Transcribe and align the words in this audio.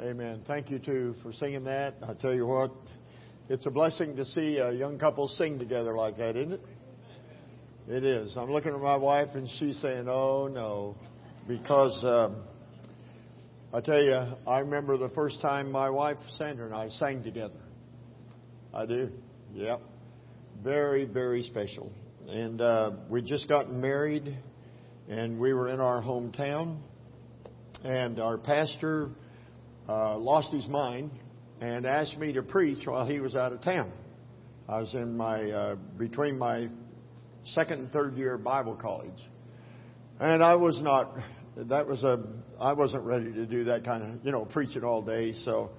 Amen. 0.00 0.42
Thank 0.46 0.70
you 0.70 0.78
too 0.78 1.16
for 1.24 1.32
singing 1.32 1.64
that. 1.64 1.94
I 2.06 2.14
tell 2.14 2.32
you 2.32 2.46
what, 2.46 2.70
it's 3.48 3.66
a 3.66 3.70
blessing 3.70 4.14
to 4.14 4.24
see 4.24 4.58
a 4.58 4.70
young 4.70 4.96
couple 4.96 5.26
sing 5.26 5.58
together 5.58 5.92
like 5.92 6.18
that, 6.18 6.36
isn't 6.36 6.52
it? 6.52 6.60
It 7.88 8.04
is. 8.04 8.36
I'm 8.36 8.52
looking 8.52 8.72
at 8.72 8.80
my 8.80 8.94
wife 8.94 9.30
and 9.34 9.48
she's 9.58 9.76
saying, 9.80 10.06
"Oh 10.08 10.46
no," 10.46 10.94
because 11.48 11.98
um, 12.04 12.44
I 13.72 13.80
tell 13.80 14.00
you, 14.00 14.14
I 14.46 14.60
remember 14.60 14.98
the 14.98 15.08
first 15.08 15.40
time 15.40 15.72
my 15.72 15.90
wife 15.90 16.18
Sandra 16.36 16.66
and 16.66 16.74
I 16.74 16.90
sang 16.90 17.24
together. 17.24 17.58
I 18.72 18.86
do. 18.86 19.10
Yep. 19.52 19.80
Very, 20.62 21.06
very 21.06 21.42
special. 21.42 21.90
And 22.28 22.60
uh, 22.60 22.92
we 23.08 23.20
just 23.20 23.48
gotten 23.48 23.80
married, 23.80 24.38
and 25.08 25.40
we 25.40 25.52
were 25.54 25.68
in 25.70 25.80
our 25.80 26.00
hometown, 26.00 26.78
and 27.82 28.20
our 28.20 28.38
pastor 28.38 29.10
uh, 29.88 30.18
lost 30.18 30.52
his 30.52 30.66
mind 30.68 31.10
and 31.60 31.86
asked 31.86 32.18
me 32.18 32.32
to 32.34 32.42
preach 32.42 32.86
while 32.86 33.06
he 33.06 33.20
was 33.20 33.34
out 33.34 33.52
of 33.52 33.62
town. 33.62 33.90
I 34.68 34.80
was 34.80 34.92
in 34.94 35.16
my 35.16 35.50
uh, 35.50 35.76
between 35.96 36.38
my 36.38 36.68
second 37.44 37.80
and 37.80 37.90
third 37.90 38.16
year 38.16 38.36
Bible 38.36 38.76
college, 38.76 39.20
and 40.20 40.42
I 40.42 40.54
was 40.54 40.80
not. 40.82 41.16
That 41.56 41.88
was 41.88 42.04
a. 42.04 42.22
I 42.60 42.74
wasn't 42.74 43.04
ready 43.04 43.32
to 43.32 43.46
do 43.46 43.64
that 43.64 43.84
kind 43.84 44.02
of 44.02 44.24
you 44.24 44.30
know 44.30 44.44
preaching 44.44 44.84
all 44.84 45.02
day. 45.02 45.32
So 45.44 45.70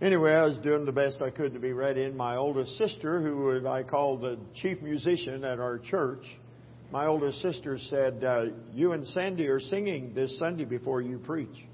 anyway, 0.00 0.32
I 0.32 0.44
was 0.44 0.58
doing 0.58 0.84
the 0.84 0.92
best 0.92 1.22
I 1.22 1.30
could 1.30 1.54
to 1.54 1.58
be 1.58 1.72
ready. 1.72 2.04
And 2.04 2.16
my 2.16 2.36
oldest 2.36 2.76
sister, 2.76 3.20
who 3.20 3.66
I 3.66 3.82
called 3.82 4.20
the 4.20 4.38
chief 4.54 4.82
musician 4.82 5.42
at 5.44 5.58
our 5.58 5.78
church, 5.78 6.24
my 6.92 7.06
oldest 7.06 7.40
sister 7.40 7.78
said, 7.88 8.22
uh, 8.22 8.44
"You 8.72 8.92
and 8.92 9.04
Sandy 9.06 9.48
are 9.48 9.60
singing 9.60 10.12
this 10.14 10.38
Sunday 10.38 10.64
before 10.64 11.00
you 11.00 11.18
preach." 11.18 11.65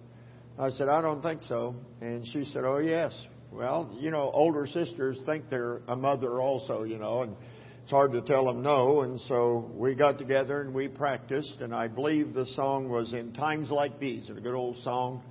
I 0.63 0.71
said, 0.71 0.89
I 0.89 1.03
don't 1.03 1.23
think 1.23 1.43
so. 1.43 1.75
And 2.01 2.25
she 2.25 2.45
said, 2.45 2.63
Oh, 2.65 2.79
yes. 2.79 3.13
Well, 3.51 3.97
you 3.99 4.13
know, 4.13 4.31
older 4.33 4.69
sisters 4.69 5.19
think 5.27 5.51
they're 5.51 5.81
a 5.89 5.97
mother 5.97 6.41
also, 6.41 6.85
you 6.85 6.99
know, 6.99 7.23
and 7.23 7.37
it's 7.83 7.91
hard 7.91 8.13
to 8.13 8.23
tell 8.23 8.45
them 8.45 8.63
no. 8.63 9.01
And 9.01 9.21
so 9.23 9.73
we 9.75 9.97
got 9.97 10.19
together 10.19 10.63
and 10.63 10.73
we 10.73 10.87
practiced, 10.87 11.57
and 11.61 11.75
I 11.75 11.89
believe 11.89 12.33
the 12.33 12.47
song 12.47 12.89
was 12.89 13.13
In 13.13 13.33
Times 13.33 13.73
Like 13.73 13.99
These, 13.99 14.31
a 14.31 14.35
good 14.35 14.55
old 14.55 14.77
song. 14.85 15.25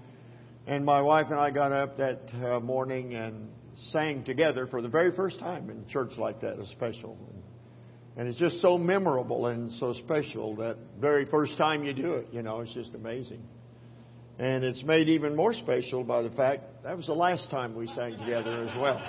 And 0.67 0.83
my 0.83 1.01
wife 1.01 1.27
and 1.29 1.39
I 1.39 1.49
got 1.49 1.71
up 1.71 1.97
that 1.97 2.19
uh, 2.33 2.59
morning 2.59 3.13
and 3.13 3.47
sang 3.91 4.25
together 4.25 4.67
for 4.67 4.81
the 4.81 4.89
very 4.89 5.15
first 5.15 5.39
time 5.39 5.69
in 5.69 5.87
church 5.87 6.11
like 6.17 6.41
that, 6.41 6.59
a 6.59 6.67
special. 6.67 7.17
And 8.17 8.27
it's 8.27 8.37
just 8.37 8.61
so 8.61 8.77
memorable 8.77 9.47
and 9.47 9.71
so 9.79 9.93
special 9.93 10.57
that 10.57 10.75
very 10.99 11.25
first 11.25 11.57
time 11.57 11.85
you 11.85 11.93
do 11.93 12.15
it, 12.15 12.27
you 12.33 12.43
know, 12.43 12.59
it's 12.59 12.73
just 12.73 12.93
amazing. 12.95 13.41
And 14.39 14.63
it's 14.63 14.83
made 14.83 15.09
even 15.09 15.35
more 15.35 15.53
special 15.53 16.03
by 16.03 16.21
the 16.23 16.31
fact 16.31 16.63
that 16.83 16.97
was 16.97 17.05
the 17.05 17.13
last 17.13 17.49
time 17.51 17.75
we 17.75 17.87
sang 17.87 18.17
together 18.17 18.67
as 18.67 18.75
well. 18.75 19.01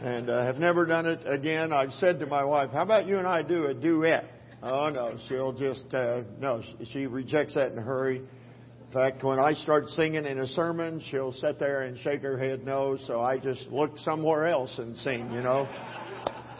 And 0.00 0.28
uh, 0.28 0.44
have 0.44 0.58
never 0.58 0.86
done 0.86 1.06
it 1.06 1.20
again. 1.24 1.72
I've 1.72 1.92
said 1.92 2.20
to 2.20 2.26
my 2.26 2.44
wife, 2.44 2.70
how 2.70 2.82
about 2.82 3.06
you 3.06 3.18
and 3.18 3.26
I 3.26 3.42
do 3.42 3.66
a 3.66 3.74
duet? 3.74 4.24
Oh 4.62 4.90
no, 4.90 5.16
she'll 5.28 5.52
just, 5.52 5.84
uh, 5.94 6.22
no, 6.38 6.62
she 6.92 7.06
rejects 7.06 7.54
that 7.54 7.72
in 7.72 7.78
a 7.78 7.82
hurry. 7.82 8.18
In 8.18 8.92
fact, 8.92 9.22
when 9.22 9.38
I 9.38 9.52
start 9.52 9.88
singing 9.90 10.24
in 10.24 10.38
a 10.38 10.46
sermon, 10.48 11.02
she'll 11.10 11.32
sit 11.32 11.58
there 11.58 11.82
and 11.82 11.98
shake 11.98 12.22
her 12.22 12.38
head 12.38 12.64
no, 12.64 12.96
so 13.06 13.20
I 13.20 13.38
just 13.38 13.66
look 13.70 13.98
somewhere 13.98 14.48
else 14.48 14.78
and 14.78 14.96
sing, 14.96 15.30
you 15.30 15.42
know. 15.42 15.68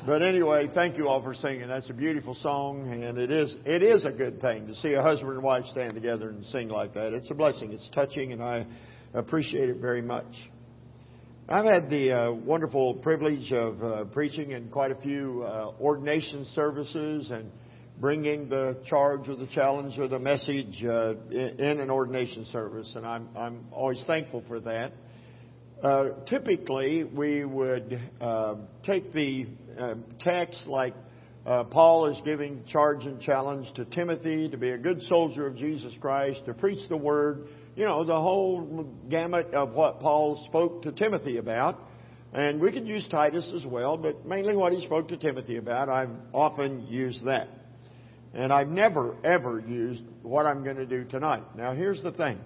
But 0.09 0.23
anyway, 0.23 0.71
thank 0.75 0.97
you 0.97 1.07
all 1.07 1.23
for 1.23 1.35
singing. 1.35 1.69
That's 1.69 1.91
a 1.91 1.93
beautiful 1.93 2.35
song, 2.37 2.91
and 2.91 3.19
it 3.19 3.31
is 3.31 3.55
it 3.67 3.83
is 3.83 4.07
a 4.07 4.11
good 4.11 4.41
thing 4.41 4.67
to 4.67 4.75
see 4.77 4.95
a 4.95 5.03
husband 5.03 5.33
and 5.33 5.43
wife 5.43 5.67
stand 5.67 5.93
together 5.93 6.31
and 6.31 6.43
sing 6.47 6.71
like 6.71 6.95
that. 6.95 7.13
It's 7.13 7.31
a 7.31 7.35
blessing. 7.35 7.73
It's 7.73 7.91
touching, 7.91 8.33
and 8.33 8.43
I 8.43 8.65
appreciate 9.13 9.69
it 9.69 9.77
very 9.83 10.01
much. 10.01 10.25
I've 11.47 11.67
had 11.67 11.91
the 11.91 12.13
uh, 12.13 12.33
wonderful 12.33 12.95
privilege 12.95 13.53
of 13.53 13.83
uh, 13.83 14.05
preaching 14.07 14.53
in 14.53 14.71
quite 14.71 14.93
a 14.93 14.99
few 15.03 15.43
uh, 15.43 15.73
ordination 15.79 16.47
services 16.55 17.31
and 17.31 17.51
bringing 18.01 18.49
the 18.49 18.81
charge 18.87 19.29
or 19.29 19.37
the 19.37 19.49
challenge 19.49 19.99
or 19.99 20.09
the 20.09 20.19
message 20.19 20.83
uh, 20.87 21.17
in 21.31 21.81
an 21.81 21.91
ordination 21.91 22.47
service, 22.47 22.91
and 22.97 23.07
I'm 23.07 23.29
I'm 23.37 23.67
always 23.73 24.03
thankful 24.07 24.43
for 24.49 24.59
that. 24.61 24.93
Uh, 25.83 26.11
typically, 26.29 27.05
we 27.05 27.45
would 27.45 28.01
uh, 28.21 28.57
take 28.85 29.13
the 29.13 29.47
uh, 29.79 29.95
text 30.19 30.67
like 30.67 30.95
uh, 31.47 31.63
Paul 31.65 32.07
is 32.07 32.21
giving 32.25 32.65
charge 32.65 33.05
and 33.05 33.21
challenge 33.21 33.73
to 33.77 33.85
Timothy 33.85 34.49
to 34.49 34.57
be 34.57 34.71
a 34.71 34.79
good 34.79 35.01
soldier 35.03 35.47
of 35.47 35.57
Jesus 35.57 35.95
Christ, 36.01 36.41
to 36.47 36.55
preach 36.55 36.89
the 36.89 36.97
word, 36.97 37.47
you 37.77 37.85
know, 37.85 38.05
the 38.05 38.21
whole 38.21 38.93
gamut 39.09 39.55
of 39.55 39.75
what 39.75 40.01
Paul 40.01 40.45
spoke 40.49 40.83
to 40.83 40.91
Timothy 40.91 41.37
about. 41.37 41.79
And 42.33 42.61
we 42.61 42.73
could 42.73 42.87
use 42.87 43.07
Titus 43.09 43.53
as 43.55 43.65
well, 43.65 43.97
but 43.97 44.27
mainly 44.27 44.57
what 44.57 44.73
he 44.73 44.85
spoke 44.85 45.09
to 45.09 45.17
Timothy 45.17 45.59
about, 45.59 45.89
I've 45.89 46.11
often 46.35 46.89
used 46.89 47.25
that. 47.27 47.49
And 48.35 48.53
I've 48.53 48.69
never, 48.69 49.17
ever 49.23 49.61
used 49.61 50.03
what 50.23 50.45
I'm 50.45 50.65
going 50.65 50.77
to 50.77 50.87
do 50.87 51.05
tonight. 51.05 51.45
Now, 51.57 51.73
here's 51.73 52.03
the 52.03 52.13
thing. 52.13 52.39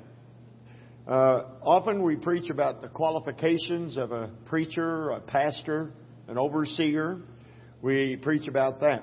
Uh, 1.06 1.46
often 1.62 2.02
we 2.04 2.14
preach 2.14 2.48
about 2.48 2.80
the 2.80 2.88
qualifications 2.88 3.96
of 3.96 4.12
a 4.12 4.30
preacher, 4.46 5.10
a 5.10 5.20
pastor, 5.20 5.92
an 6.28 6.38
overseer. 6.38 7.20
We 7.80 8.16
preach 8.16 8.46
about 8.46 8.80
that. 8.80 9.02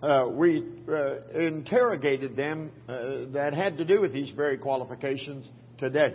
Uh, 0.00 0.30
we 0.32 0.64
uh, 0.88 1.28
interrogated 1.34 2.36
them 2.36 2.70
uh, 2.88 3.32
that 3.32 3.54
had 3.54 3.76
to 3.78 3.84
do 3.84 4.00
with 4.00 4.12
these 4.12 4.30
very 4.30 4.56
qualifications 4.56 5.48
today. 5.78 6.14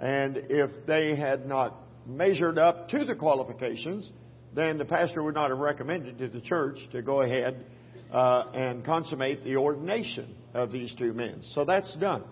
And 0.00 0.36
if 0.48 0.86
they 0.86 1.16
had 1.16 1.46
not 1.46 1.74
measured 2.06 2.56
up 2.56 2.88
to 2.90 3.04
the 3.04 3.16
qualifications, 3.16 4.10
then 4.54 4.78
the 4.78 4.84
pastor 4.84 5.24
would 5.24 5.34
not 5.34 5.50
have 5.50 5.58
recommended 5.58 6.18
to 6.18 6.28
the 6.28 6.40
church 6.40 6.78
to 6.92 7.02
go 7.02 7.22
ahead 7.22 7.66
uh, 8.12 8.44
and 8.54 8.84
consummate 8.84 9.42
the 9.42 9.56
ordination 9.56 10.34
of 10.54 10.70
these 10.70 10.94
two 10.96 11.12
men. 11.12 11.40
So 11.50 11.64
that's 11.64 11.94
done. 11.96 12.22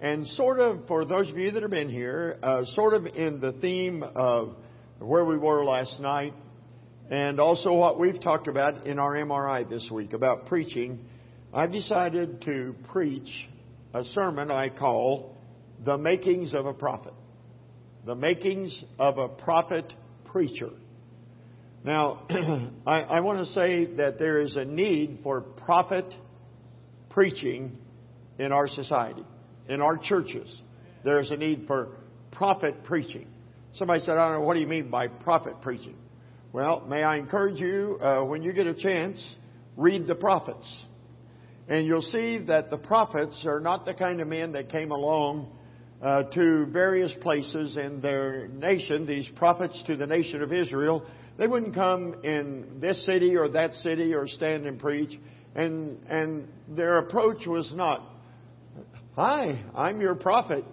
And 0.00 0.26
sort 0.28 0.60
of, 0.60 0.86
for 0.86 1.04
those 1.04 1.28
of 1.28 1.36
you 1.36 1.50
that 1.50 1.62
have 1.62 1.72
been 1.72 1.88
here, 1.88 2.36
uh, 2.40 2.64
sort 2.66 2.94
of 2.94 3.06
in 3.06 3.40
the 3.40 3.52
theme 3.60 4.04
of 4.04 4.54
where 5.00 5.24
we 5.24 5.36
were 5.36 5.64
last 5.64 5.98
night, 5.98 6.34
and 7.10 7.40
also 7.40 7.72
what 7.72 7.98
we've 7.98 8.20
talked 8.20 8.46
about 8.46 8.86
in 8.86 9.00
our 9.00 9.16
MRI 9.16 9.68
this 9.68 9.88
week 9.90 10.12
about 10.12 10.46
preaching, 10.46 11.00
I've 11.52 11.72
decided 11.72 12.42
to 12.42 12.76
preach 12.92 13.48
a 13.92 14.04
sermon 14.04 14.52
I 14.52 14.68
call 14.68 15.36
The 15.84 15.98
Makings 15.98 16.54
of 16.54 16.66
a 16.66 16.74
Prophet. 16.74 17.14
The 18.06 18.14
Makings 18.14 18.84
of 19.00 19.18
a 19.18 19.28
Prophet 19.28 19.92
Preacher. 20.26 20.70
Now, 21.82 22.22
I, 22.86 23.00
I 23.00 23.20
want 23.20 23.44
to 23.44 23.52
say 23.52 23.86
that 23.96 24.20
there 24.20 24.38
is 24.38 24.54
a 24.54 24.64
need 24.64 25.20
for 25.24 25.40
prophet 25.40 26.14
preaching 27.10 27.76
in 28.38 28.52
our 28.52 28.68
society 28.68 29.24
in 29.68 29.80
our 29.82 29.98
churches, 29.98 30.54
there's 31.04 31.30
a 31.30 31.36
need 31.36 31.64
for 31.66 31.96
prophet 32.32 32.84
preaching. 32.84 33.26
Somebody 33.74 34.00
said, 34.00 34.16
I 34.16 34.30
don't 34.30 34.40
know, 34.40 34.46
what 34.46 34.54
do 34.54 34.60
you 34.60 34.66
mean 34.66 34.90
by 34.90 35.08
prophet 35.08 35.60
preaching? 35.62 35.96
Well, 36.52 36.84
may 36.88 37.02
I 37.02 37.18
encourage 37.18 37.60
you, 37.60 37.98
uh, 38.00 38.24
when 38.24 38.42
you 38.42 38.52
get 38.52 38.66
a 38.66 38.74
chance, 38.74 39.36
read 39.76 40.06
the 40.06 40.14
prophets. 40.14 40.84
And 41.68 41.86
you'll 41.86 42.00
see 42.00 42.38
that 42.46 42.70
the 42.70 42.78
prophets 42.78 43.44
are 43.46 43.60
not 43.60 43.84
the 43.84 43.94
kind 43.94 44.20
of 44.20 44.28
men 44.28 44.52
that 44.52 44.70
came 44.70 44.90
along 44.90 45.52
uh, 46.00 46.22
to 46.24 46.66
various 46.66 47.12
places 47.20 47.76
in 47.76 48.00
their 48.00 48.48
nation, 48.48 49.06
these 49.06 49.28
prophets 49.36 49.82
to 49.86 49.96
the 49.96 50.06
nation 50.06 50.40
of 50.42 50.52
Israel. 50.52 51.04
They 51.36 51.46
wouldn't 51.46 51.74
come 51.74 52.24
in 52.24 52.78
this 52.80 53.04
city 53.04 53.36
or 53.36 53.48
that 53.50 53.72
city 53.72 54.14
or 54.14 54.26
stand 54.26 54.66
and 54.66 54.80
preach. 54.80 55.18
And, 55.54 55.98
and 56.08 56.48
their 56.68 56.98
approach 56.98 57.46
was 57.46 57.70
not, 57.74 58.02
Hi, 59.18 59.64
I'm 59.74 60.00
your 60.00 60.14
prophet. 60.14 60.64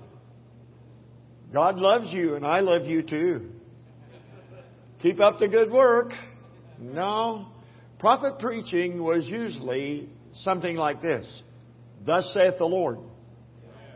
God 1.52 1.78
loves 1.78 2.12
you 2.12 2.36
and 2.36 2.46
I 2.46 2.60
love 2.60 2.86
you 2.86 3.02
too. 3.02 3.50
Keep 5.02 5.20
up 5.20 5.40
the 5.40 5.48
good 5.48 5.72
work. 5.72 6.12
No. 6.80 7.48
Prophet 7.98 8.38
preaching 8.38 9.04
was 9.04 9.26
usually 9.26 10.12
something 10.36 10.76
like 10.76 11.02
this. 11.02 11.26
Thus 12.06 12.30
saith 12.36 12.60
the 12.60 12.66
Lord. 12.66 13.00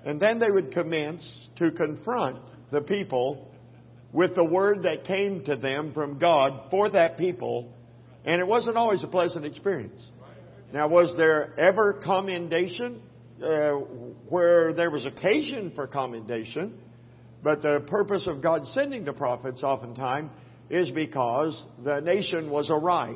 And 0.03 0.19
then 0.19 0.39
they 0.39 0.49
would 0.49 0.71
commence 0.71 1.21
to 1.57 1.69
confront 1.69 2.39
the 2.71 2.81
people 2.81 3.51
with 4.11 4.33
the 4.33 4.45
word 4.45 4.81
that 4.81 5.03
came 5.03 5.45
to 5.45 5.57
them 5.57 5.93
from 5.93 6.17
God 6.17 6.71
for 6.71 6.89
that 6.89 7.19
people. 7.19 7.71
And 8.25 8.41
it 8.41 8.47
wasn't 8.47 8.77
always 8.77 9.03
a 9.03 9.07
pleasant 9.07 9.45
experience. 9.45 10.03
Now, 10.73 10.87
was 10.87 11.13
there 11.17 11.53
ever 11.59 12.01
commendation? 12.03 13.03
Uh, 13.43 13.73
where 14.27 14.73
there 14.73 14.91
was 14.91 15.05
occasion 15.05 15.71
for 15.75 15.87
commendation, 15.87 16.73
but 17.43 17.61
the 17.61 17.85
purpose 17.89 18.27
of 18.27 18.41
God 18.41 18.65
sending 18.73 19.05
the 19.05 19.13
prophets 19.13 19.63
oftentimes 19.63 20.31
is 20.69 20.91
because 20.91 21.65
the 21.83 21.99
nation 22.01 22.49
was 22.49 22.69
awry. 22.69 23.15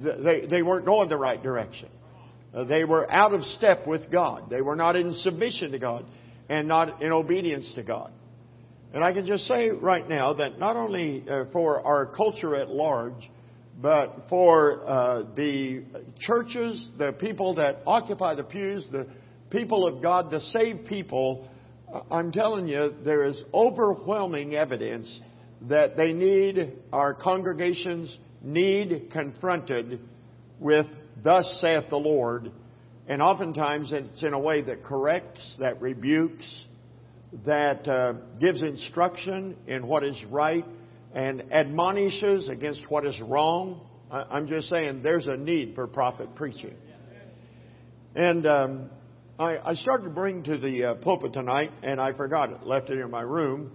They, 0.00 0.46
they 0.48 0.62
weren't 0.62 0.86
going 0.86 1.08
the 1.08 1.16
right 1.16 1.42
direction. 1.42 1.88
Uh, 2.54 2.64
they 2.64 2.84
were 2.84 3.10
out 3.10 3.34
of 3.34 3.42
step 3.42 3.86
with 3.86 4.10
God. 4.10 4.48
They 4.50 4.60
were 4.60 4.76
not 4.76 4.96
in 4.96 5.14
submission 5.14 5.72
to 5.72 5.78
God 5.78 6.04
and 6.48 6.68
not 6.68 7.02
in 7.02 7.12
obedience 7.12 7.72
to 7.74 7.82
God. 7.82 8.12
And 8.92 9.02
I 9.02 9.12
can 9.12 9.26
just 9.26 9.46
say 9.46 9.70
right 9.70 10.08
now 10.08 10.34
that 10.34 10.58
not 10.58 10.76
only 10.76 11.24
uh, 11.28 11.44
for 11.52 11.84
our 11.84 12.06
culture 12.06 12.54
at 12.54 12.68
large, 12.68 13.30
but 13.80 14.26
for 14.30 14.82
uh, 14.86 15.22
the 15.34 15.84
churches, 16.18 16.88
the 16.98 17.12
people 17.12 17.56
that 17.56 17.78
occupy 17.86 18.34
the 18.34 18.44
pews, 18.44 18.86
the 18.90 19.06
people 19.50 19.86
of 19.86 20.02
God, 20.02 20.30
the 20.30 20.40
saved 20.40 20.86
people, 20.86 21.48
I'm 22.10 22.32
telling 22.32 22.66
you, 22.66 22.94
there 23.04 23.24
is 23.24 23.42
overwhelming 23.52 24.54
evidence 24.54 25.20
that 25.68 25.96
they 25.96 26.12
need, 26.12 26.72
our 26.92 27.14
congregations 27.14 28.16
need 28.42 29.10
confronted 29.12 30.00
with, 30.58 30.86
Thus 31.22 31.58
saith 31.60 31.90
the 31.90 31.96
Lord. 31.96 32.50
And 33.08 33.22
oftentimes 33.22 33.90
it's 33.92 34.22
in 34.22 34.32
a 34.32 34.38
way 34.38 34.62
that 34.62 34.84
corrects, 34.84 35.56
that 35.60 35.80
rebukes, 35.80 36.64
that 37.44 37.86
uh, 37.86 38.14
gives 38.40 38.62
instruction 38.62 39.56
in 39.66 39.86
what 39.86 40.02
is 40.02 40.22
right, 40.30 40.64
and 41.16 41.44
admonishes 41.50 42.50
against 42.50 42.82
what 42.90 43.06
is 43.06 43.18
wrong. 43.22 43.80
I'm 44.10 44.46
just 44.46 44.68
saying 44.68 45.02
there's 45.02 45.26
a 45.26 45.36
need 45.36 45.74
for 45.74 45.86
prophet 45.86 46.34
preaching. 46.36 46.74
And 48.14 48.46
um, 48.46 48.90
I, 49.38 49.70
I 49.70 49.74
started 49.74 50.04
to 50.04 50.10
bring 50.10 50.42
to 50.44 50.58
the 50.58 50.84
uh, 50.84 50.94
pulpit 50.96 51.32
tonight, 51.32 51.70
and 51.82 52.00
I 52.00 52.12
forgot 52.12 52.52
it, 52.52 52.62
left 52.64 52.90
it 52.90 52.98
in 52.98 53.10
my 53.10 53.22
room. 53.22 53.72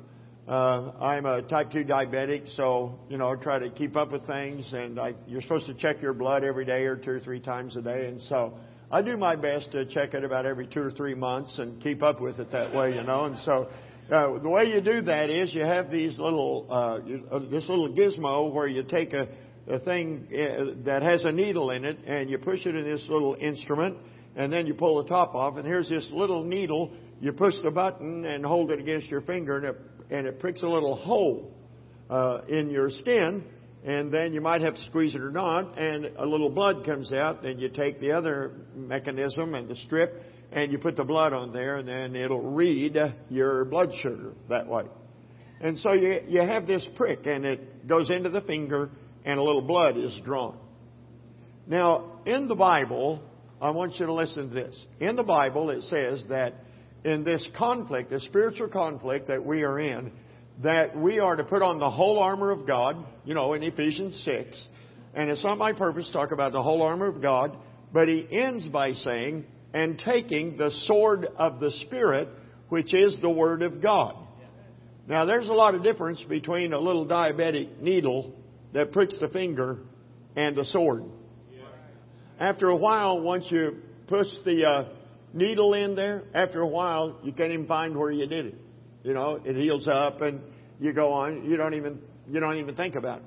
Uh, 0.48 0.92
I'm 1.02 1.26
a 1.26 1.42
type 1.42 1.72
2 1.72 1.84
diabetic, 1.84 2.56
so, 2.56 3.00
you 3.10 3.18
know, 3.18 3.32
I 3.32 3.36
try 3.36 3.58
to 3.58 3.72
keep 3.72 3.96
up 3.96 4.12
with 4.12 4.26
things, 4.28 4.72
and 4.74 5.00
I, 5.00 5.16
you're 5.28 5.42
supposed 5.42 5.66
to 5.66 5.74
check 5.74 6.00
your 6.02 6.14
blood 6.14 6.44
every 6.44 6.66
day 6.66 6.84
or 6.84 6.96
two 6.96 7.12
or 7.12 7.20
three 7.20 7.40
times 7.40 7.76
a 7.76 7.82
day, 7.82 8.08
and 8.08 8.22
so 8.22 8.54
I 8.92 9.02
do 9.02 9.18
my 9.18 9.36
best 9.36 9.72
to 9.72 9.86
check 9.86 10.14
it 10.14 10.24
about 10.24 10.46
every 10.46 10.68
two 10.68 10.82
or 10.82 10.92
three 10.92 11.16
months 11.16 11.58
and 11.58 11.82
keep 11.82 12.04
up 12.04 12.22
with 12.22 12.40
it 12.40 12.52
that 12.52 12.74
way, 12.74 12.96
you 12.96 13.04
know, 13.04 13.26
and 13.26 13.38
so 13.40 13.68
uh, 14.10 14.40
the 14.40 14.50
way 14.50 14.64
you 14.66 14.82
do 14.82 15.02
that 15.04 15.30
is 15.30 15.54
you 15.54 15.62
have 15.62 15.90
these 15.90 16.18
little, 16.18 16.66
uh, 16.70 17.00
uh, 17.36 17.40
this 17.50 17.68
little 17.70 17.94
gizmo 17.94 18.52
where 18.54 18.68
you 18.68 18.84
take 18.84 19.14
a, 19.14 19.30
a 19.68 19.80
thing 19.80 20.28
uh, 20.32 20.84
that 20.86 21.02
has 21.02 21.24
a 21.24 21.32
needle 21.32 21.72
in 21.72 21.86
it 21.86 21.98
and 22.06 22.30
you 22.30 22.38
push 22.38 22.66
it 22.66 22.76
in 22.76 22.90
this 22.90 23.06
little 23.08 23.36
instrument 23.40 23.98
and 24.36 24.52
then 24.52 24.68
you 24.68 24.74
pull 24.74 25.02
the 25.02 25.08
top 25.08 25.34
off 25.34 25.58
and 25.58 25.66
here's 25.66 25.88
this 25.88 26.10
little 26.12 26.44
needle. 26.44 26.92
You 27.22 27.32
push 27.32 27.54
the 27.64 27.72
button 27.72 28.26
and 28.26 28.46
hold 28.46 28.72
it 28.72 28.80
against 28.80 29.08
your 29.08 29.22
finger 29.22 29.58
and 29.58 29.66
it, 29.66 29.78
and 30.10 30.28
it 30.28 30.40
pricks 30.40 30.62
a 30.62 30.68
little 30.68 30.96
hole 30.96 31.54
uh, 32.10 32.42
in 32.50 32.70
your 32.70 32.90
skin 32.90 33.46
and 33.86 34.12
then 34.12 34.34
you 34.34 34.42
might 34.42 34.62
have 34.62 34.76
to 34.76 34.84
squeeze 34.88 35.16
it 35.16 35.22
or 35.22 35.32
not 35.32 35.78
and 35.78 36.06
a 36.18 36.26
little 36.26 36.50
blood 36.50 36.86
comes 36.86 37.14
out. 37.14 37.44
Then 37.44 37.60
you 37.60 37.70
take 37.70 38.02
the 38.02 38.12
other 38.12 38.52
mechanism 38.76 39.56
and 39.56 39.70
the 39.70 39.76
strip 39.76 40.22
and 40.52 40.72
you 40.72 40.78
put 40.78 40.96
the 40.96 41.04
blood 41.04 41.34
on 41.34 41.54
there 41.54 41.78
and 41.78 41.88
then 41.88 42.16
it'll 42.16 42.52
read 42.52 42.98
your 43.30 43.66
blood 43.66 43.92
sugar 44.02 44.34
that 44.50 44.68
way. 44.68 44.84
And 45.62 45.78
so 45.78 45.94
you, 45.94 46.20
you 46.28 46.42
have 46.42 46.68
this 46.68 46.88
prick 46.96 47.26
and 47.26 47.46
it 47.46 47.88
goes 47.88 48.10
into 48.10 48.30
the 48.30 48.42
finger 48.42 48.90
and 49.24 49.40
a 49.40 49.44
little 49.44 49.62
blood 49.62 49.98
is 49.98 50.20
drawn. 50.26 50.58
Now, 51.68 52.22
in 52.26 52.48
the 52.48 52.56
Bible, 52.56 53.22
I 53.62 53.70
want 53.70 53.96
you 54.00 54.08
to 54.08 54.14
listen 54.14 54.50
to 54.50 54.56
this. 54.56 54.86
In 55.00 55.16
the 55.16 55.24
Bible, 55.24 55.70
it 55.70 55.84
says 55.84 56.24
that 56.30 56.56
in 57.06 57.24
this 57.24 57.48
conflict, 57.58 58.10
the 58.10 58.20
spiritual 58.20 58.68
conflict 58.70 59.28
that 59.28 59.46
we 59.46 59.64
are 59.64 59.80
in, 59.80 60.12
that 60.64 60.98
we 60.98 61.20
are 61.20 61.36
to 61.36 61.44
put 61.44 61.62
on 61.62 61.80
the 61.80 61.90
whole 61.90 62.20
armor 62.20 62.52
of 62.52 62.68
God, 62.68 63.06
you 63.24 63.34
know, 63.34 63.54
in 63.54 63.64
Ephesians 63.64 64.22
6. 64.26 64.68
And 65.14 65.30
it's 65.30 65.44
not 65.44 65.58
my 65.58 65.74
purpose 65.74 66.08
to 66.08 66.14
talk 66.14 66.32
about 66.32 66.52
the 66.52 66.62
whole 66.62 66.82
armor 66.82 67.08
of 67.08 67.22
God, 67.22 67.56
but 67.94 68.08
he 68.08 68.28
ends 68.32 68.68
by 68.68 68.94
saying, 68.94 69.46
and 69.74 70.02
taking 70.04 70.58
the 70.58 70.72
sword 70.86 71.28
of 71.38 71.60
the 71.60 71.72
Spirit, 71.86 72.30
which 72.70 72.94
is 72.94 73.18
the 73.22 73.30
Word 73.30 73.62
of 73.62 73.82
God. 73.82 74.16
Now, 75.08 75.26
there's 75.26 75.50
a 75.50 75.54
lot 75.54 75.76
of 75.76 75.84
difference 75.84 76.24
between 76.28 76.74
a 76.74 76.80
little 76.80 77.08
diabetic 77.08 77.80
needle 77.82 78.34
that 78.74 78.92
pricks 78.92 79.18
the 79.20 79.28
finger 79.28 79.80
and 80.36 80.58
a 80.58 80.66
sword. 80.66 81.04
After 82.40 82.70
a 82.70 82.76
while, 82.76 83.22
once 83.22 83.46
you 83.50 83.78
push 84.08 84.28
the 84.46 84.68
uh, 84.68 84.90
needle 85.34 85.74
in 85.74 85.96
there, 85.96 86.24
after 86.34 86.62
a 86.62 86.68
while, 86.68 87.20
you 87.24 87.34
can't 87.34 87.52
even 87.52 87.68
find 87.68 87.98
where 87.98 88.12
you 88.12 88.26
did 88.26 88.48
it. 88.48 88.56
You 89.04 89.14
know, 89.14 89.40
it 89.44 89.56
heals 89.56 89.88
up 89.88 90.22
and 90.22 90.42
you 90.80 90.94
go 90.94 91.12
on. 91.12 91.50
You 91.50 91.58
don't 91.58 91.74
even 91.74 92.00
you 92.28 92.40
don't 92.40 92.58
even 92.58 92.76
think 92.76 92.96
about 92.96 93.20
it. 93.20 93.26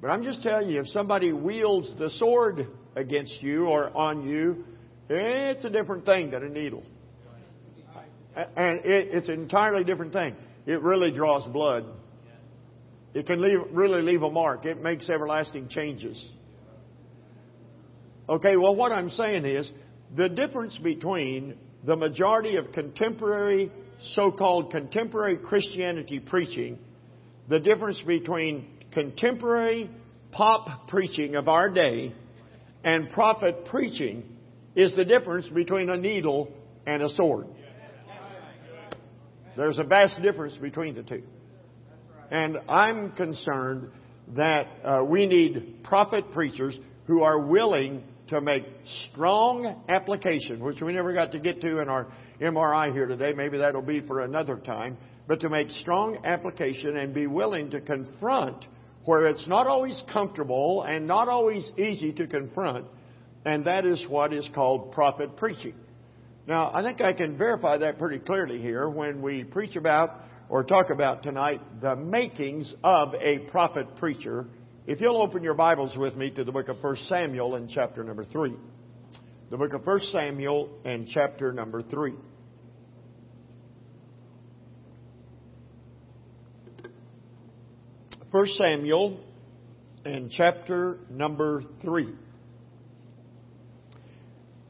But 0.00 0.10
I'm 0.10 0.22
just 0.22 0.42
telling 0.42 0.70
you, 0.70 0.80
if 0.80 0.88
somebody 0.88 1.32
wields 1.32 1.90
the 1.98 2.10
sword 2.10 2.66
against 2.94 3.40
you 3.40 3.66
or 3.66 3.96
on 3.96 4.28
you, 4.28 4.64
it's 5.08 5.64
a 5.64 5.70
different 5.70 6.04
thing 6.04 6.30
than 6.30 6.44
a 6.44 6.48
needle. 6.48 6.84
And 8.34 8.80
it's 8.84 9.28
an 9.28 9.34
entirely 9.34 9.84
different 9.84 10.12
thing. 10.12 10.34
It 10.66 10.80
really 10.82 11.12
draws 11.12 11.46
blood. 11.52 11.84
It 13.12 13.26
can 13.26 13.40
leave, 13.40 13.58
really 13.70 14.02
leave 14.02 14.22
a 14.22 14.30
mark. 14.30 14.64
It 14.64 14.82
makes 14.82 15.08
everlasting 15.08 15.68
changes. 15.68 16.22
Okay, 18.28 18.56
well, 18.56 18.74
what 18.74 18.90
I'm 18.90 19.10
saying 19.10 19.44
is 19.44 19.70
the 20.16 20.28
difference 20.28 20.76
between 20.78 21.54
the 21.84 21.94
majority 21.94 22.56
of 22.56 22.72
contemporary, 22.72 23.70
so 24.14 24.32
called 24.32 24.72
contemporary 24.72 25.36
Christianity 25.36 26.18
preaching, 26.18 26.78
the 27.48 27.60
difference 27.60 28.00
between 28.06 28.66
contemporary 28.90 29.90
pop 30.32 30.88
preaching 30.88 31.36
of 31.36 31.48
our 31.48 31.70
day 31.70 32.14
and 32.82 33.10
prophet 33.10 33.66
preaching 33.66 34.24
is 34.74 34.92
the 34.94 35.04
difference 35.04 35.46
between 35.48 35.88
a 35.88 35.96
needle 35.96 36.52
and 36.86 37.02
a 37.02 37.08
sword. 37.10 37.46
There's 39.56 39.78
a 39.78 39.84
vast 39.84 40.20
difference 40.20 40.56
between 40.56 40.94
the 40.94 41.02
two. 41.02 41.22
And 42.30 42.58
I'm 42.68 43.12
concerned 43.12 43.90
that 44.36 44.66
uh, 44.82 45.04
we 45.08 45.26
need 45.26 45.84
prophet 45.84 46.24
preachers 46.32 46.76
who 47.06 47.22
are 47.22 47.38
willing 47.38 48.02
to 48.28 48.40
make 48.40 48.64
strong 49.10 49.84
application, 49.88 50.64
which 50.64 50.80
we 50.80 50.92
never 50.92 51.12
got 51.12 51.32
to 51.32 51.38
get 51.38 51.60
to 51.60 51.80
in 51.80 51.88
our 51.88 52.08
MRI 52.40 52.92
here 52.92 53.06
today. 53.06 53.32
Maybe 53.32 53.58
that'll 53.58 53.82
be 53.82 54.00
for 54.00 54.20
another 54.20 54.56
time. 54.56 54.96
But 55.28 55.40
to 55.40 55.48
make 55.48 55.70
strong 55.70 56.18
application 56.24 56.96
and 56.96 57.14
be 57.14 57.26
willing 57.26 57.70
to 57.70 57.80
confront 57.80 58.64
where 59.04 59.26
it's 59.26 59.46
not 59.46 59.66
always 59.66 60.02
comfortable 60.12 60.82
and 60.82 61.06
not 61.06 61.28
always 61.28 61.70
easy 61.78 62.12
to 62.14 62.26
confront, 62.26 62.86
and 63.44 63.66
that 63.66 63.84
is 63.84 64.04
what 64.08 64.32
is 64.32 64.48
called 64.54 64.92
prophet 64.92 65.36
preaching. 65.36 65.74
Now, 66.46 66.70
I 66.74 66.82
think 66.82 67.00
I 67.00 67.12
can 67.12 67.38
verify 67.38 67.78
that 67.78 67.98
pretty 67.98 68.18
clearly 68.18 68.60
here 68.60 68.88
when 68.88 69.22
we 69.22 69.44
preach 69.44 69.76
about 69.76 70.20
or 70.48 70.62
talk 70.62 70.90
about 70.90 71.22
tonight 71.22 71.60
the 71.80 71.96
makings 71.96 72.72
of 72.82 73.14
a 73.14 73.38
prophet 73.50 73.96
preacher 73.96 74.46
if 74.86 75.00
you'll 75.00 75.20
open 75.20 75.42
your 75.42 75.54
Bibles 75.54 75.96
with 75.96 76.14
me 76.14 76.30
to 76.32 76.44
the 76.44 76.52
book 76.52 76.68
of 76.68 76.82
1 76.82 76.96
Samuel 77.08 77.56
in 77.56 77.68
chapter 77.68 78.04
number 78.04 78.22
3. 78.22 78.52
The 79.50 79.56
book 79.56 79.72
of 79.72 79.86
1 79.86 80.00
Samuel 80.12 80.68
and 80.84 81.08
chapter 81.08 81.54
number 81.54 81.80
3. 81.80 82.12
First 88.30 88.56
Samuel 88.56 89.20
and 90.04 90.30
chapter 90.30 90.98
number 91.08 91.62
3. 91.82 92.12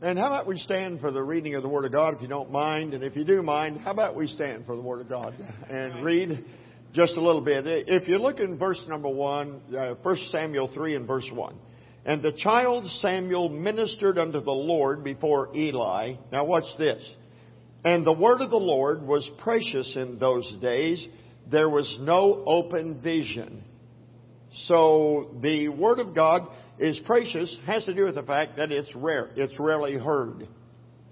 And 0.03 0.19
how 0.19 0.27
about 0.27 0.47
we 0.47 0.59
stand 0.59 1.01
for 1.01 1.11
the 1.11 1.23
reading 1.23 1.55
of 1.55 1.63
the 1.63 1.69
Word 1.69 1.85
of 1.85 1.93
God 1.93 2.15
if 2.15 2.23
you 2.23 2.29
don't 2.29 2.51
mind? 2.51 2.95
And 2.95 3.03
if 3.03 3.17
you 3.17 3.25
do 3.25 3.43
mind, 3.43 3.81
how 3.81 3.93
about 3.93 4.17
we 4.17 4.27
stand 4.27 4.67
for 4.67 4.77
the 4.77 4.83
Word 4.83 5.01
of 5.01 5.09
God 5.09 5.35
and 5.71 6.05
read 6.05 6.45
just 6.95 7.17
a 7.17 7.21
little 7.21 7.43
bit. 7.43 7.65
If 7.67 8.09
you 8.09 8.19
look 8.19 8.39
in 8.39 8.57
verse 8.57 8.81
number 8.89 9.09
1, 9.09 9.61
uh, 9.77 9.95
1 10.01 10.17
Samuel 10.31 10.71
3 10.73 10.95
and 10.95 11.07
verse 11.07 11.29
1. 11.31 11.57
And 12.07 12.23
the 12.23 12.33
child 12.33 12.87
Samuel 13.01 13.49
ministered 13.49 14.17
unto 14.17 14.41
the 14.41 14.53
Lord 14.53 15.03
before 15.03 15.55
Eli. 15.57 16.15
Now 16.31 16.45
watch 16.45 16.65
this. 16.79 17.03
And 17.85 18.07
the 18.07 18.13
word 18.13 18.41
of 18.41 18.51
the 18.51 18.57
Lord 18.57 19.03
was 19.03 19.29
precious 19.39 19.95
in 19.97 20.19
those 20.19 20.51
days. 20.63 21.05
There 21.51 21.69
was 21.69 21.99
no 22.01 22.45
open 22.47 23.01
vision. 23.03 23.65
So 24.67 25.35
the 25.43 25.69
word 25.69 25.99
of 25.99 26.15
God 26.15 26.49
is 26.79 26.99
precious 27.07 27.59
has 27.67 27.85
to 27.85 27.95
do 27.95 28.05
with 28.05 28.17
the 28.17 28.23
fact 28.23 28.57
that 28.57 28.73
it's 28.73 28.95
rare. 28.95 29.31
It's 29.37 29.59
rarely 29.59 29.95
heard. 29.95 30.49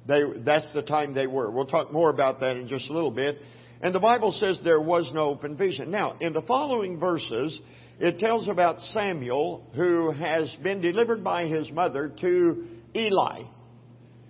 They, 0.06 0.22
that's 0.44 0.72
the 0.74 0.82
time 0.82 1.14
they 1.14 1.26
were. 1.26 1.50
We'll 1.50 1.66
talk 1.66 1.92
more 1.92 2.10
about 2.10 2.40
that 2.40 2.56
in 2.56 2.66
just 2.66 2.90
a 2.90 2.92
little 2.92 3.12
bit. 3.12 3.38
And 3.80 3.94
the 3.94 4.00
Bible 4.00 4.32
says 4.32 4.58
there 4.64 4.80
was 4.80 5.10
no 5.14 5.30
open 5.30 5.56
vision. 5.56 5.90
Now, 5.90 6.16
in 6.20 6.32
the 6.32 6.42
following 6.42 6.98
verses, 6.98 7.60
it 7.98 8.18
tells 8.18 8.48
about 8.48 8.80
Samuel 8.92 9.68
who 9.74 10.10
has 10.10 10.54
been 10.62 10.80
delivered 10.80 11.22
by 11.22 11.46
his 11.46 11.70
mother 11.70 12.12
to 12.20 12.66
Eli. 12.96 13.42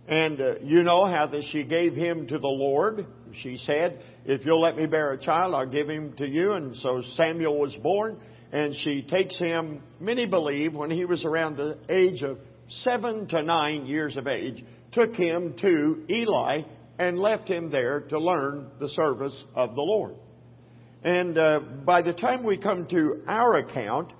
And 0.08 0.40
uh, 0.40 0.54
you 0.62 0.82
know 0.82 1.06
how 1.06 1.26
that 1.28 1.44
she 1.52 1.64
gave 1.64 1.94
him 1.94 2.26
to 2.28 2.38
the 2.38 2.48
Lord. 2.48 3.06
She 3.42 3.56
said, 3.58 4.02
if 4.26 4.44
you'll 4.44 4.60
let 4.60 4.76
me 4.76 4.86
bear 4.86 5.12
a 5.12 5.18
child, 5.18 5.54
I'll 5.54 5.70
give 5.70 5.88
him 5.88 6.14
to 6.18 6.28
you. 6.28 6.52
And 6.52 6.76
so 6.76 7.02
Samuel 7.16 7.58
was 7.58 7.74
born 7.82 8.18
and 8.52 8.74
she 8.76 9.02
takes 9.02 9.38
him, 9.38 9.82
many 9.98 10.26
believe, 10.26 10.74
when 10.74 10.90
he 10.90 11.06
was 11.06 11.24
around 11.24 11.56
the 11.56 11.78
age 11.88 12.22
of 12.22 12.38
seven 12.68 13.26
to 13.28 13.42
nine 13.42 13.86
years 13.86 14.16
of 14.16 14.26
age, 14.26 14.62
took 14.92 15.14
him 15.14 15.54
to 15.60 16.04
Eli 16.10 16.62
and 16.98 17.18
left 17.18 17.48
him 17.48 17.70
there 17.70 18.00
to 18.00 18.18
learn 18.18 18.70
the 18.78 18.90
service 18.90 19.44
of 19.54 19.74
the 19.74 19.80
Lord. 19.80 20.14
And 21.02 21.36
uh, 21.36 21.60
by 21.84 22.02
the 22.02 22.12
time 22.12 22.44
we 22.44 22.58
come 22.58 22.86
to 22.88 23.22
our 23.26 23.56
account, 23.56 24.12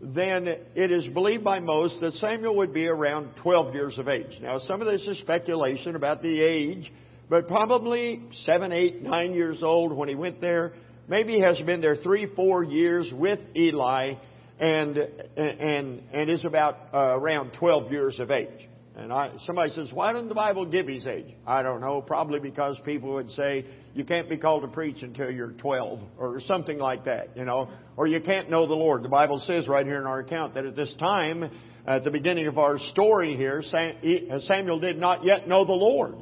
then 0.00 0.46
it 0.46 0.90
is 0.90 1.06
believed 1.08 1.44
by 1.44 1.60
most 1.60 2.00
that 2.00 2.12
Samuel 2.14 2.56
would 2.56 2.72
be 2.72 2.86
around 2.86 3.34
12 3.42 3.74
years 3.74 3.98
of 3.98 4.08
age. 4.08 4.38
Now, 4.40 4.58
some 4.58 4.80
of 4.80 4.86
this 4.86 5.02
is 5.02 5.18
speculation 5.18 5.96
about 5.96 6.22
the 6.22 6.40
age, 6.40 6.90
but 7.28 7.48
probably 7.48 8.22
seven, 8.44 8.72
eight, 8.72 9.02
nine 9.02 9.34
years 9.34 9.62
old 9.62 9.92
when 9.94 10.08
he 10.08 10.14
went 10.14 10.40
there. 10.40 10.72
Maybe 11.10 11.40
has 11.40 11.60
been 11.62 11.80
there 11.80 11.96
three, 11.96 12.32
four 12.36 12.62
years 12.62 13.12
with 13.12 13.40
Eli, 13.56 14.14
and 14.60 14.96
and 14.96 16.02
and 16.12 16.30
is 16.30 16.44
about 16.44 16.76
uh, 16.94 17.18
around 17.18 17.50
12 17.58 17.90
years 17.90 18.20
of 18.20 18.30
age. 18.30 18.68
And 18.94 19.12
I, 19.12 19.32
somebody 19.44 19.72
says, 19.72 19.90
why 19.92 20.12
doesn't 20.12 20.28
the 20.28 20.36
Bible 20.36 20.66
give 20.66 20.86
his 20.86 21.08
age? 21.08 21.34
I 21.44 21.64
don't 21.64 21.80
know. 21.80 22.00
Probably 22.00 22.38
because 22.38 22.76
people 22.84 23.14
would 23.14 23.28
say 23.30 23.64
you 23.92 24.04
can't 24.04 24.28
be 24.28 24.38
called 24.38 24.62
to 24.62 24.68
preach 24.68 25.02
until 25.02 25.32
you're 25.32 25.50
12 25.50 26.00
or 26.16 26.40
something 26.42 26.78
like 26.78 27.06
that, 27.06 27.36
you 27.36 27.44
know, 27.44 27.68
or 27.96 28.06
you 28.06 28.20
can't 28.20 28.48
know 28.48 28.68
the 28.68 28.74
Lord. 28.74 29.02
The 29.02 29.08
Bible 29.08 29.42
says 29.44 29.66
right 29.66 29.84
here 29.84 29.98
in 29.98 30.06
our 30.06 30.20
account 30.20 30.54
that 30.54 30.64
at 30.64 30.76
this 30.76 30.94
time, 31.00 31.50
at 31.86 32.04
the 32.04 32.10
beginning 32.12 32.46
of 32.46 32.56
our 32.56 32.78
story 32.78 33.36
here, 33.36 33.62
Samuel 33.64 34.78
did 34.78 34.98
not 34.98 35.24
yet 35.24 35.48
know 35.48 35.64
the 35.64 35.72
Lord. 35.72 36.14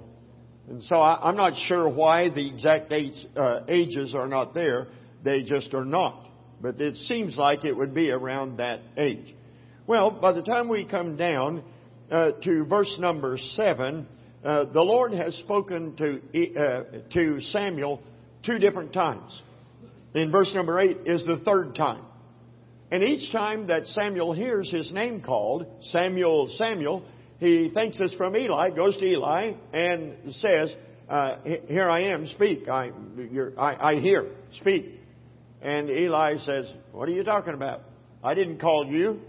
And 0.69 0.83
so 0.85 0.97
I, 0.97 1.29
am 1.29 1.37
not 1.37 1.55
sure 1.67 1.89
why 1.89 2.29
the 2.29 2.47
exact 2.47 2.93
age, 2.93 3.15
uh, 3.35 3.61
ages 3.69 4.15
are 4.15 4.29
not 4.29 4.53
there. 4.53 4.89
They 5.25 5.43
just 5.43 5.73
are 5.73 5.85
not. 5.85 6.27
But 6.61 6.81
it 6.81 6.95
seems 6.95 7.37
like 7.37 7.65
it 7.65 7.75
would 7.75 7.95
be 7.95 8.11
around 8.11 8.59
that 8.59 8.81
age. 8.97 9.35
Well, 9.87 10.11
by 10.11 10.33
the 10.33 10.43
time 10.43 10.69
we 10.69 10.85
come 10.85 11.17
down, 11.17 11.65
uh, 12.11 12.33
to 12.43 12.65
verse 12.67 12.95
number 12.99 13.39
7, 13.39 14.07
uh, 14.45 14.65
the 14.67 14.83
Lord 14.83 15.13
has 15.15 15.35
spoken 15.37 15.97
to, 15.97 16.61
uh, 16.61 16.85
to 17.15 17.41
Samuel 17.41 18.03
two 18.45 18.59
different 18.59 18.93
times. 18.93 19.43
In 20.15 20.31
verse 20.31 20.53
number 20.55 20.79
8 20.79 20.99
is 21.07 21.25
the 21.25 21.39
third 21.45 21.75
time. 21.75 22.03
And 22.91 23.03
each 23.03 23.31
time 23.33 23.67
that 23.67 23.87
Samuel 23.87 24.33
hears 24.33 24.71
his 24.71 24.91
name 24.93 25.21
called, 25.21 25.67
Samuel, 25.83 26.49
Samuel, 26.57 27.05
he 27.39 27.71
thinks 27.73 27.99
it's 28.01 28.15
from 28.15 28.37
Eli, 28.37 28.71
goes 28.71 28.97
to 28.97 29.05
Eli, 29.05 29.53
and 29.73 30.35
says, 30.35 30.75
uh, 31.09 31.37
Here 31.69 31.89
I 31.89 32.05
am, 32.13 32.27
speak. 32.27 32.69
I, 32.69 32.91
I, 33.57 33.93
I 33.93 33.95
hear, 34.01 34.27
speak. 34.55 34.87
And 35.63 35.89
Eli 35.89 36.39
says, 36.39 36.73
What 36.93 37.09
are 37.09 37.13
you 37.13 37.23
talking 37.23 37.55
about? 37.55 37.83
I 38.23 38.35
didn't 38.35 38.61
call 38.61 38.87
you. 38.87 39.21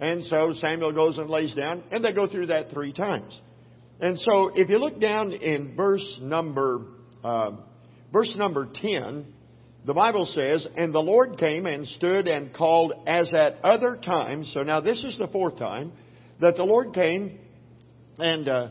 And 0.00 0.24
so 0.24 0.52
Samuel 0.52 0.92
goes 0.92 1.18
and 1.18 1.28
lays 1.28 1.54
down, 1.54 1.82
and 1.90 2.04
they 2.04 2.12
go 2.12 2.28
through 2.28 2.46
that 2.46 2.70
three 2.70 2.92
times. 2.92 3.38
And 4.00 4.20
so 4.20 4.52
if 4.54 4.68
you 4.68 4.78
look 4.78 5.00
down 5.00 5.32
in 5.32 5.74
verse 5.74 6.18
number, 6.22 6.82
uh, 7.24 7.52
verse 8.12 8.32
number 8.36 8.68
10, 8.72 9.26
the 9.86 9.94
Bible 9.94 10.26
says, 10.26 10.68
And 10.76 10.94
the 10.94 11.00
Lord 11.00 11.38
came 11.38 11.66
and 11.66 11.86
stood 11.86 12.28
and 12.28 12.54
called 12.54 12.92
as 13.06 13.32
at 13.34 13.56
other 13.64 13.96
times. 13.96 14.52
So 14.52 14.62
now 14.62 14.80
this 14.80 15.02
is 15.02 15.16
the 15.18 15.28
fourth 15.28 15.58
time 15.58 15.92
that 16.40 16.56
the 16.56 16.64
Lord 16.64 16.94
came 16.94 17.38
and, 18.18 18.48
uh, 18.48 18.70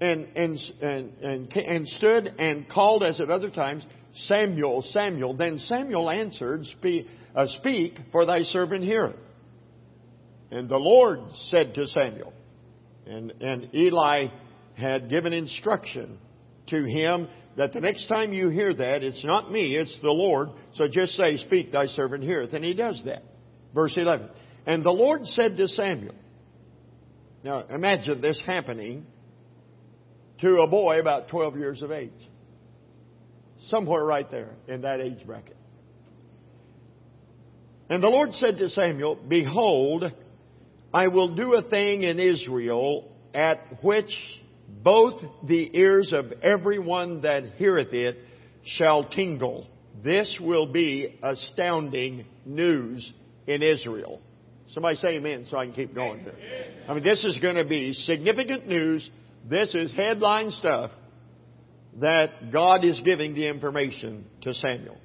and, 0.00 0.26
and, 0.36 0.58
and, 0.80 1.12
and, 1.22 1.52
and 1.52 1.88
stood 1.88 2.26
and 2.38 2.68
called 2.68 3.02
as 3.02 3.20
at 3.20 3.30
other 3.30 3.50
times, 3.50 3.84
Samuel, 4.24 4.82
Samuel. 4.90 5.36
Then 5.36 5.58
Samuel 5.58 6.10
answered, 6.10 6.64
Speak, 6.66 7.06
uh, 7.34 7.46
speak 7.58 7.98
for 8.12 8.26
thy 8.26 8.42
servant 8.42 8.84
heareth. 8.84 9.16
And 10.50 10.68
the 10.68 10.78
Lord 10.78 11.20
said 11.48 11.74
to 11.74 11.86
Samuel, 11.86 12.32
and, 13.06 13.32
and 13.40 13.74
Eli 13.74 14.28
had 14.74 15.10
given 15.10 15.32
instruction 15.32 16.18
to 16.68 16.84
him 16.84 17.28
that 17.56 17.72
the 17.72 17.80
next 17.80 18.06
time 18.08 18.32
you 18.32 18.48
hear 18.48 18.74
that, 18.74 19.02
it's 19.02 19.24
not 19.24 19.50
me, 19.50 19.76
it's 19.76 19.98
the 20.02 20.10
Lord. 20.10 20.50
So 20.74 20.88
just 20.88 21.12
say, 21.12 21.36
Speak, 21.38 21.72
thy 21.72 21.86
servant 21.86 22.22
heareth. 22.22 22.52
And 22.52 22.64
he 22.64 22.74
does 22.74 23.02
that. 23.06 23.22
Verse 23.74 23.94
11. 23.96 24.28
And 24.66 24.84
the 24.84 24.90
Lord 24.90 25.24
said 25.24 25.56
to 25.56 25.68
Samuel, 25.68 26.14
Now 27.42 27.64
imagine 27.68 28.20
this 28.20 28.40
happening 28.44 29.06
to 30.40 30.60
a 30.60 30.66
boy 30.66 31.00
about 31.00 31.28
12 31.28 31.56
years 31.56 31.82
of 31.82 31.90
age. 31.90 32.10
Somewhere 33.66 34.04
right 34.04 34.30
there 34.30 34.50
in 34.68 34.82
that 34.82 35.00
age 35.00 35.26
bracket. 35.26 35.56
And 37.88 38.02
the 38.02 38.08
Lord 38.08 38.32
said 38.34 38.58
to 38.58 38.68
Samuel, 38.68 39.16
Behold, 39.28 40.04
I 40.92 41.08
will 41.08 41.34
do 41.34 41.54
a 41.54 41.62
thing 41.62 42.02
in 42.02 42.18
Israel 42.18 43.12
at 43.34 43.82
which 43.82 44.12
both 44.82 45.22
the 45.44 45.76
ears 45.76 46.12
of 46.12 46.32
everyone 46.42 47.22
that 47.22 47.44
heareth 47.56 47.92
it 47.92 48.18
shall 48.64 49.04
tingle. 49.04 49.68
This 50.02 50.38
will 50.40 50.66
be 50.72 51.18
astounding 51.22 52.26
news 52.44 53.12
in 53.46 53.62
Israel. 53.62 54.20
Somebody 54.70 54.96
say 54.96 55.16
amen 55.16 55.46
so 55.48 55.58
I 55.58 55.66
can 55.66 55.74
keep 55.74 55.94
going. 55.94 56.26
I 56.88 56.94
mean, 56.94 57.02
this 57.02 57.24
is 57.24 57.38
going 57.40 57.56
to 57.56 57.66
be 57.66 57.92
significant 57.92 58.66
news. 58.66 59.08
This 59.48 59.74
is 59.74 59.92
headline 59.94 60.50
stuff 60.50 60.90
that 62.00 62.52
God 62.52 62.84
is 62.84 63.00
giving 63.04 63.34
the 63.34 63.48
information 63.48 64.26
to 64.42 64.52
Samuel. 64.54 64.98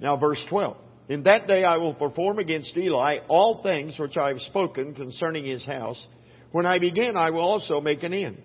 Now, 0.00 0.16
verse 0.16 0.44
12. 0.48 0.76
In 1.08 1.24
that 1.24 1.46
day 1.46 1.64
I 1.64 1.78
will 1.78 1.94
perform 1.94 2.38
against 2.38 2.76
Eli 2.76 3.18
all 3.28 3.62
things 3.62 3.98
which 3.98 4.16
I 4.16 4.28
have 4.28 4.40
spoken 4.40 4.94
concerning 4.94 5.44
his 5.44 5.64
house. 5.64 6.04
When 6.52 6.66
I 6.66 6.78
begin, 6.78 7.16
I 7.16 7.30
will 7.30 7.40
also 7.40 7.80
make 7.80 8.02
an 8.02 8.12
end. 8.12 8.42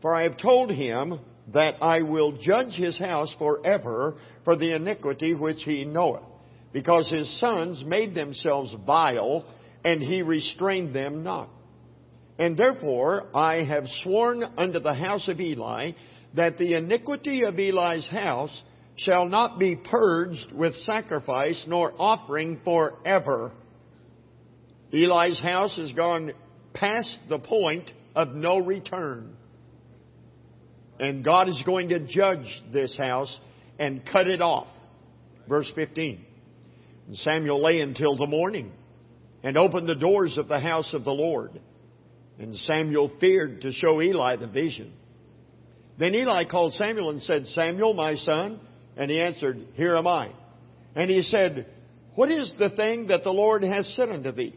For 0.00 0.14
I 0.14 0.22
have 0.22 0.36
told 0.36 0.70
him 0.70 1.20
that 1.52 1.76
I 1.82 2.02
will 2.02 2.38
judge 2.40 2.72
his 2.74 2.98
house 2.98 3.34
forever 3.38 4.16
for 4.44 4.56
the 4.56 4.74
iniquity 4.74 5.34
which 5.34 5.62
he 5.64 5.84
knoweth, 5.84 6.22
because 6.72 7.10
his 7.10 7.38
sons 7.38 7.84
made 7.86 8.14
themselves 8.14 8.74
vile, 8.86 9.44
and 9.84 10.00
he 10.00 10.22
restrained 10.22 10.94
them 10.94 11.22
not. 11.22 11.48
And 12.38 12.56
therefore 12.56 13.26
I 13.36 13.64
have 13.64 13.84
sworn 14.02 14.42
unto 14.42 14.80
the 14.80 14.94
house 14.94 15.28
of 15.28 15.40
Eli 15.40 15.92
that 16.34 16.58
the 16.58 16.74
iniquity 16.74 17.44
of 17.44 17.58
Eli's 17.58 18.08
house 18.08 18.62
shall 18.96 19.28
not 19.28 19.58
be 19.58 19.76
purged 19.76 20.52
with 20.52 20.74
sacrifice 20.76 21.64
nor 21.66 21.92
offering 21.98 22.60
forever. 22.64 23.52
Eli's 24.92 25.40
house 25.40 25.76
has 25.76 25.92
gone 25.92 26.32
past 26.74 27.18
the 27.28 27.38
point 27.38 27.90
of 28.14 28.34
no 28.34 28.58
return. 28.58 29.36
And 30.98 31.24
God 31.24 31.48
is 31.48 31.62
going 31.64 31.88
to 31.88 32.00
judge 32.06 32.62
this 32.72 32.96
house 32.98 33.34
and 33.78 34.02
cut 34.10 34.28
it 34.28 34.40
off. 34.40 34.68
Verse 35.48 35.70
15. 35.74 36.24
And 37.06 37.16
Samuel 37.18 37.62
lay 37.62 37.80
until 37.80 38.16
the 38.16 38.26
morning 38.26 38.72
and 39.42 39.56
opened 39.56 39.88
the 39.88 39.94
doors 39.94 40.38
of 40.38 40.48
the 40.48 40.60
house 40.60 40.94
of 40.94 41.04
the 41.04 41.12
Lord. 41.12 41.60
And 42.38 42.56
Samuel 42.56 43.12
feared 43.20 43.62
to 43.62 43.72
show 43.72 44.00
Eli 44.00 44.36
the 44.36 44.46
vision. 44.46 44.92
Then 45.98 46.14
Eli 46.14 46.44
called 46.44 46.74
Samuel 46.74 47.10
and 47.10 47.22
said, 47.22 47.46
Samuel, 47.48 47.94
my 47.94 48.14
son, 48.16 48.60
and 48.96 49.10
he 49.10 49.20
answered, 49.20 49.58
Here 49.74 49.96
am 49.96 50.06
I. 50.06 50.30
And 50.94 51.10
he 51.10 51.22
said, 51.22 51.66
What 52.14 52.30
is 52.30 52.54
the 52.58 52.70
thing 52.70 53.08
that 53.08 53.24
the 53.24 53.30
Lord 53.30 53.62
has 53.62 53.92
said 53.94 54.08
unto 54.08 54.32
thee? 54.32 54.54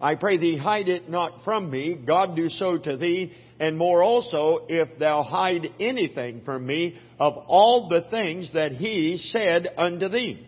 I 0.00 0.16
pray 0.16 0.38
thee 0.38 0.58
hide 0.58 0.88
it 0.88 1.08
not 1.08 1.44
from 1.44 1.70
me. 1.70 1.96
God 2.06 2.36
do 2.36 2.48
so 2.48 2.78
to 2.78 2.96
thee, 2.96 3.32
and 3.58 3.78
more 3.78 4.02
also, 4.02 4.66
if 4.68 4.98
thou 4.98 5.22
hide 5.22 5.66
anything 5.80 6.42
from 6.44 6.66
me 6.66 6.98
of 7.18 7.34
all 7.46 7.88
the 7.88 8.02
things 8.10 8.52
that 8.52 8.72
he 8.72 9.18
said 9.18 9.68
unto 9.76 10.08
thee. 10.08 10.46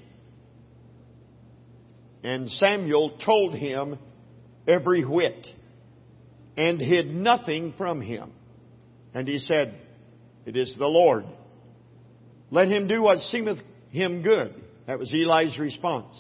And 2.26 2.50
Samuel 2.50 3.18
told 3.25 3.54
him 3.54 4.00
every 4.66 5.04
whit, 5.04 5.47
and 6.56 6.80
hid 6.80 7.06
nothing 7.06 7.73
from 7.78 8.00
him. 8.00 8.33
And 9.14 9.28
he 9.28 9.38
said, 9.38 9.78
It 10.45 10.56
is 10.56 10.75
the 10.76 10.88
Lord. 10.88 11.25
Let 12.50 12.66
him 12.66 12.88
do 12.88 13.00
what 13.00 13.21
seemeth 13.21 13.59
him 13.90 14.23
good. 14.23 14.61
That 14.88 14.99
was 14.99 15.14
Eli's 15.14 15.56
response. 15.56 16.16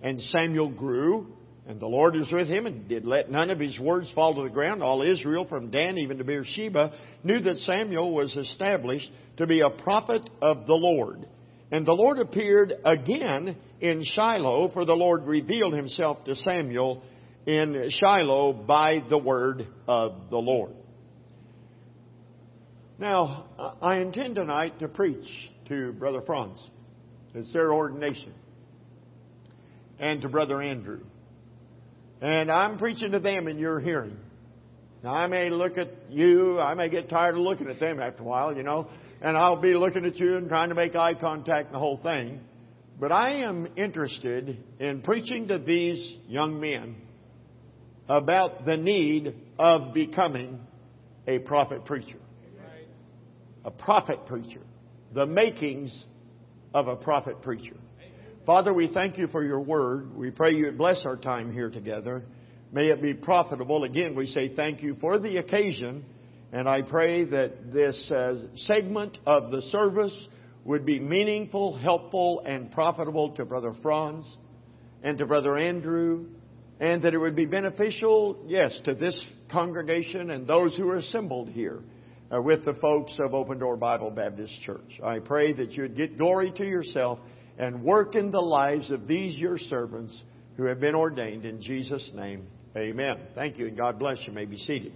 And 0.00 0.18
Samuel 0.18 0.70
grew, 0.70 1.26
and 1.66 1.78
the 1.78 1.88
Lord 1.88 2.14
was 2.14 2.32
with 2.32 2.48
him, 2.48 2.64
and 2.64 2.88
did 2.88 3.04
let 3.04 3.30
none 3.30 3.50
of 3.50 3.60
his 3.60 3.78
words 3.78 4.10
fall 4.14 4.34
to 4.36 4.44
the 4.44 4.48
ground. 4.48 4.82
All 4.82 5.02
Israel, 5.02 5.44
from 5.46 5.70
Dan 5.70 5.98
even 5.98 6.16
to 6.16 6.24
Beersheba, 6.24 6.94
knew 7.22 7.40
that 7.40 7.58
Samuel 7.58 8.14
was 8.14 8.34
established 8.34 9.10
to 9.36 9.46
be 9.46 9.60
a 9.60 9.68
prophet 9.68 10.26
of 10.40 10.66
the 10.66 10.72
Lord. 10.72 11.26
And 11.74 11.84
the 11.84 11.92
Lord 11.92 12.20
appeared 12.20 12.72
again 12.84 13.56
in 13.80 14.04
Shiloh, 14.04 14.70
for 14.72 14.84
the 14.84 14.94
Lord 14.94 15.24
revealed 15.24 15.74
himself 15.74 16.24
to 16.26 16.36
Samuel 16.36 17.02
in 17.46 17.90
Shiloh 17.90 18.52
by 18.52 19.02
the 19.10 19.18
word 19.18 19.66
of 19.88 20.30
the 20.30 20.36
Lord. 20.36 20.70
Now, 22.96 23.46
I 23.82 23.98
intend 23.98 24.36
tonight 24.36 24.78
to 24.78 24.88
preach 24.88 25.26
to 25.68 25.92
Brother 25.94 26.22
Franz. 26.24 26.64
It's 27.34 27.52
their 27.52 27.72
ordination. 27.72 28.32
And 29.98 30.22
to 30.22 30.28
Brother 30.28 30.62
Andrew. 30.62 31.00
And 32.20 32.52
I'm 32.52 32.78
preaching 32.78 33.10
to 33.10 33.18
them 33.18 33.48
in 33.48 33.58
your 33.58 33.80
hearing. 33.80 34.16
Now, 35.02 35.14
I 35.14 35.26
may 35.26 35.50
look 35.50 35.76
at 35.76 35.88
you, 36.08 36.60
I 36.60 36.74
may 36.74 36.88
get 36.88 37.10
tired 37.10 37.34
of 37.34 37.40
looking 37.40 37.68
at 37.68 37.80
them 37.80 37.98
after 37.98 38.22
a 38.22 38.26
while, 38.26 38.56
you 38.56 38.62
know, 38.62 38.86
and 39.20 39.36
I'll 39.36 39.60
be 39.60 39.74
looking 39.74 40.04
at 40.04 40.16
you 40.16 40.36
and 40.36 40.48
trying 40.48 40.68
to 40.68 40.74
make 40.74 40.94
eye 40.94 41.14
contact 41.14 41.66
and 41.66 41.74
the 41.74 41.78
whole 41.78 41.98
thing. 41.98 42.40
But 43.00 43.10
I 43.10 43.42
am 43.42 43.66
interested 43.76 44.62
in 44.78 45.02
preaching 45.02 45.48
to 45.48 45.58
these 45.58 46.16
young 46.28 46.60
men 46.60 46.96
about 48.08 48.64
the 48.64 48.76
need 48.76 49.34
of 49.58 49.94
becoming 49.94 50.60
a 51.26 51.38
prophet 51.40 51.84
preacher. 51.84 52.18
A 53.64 53.70
prophet 53.70 54.26
preacher. 54.26 54.60
The 55.12 55.26
makings 55.26 56.04
of 56.72 56.88
a 56.88 56.96
prophet 56.96 57.40
preacher. 57.42 57.76
Father, 58.44 58.74
we 58.74 58.92
thank 58.92 59.16
you 59.16 59.26
for 59.28 59.42
your 59.42 59.60
word. 59.60 60.14
We 60.14 60.30
pray 60.30 60.54
you 60.54 60.70
bless 60.72 61.06
our 61.06 61.16
time 61.16 61.52
here 61.52 61.70
together. 61.70 62.24
May 62.72 62.88
it 62.88 63.00
be 63.00 63.14
profitable. 63.14 63.84
Again, 63.84 64.14
we 64.14 64.26
say 64.26 64.54
thank 64.54 64.82
you 64.82 64.96
for 65.00 65.18
the 65.18 65.38
occasion. 65.38 66.04
And 66.54 66.68
I 66.68 66.82
pray 66.82 67.24
that 67.24 67.72
this 67.72 68.12
uh, 68.12 68.46
segment 68.54 69.18
of 69.26 69.50
the 69.50 69.60
service 69.72 70.28
would 70.64 70.86
be 70.86 71.00
meaningful, 71.00 71.76
helpful, 71.76 72.44
and 72.46 72.70
profitable 72.70 73.34
to 73.34 73.44
Brother 73.44 73.72
Franz 73.82 74.24
and 75.02 75.18
to 75.18 75.26
Brother 75.26 75.58
Andrew, 75.58 76.26
and 76.78 77.02
that 77.02 77.12
it 77.12 77.18
would 77.18 77.34
be 77.34 77.46
beneficial, 77.46 78.44
yes, 78.46 78.80
to 78.84 78.94
this 78.94 79.26
congregation 79.50 80.30
and 80.30 80.46
those 80.46 80.76
who 80.76 80.88
are 80.88 80.98
assembled 80.98 81.48
here 81.48 81.80
uh, 82.32 82.40
with 82.40 82.64
the 82.64 82.74
folks 82.74 83.16
of 83.18 83.34
Open 83.34 83.58
Door 83.58 83.78
Bible 83.78 84.12
Baptist 84.12 84.62
Church. 84.62 85.00
I 85.02 85.18
pray 85.18 85.54
that 85.54 85.72
you 85.72 85.82
would 85.82 85.96
get 85.96 86.16
glory 86.16 86.52
to 86.52 86.64
yourself 86.64 87.18
and 87.58 87.82
work 87.82 88.14
in 88.14 88.30
the 88.30 88.40
lives 88.40 88.92
of 88.92 89.08
these 89.08 89.36
your 89.36 89.58
servants 89.58 90.16
who 90.56 90.66
have 90.66 90.78
been 90.78 90.94
ordained 90.94 91.46
in 91.46 91.60
Jesus' 91.60 92.12
name. 92.14 92.46
Amen. 92.76 93.18
Thank 93.34 93.58
you, 93.58 93.66
and 93.66 93.76
God 93.76 93.98
bless 93.98 94.18
you. 94.20 94.26
you 94.28 94.32
may 94.34 94.44
be 94.44 94.56
seated. 94.56 94.92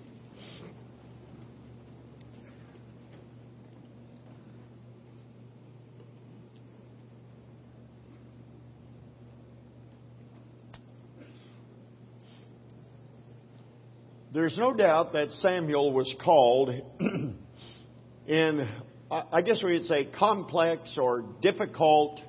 There's 14.30 14.58
no 14.58 14.74
doubt 14.74 15.14
that 15.14 15.30
Samuel 15.30 15.94
was 15.94 16.14
called 16.22 16.68
in, 18.26 18.68
I 19.10 19.40
guess 19.40 19.62
we 19.64 19.72
would 19.72 19.84
say, 19.84 20.04
complex 20.04 20.98
or 21.00 21.24
difficult 21.40 22.20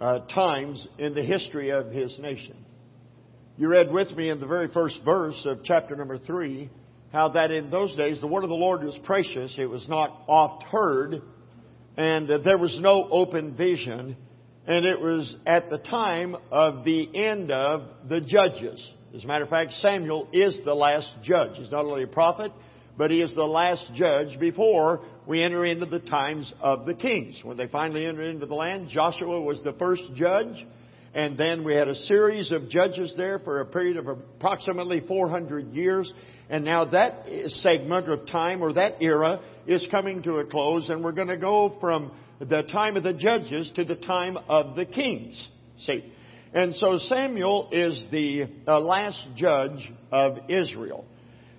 uh, 0.00 0.26
times 0.26 0.84
in 0.98 1.14
the 1.14 1.22
history 1.22 1.70
of 1.70 1.92
his 1.92 2.18
nation. 2.18 2.56
You 3.56 3.68
read 3.68 3.92
with 3.92 4.10
me 4.16 4.30
in 4.30 4.40
the 4.40 4.48
very 4.48 4.66
first 4.66 4.98
verse 5.04 5.40
of 5.46 5.60
chapter 5.62 5.94
number 5.94 6.18
three 6.18 6.70
how 7.12 7.28
that 7.28 7.52
in 7.52 7.70
those 7.70 7.94
days 7.94 8.20
the 8.20 8.26
word 8.26 8.42
of 8.42 8.50
the 8.50 8.56
Lord 8.56 8.82
was 8.82 8.98
precious, 9.04 9.54
it 9.58 9.66
was 9.66 9.88
not 9.88 10.24
oft 10.26 10.64
heard, 10.64 11.22
and 11.96 12.28
there 12.44 12.58
was 12.58 12.76
no 12.80 13.08
open 13.08 13.54
vision, 13.54 14.16
and 14.66 14.84
it 14.84 15.00
was 15.00 15.36
at 15.46 15.70
the 15.70 15.78
time 15.78 16.34
of 16.50 16.84
the 16.84 17.08
end 17.14 17.52
of 17.52 18.08
the 18.08 18.20
judges. 18.20 18.82
As 19.14 19.24
a 19.24 19.26
matter 19.26 19.44
of 19.44 19.50
fact, 19.50 19.72
Samuel 19.72 20.26
is 20.32 20.58
the 20.64 20.74
last 20.74 21.10
judge. 21.22 21.56
He's 21.56 21.70
not 21.70 21.84
only 21.84 22.04
a 22.04 22.06
prophet, 22.06 22.50
but 22.96 23.10
he 23.10 23.20
is 23.20 23.34
the 23.34 23.44
last 23.44 23.90
judge 23.94 24.40
before 24.40 25.02
we 25.26 25.42
enter 25.42 25.66
into 25.66 25.84
the 25.84 25.98
times 25.98 26.50
of 26.62 26.86
the 26.86 26.94
kings. 26.94 27.38
When 27.44 27.58
they 27.58 27.66
finally 27.66 28.06
entered 28.06 28.24
into 28.24 28.46
the 28.46 28.54
land, 28.54 28.88
Joshua 28.88 29.38
was 29.38 29.62
the 29.62 29.74
first 29.74 30.02
judge, 30.14 30.66
and 31.12 31.36
then 31.36 31.62
we 31.62 31.74
had 31.74 31.88
a 31.88 31.94
series 31.94 32.52
of 32.52 32.70
judges 32.70 33.12
there 33.14 33.38
for 33.38 33.60
a 33.60 33.66
period 33.66 33.98
of 33.98 34.08
approximately 34.08 35.00
400 35.06 35.74
years. 35.74 36.10
And 36.48 36.64
now 36.64 36.86
that 36.86 37.26
segment 37.48 38.08
of 38.08 38.26
time 38.26 38.62
or 38.62 38.72
that 38.72 39.02
era 39.02 39.40
is 39.66 39.86
coming 39.90 40.22
to 40.22 40.36
a 40.36 40.46
close, 40.46 40.88
and 40.88 41.04
we're 41.04 41.12
going 41.12 41.28
to 41.28 41.36
go 41.36 41.76
from 41.80 42.12
the 42.40 42.62
time 42.62 42.96
of 42.96 43.02
the 43.02 43.12
judges 43.12 43.70
to 43.76 43.84
the 43.84 43.96
time 43.96 44.38
of 44.48 44.74
the 44.74 44.86
kings. 44.86 45.48
See, 45.80 46.12
and 46.52 46.74
so 46.74 46.98
Samuel 46.98 47.68
is 47.72 48.04
the 48.10 48.48
uh, 48.68 48.78
last 48.80 49.22
judge 49.36 49.90
of 50.10 50.38
Israel. 50.50 51.06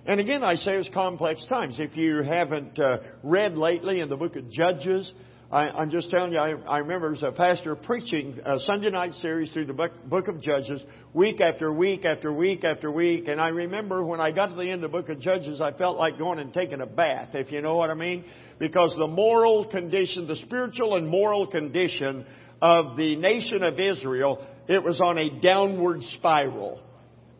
And 0.06 0.20
again, 0.20 0.42
I 0.42 0.56
say 0.56 0.72
it's 0.72 0.90
complex 0.90 1.44
times. 1.46 1.76
If 1.78 1.96
you 1.96 2.22
haven't 2.22 2.78
uh, 2.78 2.98
read 3.22 3.56
lately 3.56 4.00
in 4.00 4.08
the 4.08 4.16
book 4.16 4.36
of 4.36 4.50
Judges, 4.50 5.12
I, 5.50 5.82
am 5.82 5.90
just 5.90 6.10
telling 6.10 6.32
you, 6.32 6.38
I, 6.38 6.50
I, 6.50 6.78
remember 6.78 7.14
as 7.14 7.22
a 7.22 7.32
pastor 7.32 7.74
preaching 7.74 8.38
a 8.44 8.60
Sunday 8.60 8.90
night 8.90 9.12
series 9.14 9.52
through 9.52 9.66
the 9.66 9.72
book, 9.72 9.92
book 10.04 10.28
of 10.28 10.40
Judges, 10.40 10.84
week 11.12 11.40
after 11.40 11.72
week 11.72 12.04
after 12.04 12.32
week 12.32 12.64
after 12.64 12.90
week. 12.90 13.28
And 13.28 13.40
I 13.40 13.48
remember 13.48 14.04
when 14.04 14.20
I 14.20 14.30
got 14.30 14.48
to 14.48 14.54
the 14.56 14.70
end 14.70 14.84
of 14.84 14.92
the 14.92 14.98
book 14.98 15.08
of 15.08 15.20
Judges, 15.20 15.60
I 15.60 15.72
felt 15.72 15.96
like 15.96 16.18
going 16.18 16.38
and 16.38 16.52
taking 16.52 16.80
a 16.80 16.86
bath, 16.86 17.30
if 17.34 17.50
you 17.50 17.62
know 17.62 17.76
what 17.76 17.90
I 17.90 17.94
mean. 17.94 18.24
Because 18.58 18.94
the 18.98 19.06
moral 19.06 19.64
condition, 19.66 20.26
the 20.26 20.36
spiritual 20.36 20.96
and 20.96 21.08
moral 21.08 21.46
condition 21.46 22.26
of 22.60 22.96
the 22.96 23.16
nation 23.16 23.62
of 23.62 23.78
Israel 23.78 24.46
it 24.68 24.82
was 24.82 25.00
on 25.00 25.18
a 25.18 25.40
downward 25.40 26.02
spiral. 26.16 26.80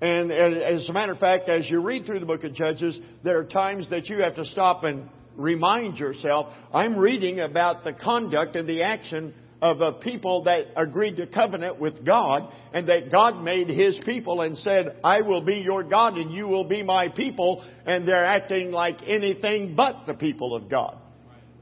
And 0.00 0.30
as 0.30 0.88
a 0.88 0.92
matter 0.92 1.12
of 1.12 1.18
fact, 1.18 1.48
as 1.48 1.68
you 1.70 1.80
read 1.80 2.04
through 2.04 2.20
the 2.20 2.26
book 2.26 2.44
of 2.44 2.54
Judges, 2.54 2.98
there 3.22 3.38
are 3.38 3.44
times 3.44 3.88
that 3.90 4.06
you 4.06 4.18
have 4.18 4.34
to 4.36 4.44
stop 4.44 4.84
and 4.84 5.08
remind 5.36 5.98
yourself, 5.98 6.52
I'm 6.72 6.96
reading 6.96 7.40
about 7.40 7.84
the 7.84 7.92
conduct 7.92 8.56
and 8.56 8.68
the 8.68 8.82
action 8.82 9.34
of 9.62 9.80
a 9.80 9.92
people 9.92 10.44
that 10.44 10.66
agreed 10.76 11.16
to 11.16 11.26
covenant 11.26 11.80
with 11.80 12.04
God 12.04 12.52
and 12.74 12.88
that 12.88 13.10
God 13.10 13.42
made 13.42 13.68
His 13.68 13.98
people 14.04 14.42
and 14.42 14.58
said, 14.58 14.98
I 15.02 15.22
will 15.22 15.42
be 15.42 15.54
your 15.54 15.84
God 15.84 16.18
and 16.18 16.30
you 16.32 16.48
will 16.48 16.68
be 16.68 16.82
my 16.82 17.08
people. 17.08 17.64
And 17.86 18.06
they're 18.06 18.26
acting 18.26 18.72
like 18.72 18.98
anything 19.06 19.74
but 19.74 20.04
the 20.06 20.14
people 20.14 20.54
of 20.54 20.68
God. 20.68 20.98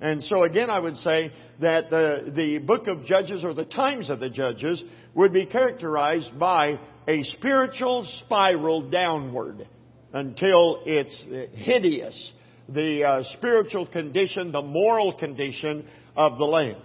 And 0.03 0.21
so 0.25 0.43
again, 0.43 0.69
I 0.69 0.81
would 0.81 0.97
say 0.97 1.33
that 1.61 1.88
the, 1.88 2.33
the 2.35 2.59
book 2.59 2.88
of 2.88 3.05
Judges 3.05 3.45
or 3.45 3.55
the 3.55 3.65
times 3.65 4.11
of 4.11 4.19
the 4.19 4.29
Judges 4.29 4.83
would 5.15 5.33
be 5.33 5.47
characterized 5.47 6.37
by 6.41 6.81
a 7.07 7.23
spiritual 7.23 8.05
spiral 8.19 8.91
downward 8.91 9.69
until 10.12 10.83
it's 10.87 11.15
hideous. 11.55 12.33
The 12.69 13.05
uh, 13.05 13.23
spiritual 13.35 13.87
condition, 13.87 14.51
the 14.51 14.62
moral 14.62 15.17
condition 15.17 15.87
of 16.17 16.37
the 16.37 16.47
land. 16.47 16.83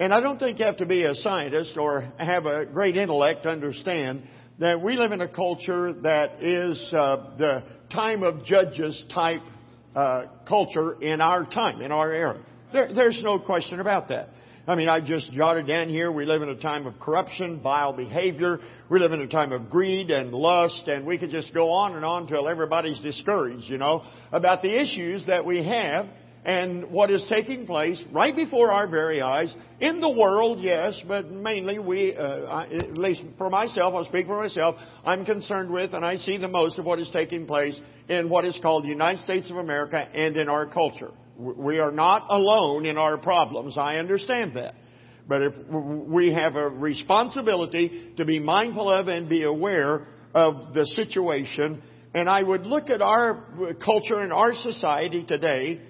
And 0.00 0.14
I 0.14 0.20
don't 0.20 0.38
think 0.38 0.58
you 0.58 0.64
have 0.64 0.78
to 0.78 0.86
be 0.86 1.04
a 1.04 1.14
scientist 1.16 1.76
or 1.76 2.10
have 2.18 2.46
a 2.46 2.64
great 2.64 2.96
intellect 2.96 3.42
to 3.42 3.50
understand 3.50 4.22
that 4.58 4.80
we 4.80 4.96
live 4.96 5.12
in 5.12 5.20
a 5.20 5.28
culture 5.28 5.92
that 5.92 6.42
is 6.42 6.94
uh, 6.94 7.36
the 7.36 7.62
time 7.92 8.22
of 8.22 8.44
judges 8.46 9.04
type 9.12 9.42
uh, 9.98 10.26
culture 10.46 11.02
in 11.02 11.20
our 11.20 11.44
time, 11.44 11.82
in 11.82 11.90
our 11.90 12.12
era. 12.12 12.40
There, 12.72 12.94
there's 12.94 13.20
no 13.20 13.40
question 13.40 13.80
about 13.80 14.10
that. 14.10 14.28
I 14.64 14.76
mean, 14.76 14.88
I 14.88 15.00
just 15.00 15.32
jotted 15.32 15.66
down 15.66 15.88
here, 15.88 16.12
we 16.12 16.24
live 16.24 16.42
in 16.42 16.50
a 16.50 16.60
time 16.60 16.86
of 16.86 17.00
corruption, 17.00 17.60
vile 17.60 17.94
behavior. 17.94 18.58
We 18.88 19.00
live 19.00 19.10
in 19.10 19.20
a 19.20 19.26
time 19.26 19.50
of 19.50 19.70
greed 19.70 20.10
and 20.10 20.30
lust, 20.32 20.86
and 20.86 21.04
we 21.04 21.18
could 21.18 21.30
just 21.30 21.52
go 21.52 21.72
on 21.72 21.96
and 21.96 22.04
on 22.04 22.28
till 22.28 22.46
everybody's 22.46 23.00
discouraged, 23.00 23.64
you 23.64 23.78
know, 23.78 24.04
about 24.30 24.62
the 24.62 24.80
issues 24.80 25.26
that 25.26 25.44
we 25.44 25.64
have 25.64 26.06
and 26.44 26.90
what 26.90 27.10
is 27.10 27.24
taking 27.28 27.66
place 27.66 28.00
right 28.12 28.36
before 28.36 28.70
our 28.70 28.88
very 28.88 29.20
eyes 29.20 29.52
in 29.80 30.00
the 30.00 30.10
world, 30.10 30.60
yes, 30.60 31.00
but 31.08 31.28
mainly 31.28 31.80
we, 31.80 32.14
uh, 32.14 32.44
I, 32.44 32.66
at 32.66 32.96
least 32.96 33.24
for 33.36 33.50
myself, 33.50 33.94
I'll 33.94 34.04
speak 34.04 34.26
for 34.26 34.40
myself, 34.40 34.76
I'm 35.04 35.24
concerned 35.24 35.70
with 35.70 35.92
and 35.92 36.04
I 36.04 36.16
see 36.16 36.36
the 36.36 36.46
most 36.46 36.78
of 36.78 36.84
what 36.84 37.00
is 37.00 37.10
taking 37.10 37.46
place 37.46 37.74
in 38.08 38.28
what 38.28 38.44
is 38.44 38.58
called 38.60 38.84
the 38.84 38.88
United 38.88 39.22
States 39.24 39.50
of 39.50 39.56
America 39.56 39.98
and 39.98 40.36
in 40.36 40.48
our 40.48 40.66
culture. 40.66 41.10
We 41.36 41.78
are 41.78 41.92
not 41.92 42.26
alone 42.30 42.86
in 42.86 42.98
our 42.98 43.18
problems. 43.18 43.76
I 43.78 43.96
understand 43.96 44.56
that. 44.56 44.74
But 45.28 45.42
if 45.42 45.52
we 45.68 46.32
have 46.32 46.56
a 46.56 46.68
responsibility 46.68 48.12
to 48.16 48.24
be 48.24 48.38
mindful 48.38 48.90
of 48.90 49.08
and 49.08 49.28
be 49.28 49.44
aware 49.44 50.06
of 50.34 50.72
the 50.72 50.86
situation, 50.86 51.82
and 52.14 52.28
I 52.28 52.42
would 52.42 52.62
look 52.66 52.88
at 52.88 53.02
our 53.02 53.36
uh, 53.36 53.74
culture 53.84 54.18
and 54.18 54.32
our 54.32 54.54
society 54.54 55.24
today 55.24 55.80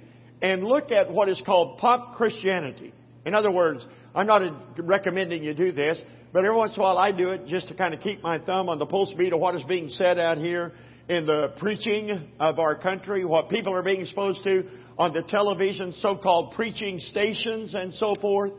and 0.42 0.64
look 0.64 0.90
at 0.90 1.10
what 1.10 1.28
is 1.28 1.40
called 1.46 1.78
pop 1.78 2.16
Christianity. 2.16 2.92
In 3.24 3.34
other 3.34 3.52
words, 3.52 3.86
I'm 4.14 4.26
not 4.26 4.42
recommending 4.78 5.44
you 5.44 5.54
do 5.54 5.70
this, 5.70 6.00
but 6.32 6.40
every 6.44 6.56
once 6.56 6.74
in 6.74 6.80
a 6.80 6.82
while 6.82 6.98
I 6.98 7.12
do 7.12 7.30
it 7.30 7.46
just 7.46 7.68
to 7.68 7.74
kind 7.74 7.94
of 7.94 8.00
keep 8.00 8.22
my 8.22 8.38
thumb 8.38 8.68
on 8.68 8.78
the 8.78 8.86
pulse 8.86 9.12
beat 9.16 9.32
of 9.32 9.40
what 9.40 9.54
is 9.54 9.62
being 9.64 9.88
said 9.88 10.18
out 10.18 10.38
here 10.38 10.72
in 11.08 11.24
the 11.24 11.54
preaching 11.58 12.28
of 12.38 12.58
our 12.58 12.78
country, 12.78 13.24
what 13.24 13.48
people 13.48 13.74
are 13.74 13.82
being 13.82 14.02
exposed 14.02 14.42
to 14.44 14.64
on 14.98 15.12
the 15.12 15.22
television, 15.22 15.92
so-called 15.92 16.52
preaching 16.52 16.98
stations 16.98 17.74
and 17.74 17.94
so 17.94 18.14
forth. 18.20 18.52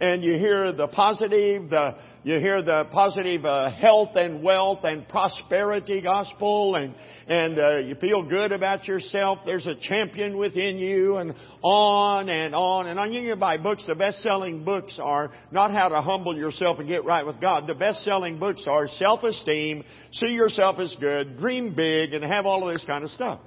And 0.00 0.22
you 0.22 0.34
hear 0.34 0.72
the 0.72 0.88
positive, 0.88 1.70
the, 1.70 1.96
you 2.26 2.40
hear 2.40 2.60
the 2.60 2.88
positive 2.90 3.44
uh, 3.44 3.70
health 3.70 4.16
and 4.16 4.42
wealth 4.42 4.80
and 4.82 5.06
prosperity 5.06 6.02
gospel 6.02 6.74
and, 6.74 6.92
and 7.28 7.56
uh, 7.56 7.76
you 7.76 7.94
feel 7.94 8.28
good 8.28 8.50
about 8.50 8.88
yourself. 8.88 9.38
There's 9.46 9.64
a 9.64 9.76
champion 9.76 10.36
within 10.36 10.76
you 10.76 11.18
and 11.18 11.36
on 11.62 12.28
and 12.28 12.52
on 12.52 12.88
and 12.88 12.98
on. 12.98 13.12
You 13.12 13.30
can 13.30 13.38
buy 13.38 13.58
books. 13.58 13.84
The 13.86 13.94
best-selling 13.94 14.64
books 14.64 14.98
are 15.00 15.30
not 15.52 15.70
how 15.70 15.88
to 15.88 16.00
humble 16.00 16.36
yourself 16.36 16.80
and 16.80 16.88
get 16.88 17.04
right 17.04 17.24
with 17.24 17.40
God. 17.40 17.68
The 17.68 17.76
best-selling 17.76 18.40
books 18.40 18.64
are 18.66 18.88
self-esteem, 18.88 19.84
see 20.10 20.32
yourself 20.32 20.80
as 20.80 20.96
good, 20.98 21.38
dream 21.38 21.76
big, 21.76 22.12
and 22.12 22.24
have 22.24 22.44
all 22.44 22.68
of 22.68 22.74
this 22.74 22.84
kind 22.84 23.04
of 23.04 23.10
stuff. 23.10 23.38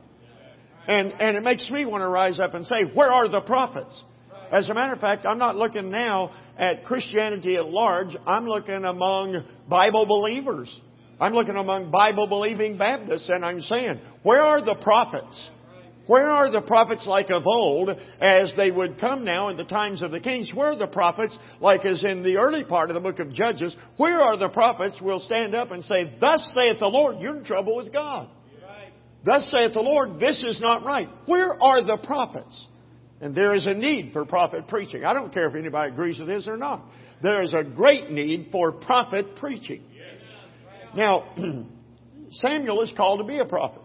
And, 0.87 1.11
and 1.19 1.35
it 1.35 1.43
makes 1.43 1.69
me 1.69 1.85
want 1.85 2.01
to 2.01 2.07
rise 2.07 2.39
up 2.39 2.53
and 2.53 2.65
say, 2.65 2.85
where 2.93 3.11
are 3.11 3.27
the 3.27 3.41
prophets? 3.41 4.03
As 4.51 4.69
a 4.69 4.73
matter 4.73 4.93
of 4.93 4.99
fact, 4.99 5.25
I'm 5.25 5.37
not 5.37 5.55
looking 5.55 5.89
now 5.89 6.31
at 6.57 6.83
Christianity 6.83 7.55
at 7.55 7.65
large. 7.65 8.15
I'm 8.25 8.45
looking 8.45 8.83
among 8.83 9.43
Bible 9.67 10.05
believers. 10.05 10.75
I'm 11.19 11.33
looking 11.33 11.55
among 11.55 11.91
Bible 11.91 12.27
believing 12.27 12.77
Baptists 12.77 13.29
and 13.29 13.45
I'm 13.45 13.61
saying, 13.61 13.99
where 14.23 14.41
are 14.41 14.63
the 14.63 14.75
prophets? 14.81 15.49
Where 16.07 16.31
are 16.31 16.49
the 16.49 16.63
prophets 16.63 17.05
like 17.05 17.29
of 17.29 17.43
old 17.45 17.89
as 18.19 18.51
they 18.57 18.71
would 18.71 18.99
come 18.99 19.23
now 19.23 19.49
in 19.49 19.57
the 19.57 19.65
times 19.65 20.01
of 20.01 20.09
the 20.09 20.19
kings? 20.19 20.51
Where 20.51 20.71
are 20.71 20.77
the 20.77 20.87
prophets 20.87 21.37
like 21.59 21.85
as 21.85 22.03
in 22.03 22.23
the 22.23 22.37
early 22.37 22.63
part 22.63 22.89
of 22.89 22.95
the 22.95 22.99
book 22.99 23.19
of 23.19 23.31
Judges? 23.31 23.75
Where 23.97 24.19
are 24.19 24.35
the 24.35 24.49
prophets 24.49 24.99
will 24.99 25.19
stand 25.19 25.53
up 25.53 25.69
and 25.69 25.83
say, 25.83 26.15
thus 26.19 26.41
saith 26.55 26.79
the 26.79 26.87
Lord, 26.87 27.17
you're 27.19 27.37
in 27.37 27.43
trouble 27.43 27.75
with 27.75 27.93
God. 27.93 28.27
Thus 29.23 29.51
saith 29.55 29.73
the 29.73 29.81
Lord, 29.81 30.19
this 30.19 30.43
is 30.43 30.59
not 30.59 30.83
right. 30.83 31.09
Where 31.27 31.61
are 31.61 31.83
the 31.83 31.99
prophets? 32.03 32.65
And 33.21 33.35
there 33.35 33.53
is 33.53 33.65
a 33.65 33.73
need 33.73 34.11
for 34.13 34.25
prophet 34.25 34.67
preaching. 34.67 35.03
I 35.03 35.13
don't 35.13 35.33
care 35.33 35.49
if 35.49 35.55
anybody 35.55 35.91
agrees 35.91 36.19
with 36.19 36.27
this 36.27 36.47
or 36.47 36.57
not. 36.57 36.83
There 37.21 37.41
is 37.41 37.53
a 37.53 37.63
great 37.63 38.09
need 38.09 38.49
for 38.51 38.71
prophet 38.71 39.35
preaching. 39.35 39.83
Now, 40.95 41.35
Samuel 42.31 42.81
is 42.81 42.93
called 42.95 43.19
to 43.19 43.25
be 43.25 43.39
a 43.39 43.45
prophet. 43.45 43.81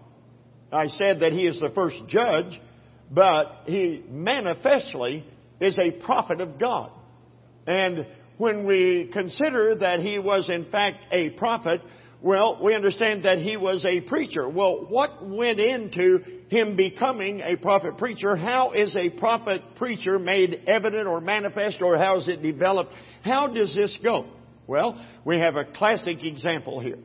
I 0.72 0.86
said 0.86 1.20
that 1.20 1.32
he 1.32 1.46
is 1.46 1.60
the 1.60 1.70
first 1.70 1.96
judge, 2.08 2.60
but 3.10 3.62
he 3.66 4.04
manifestly 4.08 5.26
is 5.60 5.78
a 5.78 6.04
prophet 6.04 6.40
of 6.40 6.58
God. 6.58 6.90
And 7.66 8.06
when 8.38 8.66
we 8.66 9.10
consider 9.12 9.76
that 9.76 10.00
he 10.00 10.18
was 10.18 10.48
in 10.48 10.70
fact 10.70 11.06
a 11.12 11.30
prophet, 11.30 11.80
well, 12.24 12.58
we 12.64 12.74
understand 12.74 13.26
that 13.26 13.40
he 13.40 13.58
was 13.58 13.84
a 13.84 14.00
preacher. 14.00 14.48
Well, 14.48 14.86
what 14.88 15.22
went 15.22 15.60
into 15.60 16.20
him 16.48 16.74
becoming 16.74 17.42
a 17.42 17.56
prophet 17.56 17.98
preacher? 17.98 18.34
How 18.34 18.72
is 18.72 18.96
a 18.96 19.10
prophet 19.10 19.60
preacher 19.76 20.18
made 20.18 20.62
evident 20.66 21.06
or 21.06 21.20
manifest 21.20 21.82
or 21.82 21.98
how 21.98 22.16
is 22.16 22.26
it 22.26 22.40
developed? 22.40 22.94
How 23.22 23.48
does 23.48 23.74
this 23.74 23.98
go? 24.02 24.26
Well, 24.66 25.06
we 25.26 25.38
have 25.40 25.56
a 25.56 25.66
classic 25.66 26.24
example 26.24 26.80
here. 26.80 26.96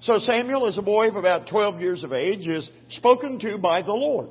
So 0.00 0.18
Samuel, 0.18 0.66
as 0.66 0.76
a 0.76 0.82
boy 0.82 1.06
of 1.06 1.14
about 1.14 1.48
12 1.48 1.80
years 1.80 2.02
of 2.02 2.12
age, 2.12 2.44
is 2.44 2.68
spoken 2.88 3.38
to 3.38 3.58
by 3.58 3.82
the 3.82 3.94
Lord. 3.94 4.30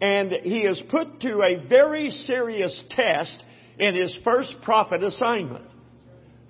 And 0.00 0.30
he 0.30 0.60
is 0.60 0.80
put 0.88 1.20
to 1.22 1.42
a 1.42 1.68
very 1.68 2.10
serious 2.10 2.80
test 2.90 3.42
in 3.80 3.96
his 3.96 4.16
first 4.22 4.54
prophet 4.62 5.02
assignment. 5.02 5.67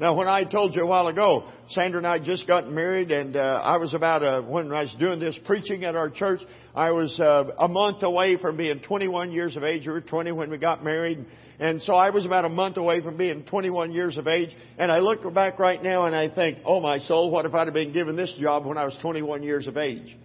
Now, 0.01 0.15
when 0.15 0.29
I 0.29 0.45
told 0.45 0.77
you 0.77 0.83
a 0.83 0.87
while 0.87 1.09
ago, 1.09 1.49
Sandra 1.71 1.99
and 1.99 2.07
I 2.07 2.21
just 2.21 2.47
got 2.47 2.71
married, 2.71 3.11
and 3.11 3.37
uh, 3.37 3.61
I 3.65 3.79
was 3.79 3.95
about 3.95 4.23
uh, 4.23 4.43
when 4.43 4.73
I 4.73 4.83
was 4.83 4.95
doing 5.01 5.19
this 5.19 5.37
preaching 5.45 5.83
at 5.83 5.97
our 5.97 6.09
church, 6.09 6.41
I 6.73 6.93
was 6.93 7.19
uh, 7.19 7.51
a 7.59 7.67
month 7.67 8.05
away 8.05 8.37
from 8.37 8.57
being 8.57 8.79
21 8.79 9.33
years 9.33 9.57
of 9.57 9.65
age. 9.65 9.89
We 9.89 9.93
were 9.93 10.01
20 10.01 10.31
when 10.31 10.51
we 10.51 10.59
got 10.59 10.85
married, 10.85 11.27
and 11.59 11.83
so 11.83 11.95
I 11.95 12.11
was 12.11 12.25
about 12.25 12.45
a 12.45 12.49
month 12.49 12.77
away 12.77 13.01
from 13.01 13.17
being 13.17 13.43
21 13.43 13.91
years 13.91 14.17
of 14.17 14.29
age. 14.29 14.51
And 14.79 14.93
I 14.93 14.99
look 14.99 15.35
back 15.35 15.59
right 15.59 15.83
now 15.83 16.07
and 16.07 16.15
I 16.15 16.33
think, 16.33 16.59
oh 16.65 16.81
my 16.81 16.99
soul, 16.99 17.33
what 17.33 17.45
if 17.45 17.53
I'd 17.55 17.67
have 17.67 17.75
been 17.75 17.93
given 17.93 18.15
this 18.15 18.33
job 18.41 18.67
when 18.67 18.79
I 18.79 18.85
was 18.85 18.97
21 19.03 19.43
years 19.43 19.67
of 19.67 19.77
age? 19.77 20.17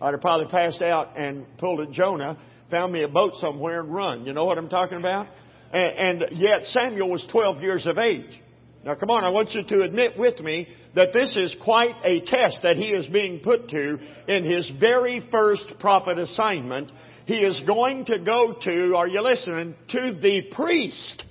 I'd 0.00 0.12
have 0.12 0.22
probably 0.22 0.46
passed 0.46 0.80
out 0.80 1.18
and 1.18 1.44
pulled 1.58 1.80
a 1.80 1.90
Jonah, 1.90 2.38
found 2.70 2.94
me 2.94 3.02
a 3.02 3.08
boat 3.08 3.34
somewhere 3.42 3.80
and 3.80 3.92
run. 3.92 4.24
You 4.24 4.32
know 4.32 4.46
what 4.46 4.56
I'm 4.56 4.70
talking 4.70 4.96
about? 4.96 5.26
And, 5.74 6.22
and 6.22 6.38
yet 6.38 6.64
Samuel 6.64 7.10
was 7.10 7.26
12 7.30 7.60
years 7.60 7.84
of 7.84 7.98
age. 7.98 8.40
Now 8.88 8.94
come 8.94 9.10
on, 9.10 9.22
I 9.22 9.28
want 9.28 9.52
you 9.52 9.62
to 9.64 9.82
admit 9.82 10.18
with 10.18 10.40
me 10.40 10.66
that 10.94 11.12
this 11.12 11.36
is 11.36 11.54
quite 11.62 11.96
a 12.04 12.22
test 12.22 12.60
that 12.62 12.78
he 12.78 12.86
is 12.86 13.06
being 13.08 13.40
put 13.40 13.68
to 13.68 13.98
in 14.26 14.44
his 14.44 14.72
very 14.80 15.28
first 15.30 15.74
prophet 15.78 16.16
assignment 16.16 16.90
he 17.26 17.34
is 17.34 17.60
going 17.66 18.06
to 18.06 18.18
go 18.18 18.54
to, 18.62 18.96
are 18.96 19.06
you 19.06 19.20
listening, 19.20 19.74
to 19.90 20.18
the 20.22 20.50
priest. 20.52 21.22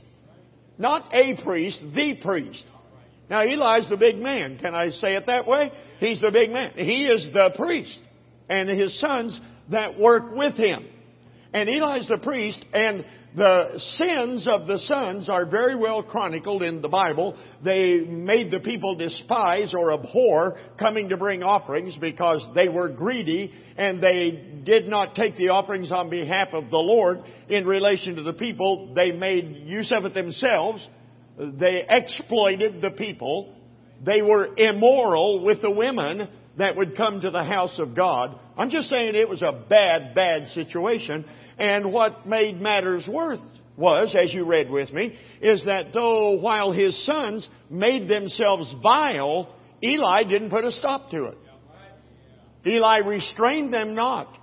Not 0.77 1.11
a 1.11 1.35
priest, 1.43 1.81
the 1.95 2.19
priest. 2.21 2.63
Now 3.27 3.41
Eli's 3.41 3.89
the 3.89 3.97
big 3.97 4.17
man. 4.17 4.59
Can 4.59 4.75
I 4.75 4.89
say 4.89 5.15
it 5.15 5.25
that 5.25 5.47
way? 5.47 5.71
He's 5.99 6.21
the 6.21 6.29
big 6.31 6.51
man. 6.51 6.73
He 6.75 7.05
is 7.05 7.27
the 7.33 7.55
priest. 7.55 7.99
And 8.47 8.69
his 8.69 8.99
sons 8.99 9.41
that 9.71 9.97
work 9.99 10.25
with 10.35 10.53
him. 10.53 10.85
And 11.53 11.67
Eli's 11.67 12.07
the 12.07 12.19
priest, 12.19 12.63
and 12.71 13.03
the 13.35 13.79
sins 13.95 14.47
of 14.47 14.67
the 14.67 14.79
sons 14.79 15.29
are 15.29 15.45
very 15.45 15.75
well 15.75 16.01
chronicled 16.01 16.63
in 16.63 16.81
the 16.81 16.87
Bible. 16.87 17.37
They 17.63 17.99
made 17.99 18.51
the 18.51 18.59
people 18.59 18.95
despise 18.95 19.73
or 19.73 19.91
abhor 19.91 20.57
coming 20.79 21.09
to 21.09 21.17
bring 21.17 21.43
offerings 21.43 21.95
because 21.99 22.43
they 22.55 22.69
were 22.69 22.89
greedy 22.89 23.51
and 23.77 24.01
they 24.01 24.61
did 24.63 24.87
not 24.87 25.13
take 25.13 25.35
the 25.37 25.49
offerings 25.49 25.91
on 25.91 26.09
behalf 26.09 26.49
of 26.53 26.69
the 26.71 26.77
Lord 26.77 27.19
in 27.47 27.65
relation 27.67 28.15
to 28.15 28.23
the 28.23 28.33
people. 28.33 28.93
They 28.95 29.11
made 29.11 29.57
use 29.65 29.91
of 29.91 30.05
it 30.05 30.13
themselves. 30.13 30.87
They 31.37 31.85
exploited 31.87 32.81
the 32.81 32.91
people. 32.91 33.53
They 34.03 34.21
were 34.21 34.55
immoral 34.57 35.43
with 35.43 35.61
the 35.61 35.71
women 35.71 36.29
that 36.57 36.75
would 36.75 36.97
come 36.97 37.21
to 37.21 37.29
the 37.29 37.43
house 37.43 37.77
of 37.79 37.95
God. 37.95 38.39
I'm 38.57 38.71
just 38.71 38.89
saying 38.89 39.13
it 39.13 39.29
was 39.29 39.43
a 39.43 39.63
bad, 39.69 40.15
bad 40.15 40.47
situation. 40.49 41.25
And 41.57 41.91
what 41.91 42.27
made 42.27 42.61
matters 42.61 43.07
worse 43.07 43.39
was, 43.75 44.15
as 44.15 44.33
you 44.33 44.45
read 44.45 44.69
with 44.69 44.91
me, 44.91 45.17
is 45.41 45.63
that 45.65 45.93
though 45.93 46.39
while 46.39 46.71
his 46.71 47.05
sons 47.05 47.47
made 47.69 48.07
themselves 48.07 48.73
vile, 48.81 49.53
Eli 49.83 50.23
didn't 50.23 50.49
put 50.49 50.65
a 50.65 50.71
stop 50.71 51.11
to 51.11 51.25
it. 51.25 51.37
Eli 52.65 52.97
restrained 52.99 53.73
them 53.73 53.95
not. 53.95 54.37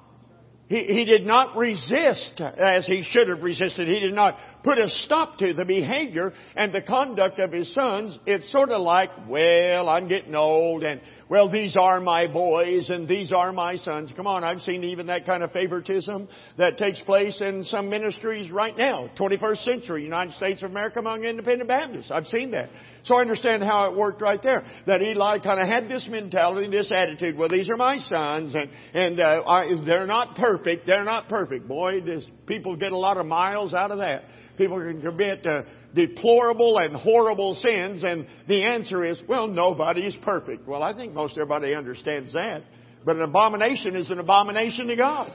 He, 0.68 0.84
he 0.84 1.04
did 1.04 1.26
not 1.26 1.56
resist 1.56 2.40
as 2.40 2.86
he 2.86 3.02
should 3.02 3.28
have 3.28 3.42
resisted. 3.42 3.86
He 3.86 4.00
did 4.00 4.14
not 4.14 4.38
put 4.64 4.78
a 4.78 4.88
stop 4.88 5.38
to 5.38 5.52
the 5.52 5.64
behavior 5.64 6.32
and 6.56 6.72
the 6.72 6.82
conduct 6.82 7.38
of 7.38 7.52
his 7.52 7.72
sons. 7.74 8.18
It's 8.26 8.50
sort 8.50 8.70
of 8.70 8.80
like, 8.80 9.10
well, 9.28 9.88
I'm 9.90 10.08
getting 10.08 10.34
old 10.34 10.82
and, 10.82 11.02
well, 11.28 11.50
these 11.50 11.76
are 11.76 12.00
my 12.00 12.26
boys 12.26 12.88
and 12.88 13.06
these 13.06 13.30
are 13.30 13.52
my 13.52 13.76
sons. 13.76 14.12
Come 14.16 14.26
on, 14.26 14.42
I've 14.42 14.60
seen 14.60 14.82
even 14.84 15.06
that 15.08 15.26
kind 15.26 15.42
of 15.42 15.52
favoritism 15.52 16.28
that 16.56 16.78
takes 16.78 17.00
place 17.02 17.40
in 17.40 17.64
some 17.64 17.90
ministries 17.90 18.50
right 18.50 18.76
now, 18.76 19.10
21st 19.18 19.64
century, 19.64 20.04
United 20.04 20.34
States 20.34 20.62
of 20.62 20.70
America 20.70 20.98
among 20.98 21.24
independent 21.24 21.68
Baptists. 21.68 22.10
I've 22.10 22.26
seen 22.26 22.50
that. 22.52 22.70
So 23.04 23.16
I 23.16 23.20
understand 23.20 23.62
how 23.62 23.90
it 23.90 23.96
worked 23.98 24.22
right 24.22 24.42
there. 24.42 24.64
That 24.86 25.02
Eli 25.02 25.40
kind 25.40 25.60
of 25.60 25.68
had 25.68 25.88
this 25.88 26.06
mentality, 26.10 26.70
this 26.70 26.90
attitude, 26.90 27.36
well, 27.36 27.50
these 27.50 27.68
are 27.70 27.76
my 27.76 27.98
sons 27.98 28.54
and, 28.54 28.70
and, 28.94 29.20
uh, 29.20 29.42
I, 29.46 29.84
they're 29.84 30.06
not 30.06 30.36
perfect. 30.36 30.86
They're 30.86 31.04
not 31.04 31.28
perfect. 31.28 31.68
Boy, 31.68 32.00
does 32.00 32.24
people 32.46 32.76
get 32.76 32.92
a 32.92 32.96
lot 32.96 33.18
of 33.18 33.26
miles 33.26 33.74
out 33.74 33.90
of 33.90 33.98
that. 33.98 34.24
People 34.56 34.78
can 34.78 35.00
commit 35.00 35.46
uh, 35.46 35.62
deplorable 35.94 36.78
and 36.78 36.94
horrible 36.94 37.54
sins, 37.56 38.04
and 38.04 38.26
the 38.48 38.64
answer 38.64 39.04
is, 39.04 39.20
well, 39.28 39.48
nobody's 39.48 40.16
perfect. 40.16 40.66
Well, 40.66 40.82
I 40.82 40.94
think 40.94 41.12
most 41.12 41.32
everybody 41.36 41.74
understands 41.74 42.32
that. 42.34 42.62
But 43.04 43.16
an 43.16 43.22
abomination 43.22 43.96
is 43.96 44.10
an 44.10 44.18
abomination 44.18 44.86
to 44.86 44.96
God. 44.96 45.30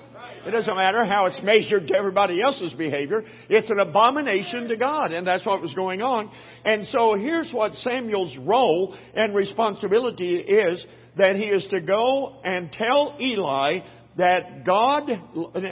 It 0.46 0.52
doesn't 0.52 0.76
matter 0.76 1.06
how 1.06 1.28
it's 1.28 1.40
measured 1.44 1.88
to 1.90 1.96
everybody 1.96 2.42
else's 2.42 2.74
behavior. 2.74 3.24
It's 3.48 3.70
an 3.70 3.80
abomination 3.80 4.68
to 4.70 4.78
God. 4.78 5.12
And 5.12 5.28
that's 5.28 5.46
what 5.46 5.62
was 5.62 5.74
going 5.76 6.02
on. 6.02 6.32
And 6.66 6.88
so 6.88 7.14
here's 7.14 7.52
what 7.52 7.74
Samuel's 7.74 8.36
role 8.38 8.98
and 9.14 9.36
responsibility 9.36 10.38
is 10.38 10.84
that 11.18 11.36
he 11.36 11.46
is 11.46 11.68
to 11.68 11.82
go 11.82 12.40
and 12.44 12.72
tell 12.72 13.16
Eli 13.20 13.82
that 14.20 14.66
God, 14.66 15.10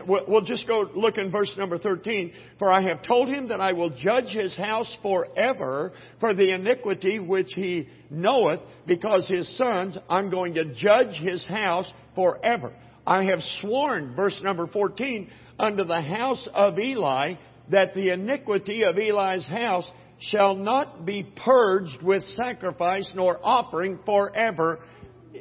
we'll 0.07 0.41
just 0.41 0.65
go 0.67 0.89
look 0.95 1.17
in 1.17 1.31
verse 1.31 1.53
number 1.57 1.77
13. 1.77 2.31
For 2.57 2.71
I 2.71 2.81
have 2.81 3.03
told 3.03 3.27
him 3.27 3.49
that 3.49 3.59
I 3.59 3.73
will 3.73 3.89
judge 3.89 4.29
his 4.29 4.55
house 4.55 4.95
forever 5.01 5.91
for 6.21 6.33
the 6.33 6.53
iniquity 6.53 7.19
which 7.19 7.51
he 7.53 7.89
knoweth, 8.09 8.61
because 8.85 9.27
his 9.27 9.57
sons, 9.57 9.97
I'm 10.09 10.29
going 10.29 10.53
to 10.53 10.73
judge 10.73 11.17
his 11.17 11.45
house 11.45 11.91
forever. 12.15 12.71
I 13.05 13.25
have 13.25 13.41
sworn, 13.59 14.15
verse 14.15 14.39
number 14.41 14.65
14, 14.65 15.29
unto 15.59 15.83
the 15.83 16.01
house 16.01 16.47
of 16.53 16.79
Eli, 16.79 17.33
that 17.69 17.93
the 17.95 18.13
iniquity 18.13 18.85
of 18.85 18.97
Eli's 18.97 19.45
house 19.47 19.91
shall 20.19 20.55
not 20.55 21.05
be 21.05 21.29
purged 21.35 22.01
with 22.01 22.23
sacrifice 22.23 23.11
nor 23.13 23.39
offering 23.43 23.99
forever. 24.05 24.79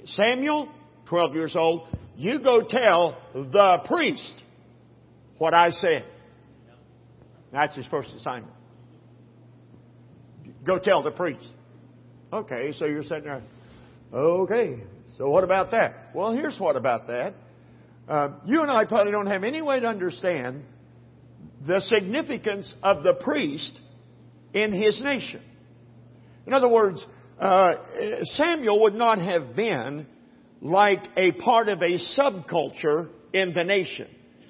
Samuel, 0.07 0.69
12 1.09 1.35
years 1.35 1.55
old, 1.57 1.87
you 2.16 2.40
go 2.40 2.62
tell 2.66 3.18
the 3.35 3.83
priest 3.87 4.42
what 5.38 5.55
I 5.55 5.70
said. 5.70 6.05
That's 7.52 7.76
his 7.76 7.87
first 7.87 8.12
assignment. 8.14 8.52
Go 10.64 10.79
tell 10.79 11.02
the 11.02 11.11
priest. 11.11 11.48
Okay, 12.33 12.72
so 12.76 12.87
you're 12.87 13.02
sitting 13.02 13.24
there. 13.24 13.42
Okay, 14.12 14.83
so 15.16 15.29
what 15.31 15.44
about 15.44 15.70
that? 15.70 16.11
Well, 16.14 16.33
here's 16.33 16.59
what 16.59 16.76
about 16.76 17.07
that. 17.07 17.35
Uh, 18.09 18.31
you 18.44 18.62
and 18.62 18.70
I 18.70 18.85
probably 18.85 19.12
don't 19.12 19.26
have 19.26 19.44
any 19.44 19.62
way 19.62 19.81
to 19.81 19.87
understand 19.87 20.62
the 21.66 21.81
significance 21.81 22.72
of 22.83 23.02
the 23.02 23.14
priest 23.14 23.79
in 24.55 24.72
his 24.72 25.00
nation. 25.02 25.42
In 26.46 26.52
other 26.52 26.68
words, 26.68 27.05
uh, 27.38 27.74
Samuel 28.22 28.83
would 28.83 28.94
not 28.94 29.18
have 29.18 29.57
been 29.57 30.07
like 30.70 31.02
a 31.16 31.33
part 31.33 31.68
of 31.68 31.83
a 31.83 31.98
subculture 32.18 33.11
in 33.33 33.52
the 33.55 33.64
nation. 33.64 34.09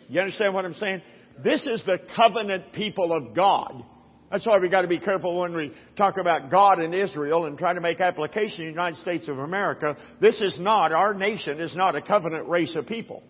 You 0.08 0.20
understand 0.20 0.54
what 0.54 0.64
I'm 0.64 0.74
saying? 0.74 1.02
This 1.42 1.62
is 1.66 1.82
the 1.84 1.98
covenant 2.14 2.72
people 2.72 3.12
of 3.12 3.34
God. 3.34 3.84
That's 4.30 4.44
why 4.44 4.58
we 4.58 4.68
got 4.68 4.82
to 4.82 4.88
be 4.88 4.98
careful 4.98 5.38
when 5.40 5.54
we 5.54 5.72
talk 5.96 6.16
about 6.16 6.50
God 6.50 6.78
and 6.80 6.94
Israel 6.94 7.44
and 7.44 7.56
try 7.56 7.74
to 7.74 7.80
make 7.80 8.00
application 8.00 8.62
in 8.62 8.66
the 8.66 8.72
United 8.72 9.00
States 9.00 9.28
of 9.28 9.38
America. 9.38 9.96
This 10.20 10.40
is 10.40 10.58
not, 10.58 10.92
our 10.92 11.14
nation 11.14 11.60
is 11.60 11.76
not 11.76 11.94
a 11.94 12.02
covenant 12.02 12.48
race 12.48 12.74
of 12.74 12.86
people. 12.86 13.22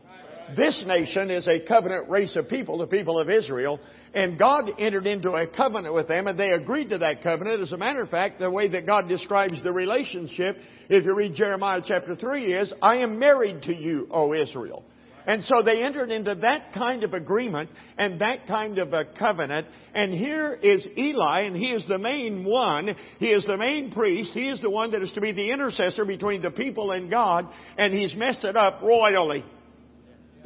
This 0.54 0.84
nation 0.86 1.30
is 1.30 1.48
a 1.48 1.66
covenant 1.66 2.08
race 2.08 2.36
of 2.36 2.48
people, 2.48 2.78
the 2.78 2.86
people 2.86 3.18
of 3.18 3.30
Israel, 3.30 3.80
and 4.14 4.38
God 4.38 4.70
entered 4.78 5.06
into 5.06 5.32
a 5.32 5.46
covenant 5.46 5.94
with 5.94 6.08
them 6.08 6.26
and 6.26 6.38
they 6.38 6.50
agreed 6.50 6.90
to 6.90 6.98
that 6.98 7.22
covenant. 7.22 7.60
As 7.60 7.72
a 7.72 7.76
matter 7.76 8.02
of 8.02 8.10
fact, 8.10 8.38
the 8.38 8.50
way 8.50 8.68
that 8.68 8.86
God 8.86 9.08
describes 9.08 9.62
the 9.62 9.72
relationship, 9.72 10.56
if 10.88 11.04
you 11.04 11.14
read 11.14 11.34
Jeremiah 11.34 11.82
chapter 11.84 12.14
3 12.14 12.52
is, 12.52 12.72
I 12.80 12.96
am 12.98 13.18
married 13.18 13.62
to 13.62 13.74
you, 13.74 14.06
O 14.10 14.32
Israel. 14.32 14.84
And 15.26 15.42
so 15.42 15.60
they 15.62 15.82
entered 15.82 16.10
into 16.10 16.36
that 16.36 16.72
kind 16.72 17.02
of 17.02 17.12
agreement 17.12 17.68
and 17.98 18.20
that 18.20 18.46
kind 18.46 18.78
of 18.78 18.92
a 18.92 19.04
covenant. 19.18 19.66
And 19.92 20.14
here 20.14 20.54
is 20.54 20.86
Eli, 20.96 21.40
and 21.40 21.56
he 21.56 21.72
is 21.72 21.84
the 21.88 21.98
main 21.98 22.44
one. 22.44 22.94
He 23.18 23.32
is 23.32 23.44
the 23.44 23.56
main 23.56 23.90
priest. 23.90 24.32
He 24.34 24.48
is 24.48 24.62
the 24.62 24.70
one 24.70 24.92
that 24.92 25.02
is 25.02 25.12
to 25.12 25.20
be 25.20 25.32
the 25.32 25.50
intercessor 25.50 26.04
between 26.04 26.42
the 26.42 26.52
people 26.52 26.92
and 26.92 27.10
God. 27.10 27.48
And 27.76 27.92
he's 27.92 28.14
messed 28.14 28.44
it 28.44 28.56
up 28.56 28.82
royally. 28.82 29.44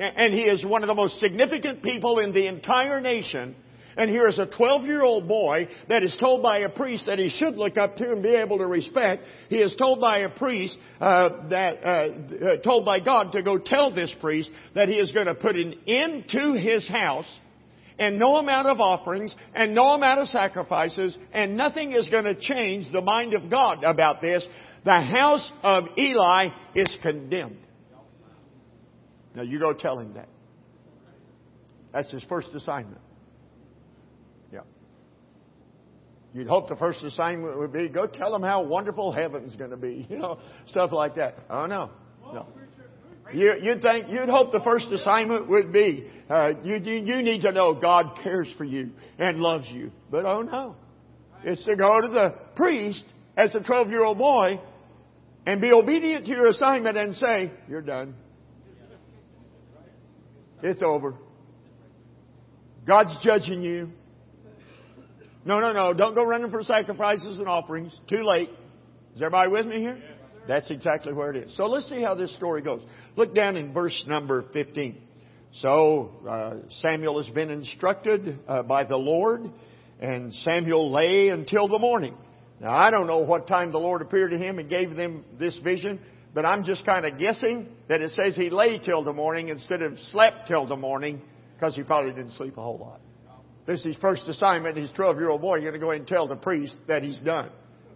And 0.01 0.33
he 0.33 0.43
is 0.43 0.65
one 0.65 0.83
of 0.83 0.89
the 0.89 0.95
most 0.95 1.19
significant 1.19 1.83
people 1.83 2.19
in 2.21 2.33
the 2.33 2.47
entire 2.47 3.01
nation. 3.01 3.55
And 3.97 4.09
here 4.09 4.27
is 4.27 4.39
a 4.39 4.47
12 4.47 4.85
year 4.85 5.03
old 5.03 5.29
boy 5.29 5.69
that 5.89 6.03
is 6.03 6.17
told 6.19 6.43
by 6.43 6.59
a 6.59 6.71
priest 6.71 7.05
that 7.07 7.19
he 7.19 7.29
should 7.29 7.57
look 7.57 7.77
up 7.77 7.97
to 7.97 8.13
and 8.13 8.23
be 8.23 8.31
able 8.31 8.59
to 8.59 8.67
respect. 8.67 9.25
He 9.49 9.59
is 9.59 9.75
told 9.77 10.01
by 10.01 10.19
a 10.19 10.31
priest 10.31 10.75
uh, 11.01 11.49
that, 11.51 11.85
uh, 11.85 12.57
told 12.63 12.87
by 12.87 13.01
God 13.01 13.33
to 13.33 13.43
go 13.43 13.59
tell 13.59 13.93
this 13.93 14.15
priest 14.21 14.51
that 14.75 14.89
he 14.89 14.95
is 14.95 15.13
going 15.13 15.27
to 15.27 15.35
put 15.35 15.57
an 15.57 15.75
end 15.87 16.25
to 16.31 16.53
his 16.53 16.89
house 16.89 17.31
and 17.99 18.19
no 18.19 18.37
amount 18.37 18.69
of 18.69 18.81
offerings 18.81 19.37
and 19.55 19.75
no 19.75 19.91
amount 19.91 20.21
of 20.21 20.29
sacrifices 20.29 21.19
and 21.33 21.57
nothing 21.57 21.93
is 21.93 22.09
going 22.09 22.25
to 22.25 22.41
change 22.41 22.91
the 22.93 23.03
mind 23.03 23.35
of 23.35 23.51
God 23.51 23.85
about 23.85 24.23
this. 24.23 24.47
The 24.85 25.01
house 25.01 25.53
of 25.63 25.85
Eli 25.99 26.49
is 26.75 26.91
condemned. 27.03 27.59
Now 29.35 29.43
you 29.43 29.59
go 29.59 29.73
tell 29.73 29.99
him 29.99 30.15
that. 30.15 30.29
That's 31.93 32.11
his 32.11 32.23
first 32.25 32.49
assignment. 32.55 33.01
Yeah. 34.53 34.61
You'd 36.33 36.47
hope 36.47 36.69
the 36.69 36.77
first 36.77 37.03
assignment 37.03 37.59
would 37.59 37.73
be 37.73 37.89
go 37.89 38.07
tell 38.07 38.35
him 38.35 38.43
how 38.43 38.65
wonderful 38.65 39.13
heaven's 39.13 39.57
going 39.57 39.71
to 39.71 39.77
be, 39.77 40.07
you 40.11 40.19
know, 40.19 40.39
stuff 40.67 40.93
like 40.93 41.17
that. 41.17 41.35
Oh 41.49 41.67
no, 41.67 41.91
no. 42.33 42.47
You, 43.33 43.55
you'd 43.63 43.81
think 43.81 44.09
you'd 44.09 44.29
hope 44.29 44.51
the 44.51 44.63
first 44.65 44.87
assignment 44.87 45.49
would 45.49 45.73
be 45.73 46.11
uh, 46.29 46.53
you, 46.65 46.77
you 46.77 46.95
you 46.95 47.23
need 47.23 47.43
to 47.43 47.53
know 47.53 47.75
God 47.75 48.19
cares 48.23 48.49
for 48.59 48.65
you 48.65 48.91
and 49.19 49.39
loves 49.39 49.69
you, 49.71 49.93
but 50.11 50.25
oh 50.25 50.43
no, 50.43 50.75
it's 51.45 51.65
to 51.65 51.77
go 51.77 52.01
to 52.01 52.09
the 52.09 52.35
priest 52.57 53.05
as 53.37 53.55
a 53.55 53.61
12 53.61 53.91
year 53.91 54.03
old 54.03 54.19
boy 54.19 54.61
and 55.47 55.61
be 55.61 55.73
obedient 55.73 56.27
to 56.27 56.31
your 56.31 56.47
assignment 56.49 56.97
and 56.97 57.15
say 57.15 57.53
you're 57.69 57.83
done. 57.83 58.15
It's 60.63 60.83
over. 60.83 61.15
God's 62.87 63.15
judging 63.23 63.63
you. 63.63 63.91
No, 65.45 65.61
no, 65.61 65.73
no. 65.73 65.95
Don't 65.95 66.15
go 66.15 66.25
running 66.25 66.51
for 66.51 66.63
sacrifices 66.63 67.39
and 67.39 67.49
offerings. 67.49 67.95
Too 68.09 68.23
late. 68.23 68.51
Is 69.15 69.23
everybody 69.23 69.51
with 69.51 69.67
me 69.67 69.81
here? 69.81 70.01
That's 70.47 70.71
exactly 70.71 71.13
where 71.13 71.31
it 71.31 71.37
is. 71.37 71.57
So 71.57 71.67
let's 71.67 71.89
see 71.89 72.03
how 72.03 72.15
this 72.15 72.35
story 72.37 72.63
goes. 72.63 72.83
Look 73.17 73.35
down 73.35 73.57
in 73.57 73.73
verse 73.73 74.05
number 74.07 74.45
15. 74.53 75.01
So 75.55 76.13
uh, 76.29 76.57
Samuel 76.81 77.23
has 77.23 77.33
been 77.35 77.51
instructed 77.51 78.39
uh, 78.47 78.63
by 78.63 78.85
the 78.85 78.97
Lord, 78.97 79.51
and 80.01 80.33
Samuel 80.33 80.93
lay 80.93 81.29
until 81.29 81.69
the 81.69 81.79
morning. 81.79 82.17
Now 82.61 82.73
I 82.73 82.91
don't 82.91 83.07
know 83.07 83.21
what 83.21 83.49
time 83.49 83.73
the 83.73 83.79
Lord 83.79 84.03
appeared 84.03 84.31
to 84.31 84.39
him 84.39 84.59
and 84.59 84.69
gave 84.69 84.95
them 84.95 85.25
this 85.39 85.59
vision, 85.59 86.01
but 86.35 86.45
I'm 86.45 86.65
just 86.65 86.87
kind 86.87 87.05
of 87.05 87.19
guessing 87.19 87.69
that 87.89 88.01
it 88.01 88.13
says 88.13 88.37
he 88.37 88.51
lay 88.51 88.79
till 88.79 89.03
the 89.03 89.13
morning 89.13 89.49
instead 89.49 89.83
of 89.83 89.99
slept 90.11 90.47
till 90.49 90.67
the 90.67 90.77
morning 90.77 91.21
because 91.55 91.75
he 91.75 91.83
probably 91.83 92.13
didn't 92.13 92.33
sleep 92.33 92.57
a 92.57 92.63
whole 92.63 92.79
lot. 92.79 93.01
This 93.67 93.81
is 93.81 93.87
his 93.87 93.97
first 93.97 94.27
assignment. 94.29 94.77
His 94.77 94.91
12 94.93 95.17
year 95.17 95.29
old 95.29 95.41
boy, 95.41 95.57
you're 95.57 95.71
going 95.71 95.81
to 95.81 95.87
go 95.87 95.91
and 95.91 96.07
tell 96.07 96.27
the 96.27 96.37
priest 96.37 96.75
that 96.89 97.03
he's 97.03 97.19
done. 97.19 97.51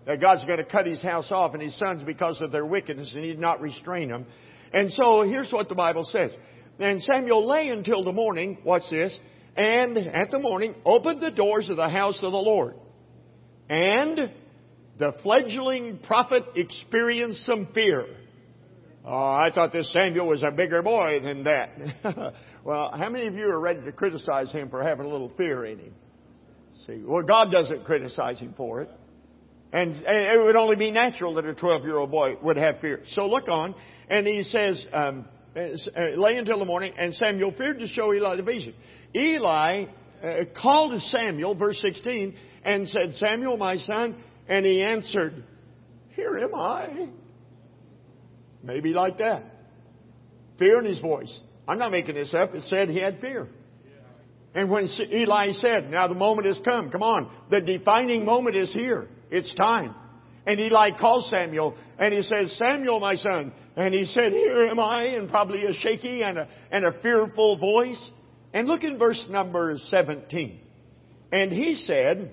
That 0.06 0.20
God's 0.20 0.44
going 0.44 0.58
to 0.58 0.64
cut 0.64 0.86
his 0.86 1.00
house 1.00 1.30
off 1.30 1.54
and 1.54 1.62
his 1.62 1.78
sons 1.78 2.02
because 2.04 2.40
of 2.42 2.52
their 2.52 2.66
wickedness 2.66 3.12
and 3.14 3.24
he 3.24 3.30
did 3.30 3.38
not 3.38 3.60
restrain 3.60 4.10
them. 4.10 4.26
And 4.72 4.92
so 4.92 5.22
here's 5.22 5.50
what 5.52 5.68
the 5.68 5.74
Bible 5.74 6.04
says. 6.04 6.30
And 6.78 7.02
Samuel 7.02 7.48
lay 7.48 7.68
until 7.68 8.04
the 8.04 8.12
morning, 8.12 8.58
watch 8.64 8.82
this, 8.90 9.18
and 9.56 9.96
at 9.96 10.30
the 10.30 10.40
morning 10.40 10.74
opened 10.84 11.22
the 11.22 11.30
doors 11.30 11.68
of 11.68 11.76
the 11.76 11.88
house 11.88 12.18
of 12.22 12.32
the 12.32 12.38
Lord. 12.38 12.74
And 13.70 14.32
the 14.98 15.12
fledgling 15.22 16.00
prophet 16.00 16.42
experienced 16.56 17.46
some 17.46 17.68
fear. 17.72 18.04
Oh, 19.06 19.32
I 19.32 19.50
thought 19.54 19.70
this 19.72 19.92
Samuel 19.92 20.28
was 20.28 20.42
a 20.42 20.50
bigger 20.50 20.82
boy 20.82 21.20
than 21.22 21.44
that. 21.44 21.70
well, 22.64 22.90
how 22.90 23.10
many 23.10 23.26
of 23.26 23.34
you 23.34 23.46
are 23.48 23.60
ready 23.60 23.82
to 23.82 23.92
criticize 23.92 24.50
him 24.50 24.70
for 24.70 24.82
having 24.82 25.04
a 25.04 25.08
little 25.08 25.30
fear 25.36 25.66
in 25.66 25.78
him? 25.78 25.94
See, 26.86 27.02
well, 27.04 27.22
God 27.22 27.52
doesn't 27.52 27.84
criticize 27.84 28.40
him 28.40 28.54
for 28.56 28.80
it. 28.80 28.88
And 29.72 29.96
it 30.06 30.42
would 30.42 30.56
only 30.56 30.76
be 30.76 30.90
natural 30.90 31.34
that 31.34 31.44
a 31.44 31.54
12 31.54 31.82
year 31.82 31.98
old 31.98 32.10
boy 32.10 32.36
would 32.42 32.56
have 32.56 32.80
fear. 32.80 33.00
So 33.08 33.26
look 33.26 33.48
on, 33.48 33.74
and 34.08 34.26
he 34.26 34.42
says, 34.42 34.86
um, 34.92 35.26
uh, 35.54 35.60
lay 36.16 36.36
until 36.36 36.58
the 36.58 36.64
morning, 36.64 36.94
and 36.96 37.12
Samuel 37.14 37.52
feared 37.58 37.80
to 37.80 37.88
show 37.88 38.12
Eli 38.14 38.36
the 38.36 38.42
vision. 38.42 38.74
Eli 39.14 39.84
uh, 40.22 40.36
called 40.60 41.00
Samuel, 41.02 41.54
verse 41.54 41.78
16, 41.80 42.34
and 42.64 42.88
said, 42.88 43.14
Samuel, 43.14 43.56
my 43.56 43.76
son, 43.76 44.16
and 44.48 44.64
he 44.64 44.82
answered, 44.82 45.44
Here 46.14 46.38
am 46.38 46.54
I. 46.54 47.08
Maybe 48.64 48.92
like 48.92 49.18
that. 49.18 49.42
Fear 50.58 50.80
in 50.80 50.86
his 50.86 51.00
voice. 51.00 51.40
I'm 51.68 51.78
not 51.78 51.90
making 51.90 52.14
this 52.14 52.32
up. 52.34 52.54
It 52.54 52.62
said 52.64 52.88
he 52.88 53.00
had 53.00 53.20
fear. 53.20 53.48
And 54.54 54.70
when 54.70 54.88
Eli 55.12 55.50
said, 55.52 55.90
now 55.90 56.06
the 56.06 56.14
moment 56.14 56.46
has 56.46 56.60
come, 56.64 56.90
come 56.90 57.02
on, 57.02 57.30
the 57.50 57.60
defining 57.60 58.24
moment 58.24 58.54
is 58.54 58.72
here. 58.72 59.08
It's 59.30 59.52
time. 59.56 59.94
And 60.46 60.60
Eli 60.60 60.90
calls 60.98 61.28
Samuel 61.28 61.76
and 61.98 62.14
he 62.14 62.22
says, 62.22 62.56
Samuel, 62.56 63.00
my 63.00 63.16
son. 63.16 63.52
And 63.76 63.92
he 63.92 64.04
said, 64.04 64.32
here 64.32 64.68
am 64.68 64.78
I, 64.78 65.16
in 65.16 65.28
probably 65.28 65.64
a 65.64 65.72
shaky 65.72 66.22
and 66.22 66.38
a, 66.38 66.48
and 66.70 66.84
a 66.84 67.00
fearful 67.00 67.58
voice. 67.58 68.10
And 68.52 68.68
look 68.68 68.84
in 68.84 68.98
verse 68.98 69.24
number 69.28 69.76
17. 69.88 70.60
And 71.32 71.50
he 71.50 71.74
said, 71.74 72.32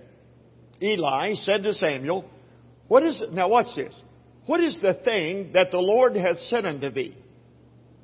Eli 0.81 1.33
said 1.33 1.63
to 1.63 1.73
Samuel, 1.73 2.29
what 2.87 3.01
is 3.01 3.19
it? 3.21 3.31
Now 3.31 3.49
watch 3.49 3.75
this. 3.75 3.93
What 4.51 4.59
is 4.59 4.77
the 4.81 4.95
thing 4.95 5.51
that 5.53 5.71
the 5.71 5.79
Lord 5.79 6.13
hath 6.17 6.37
said 6.37 6.65
unto 6.65 6.89
thee? 6.89 7.15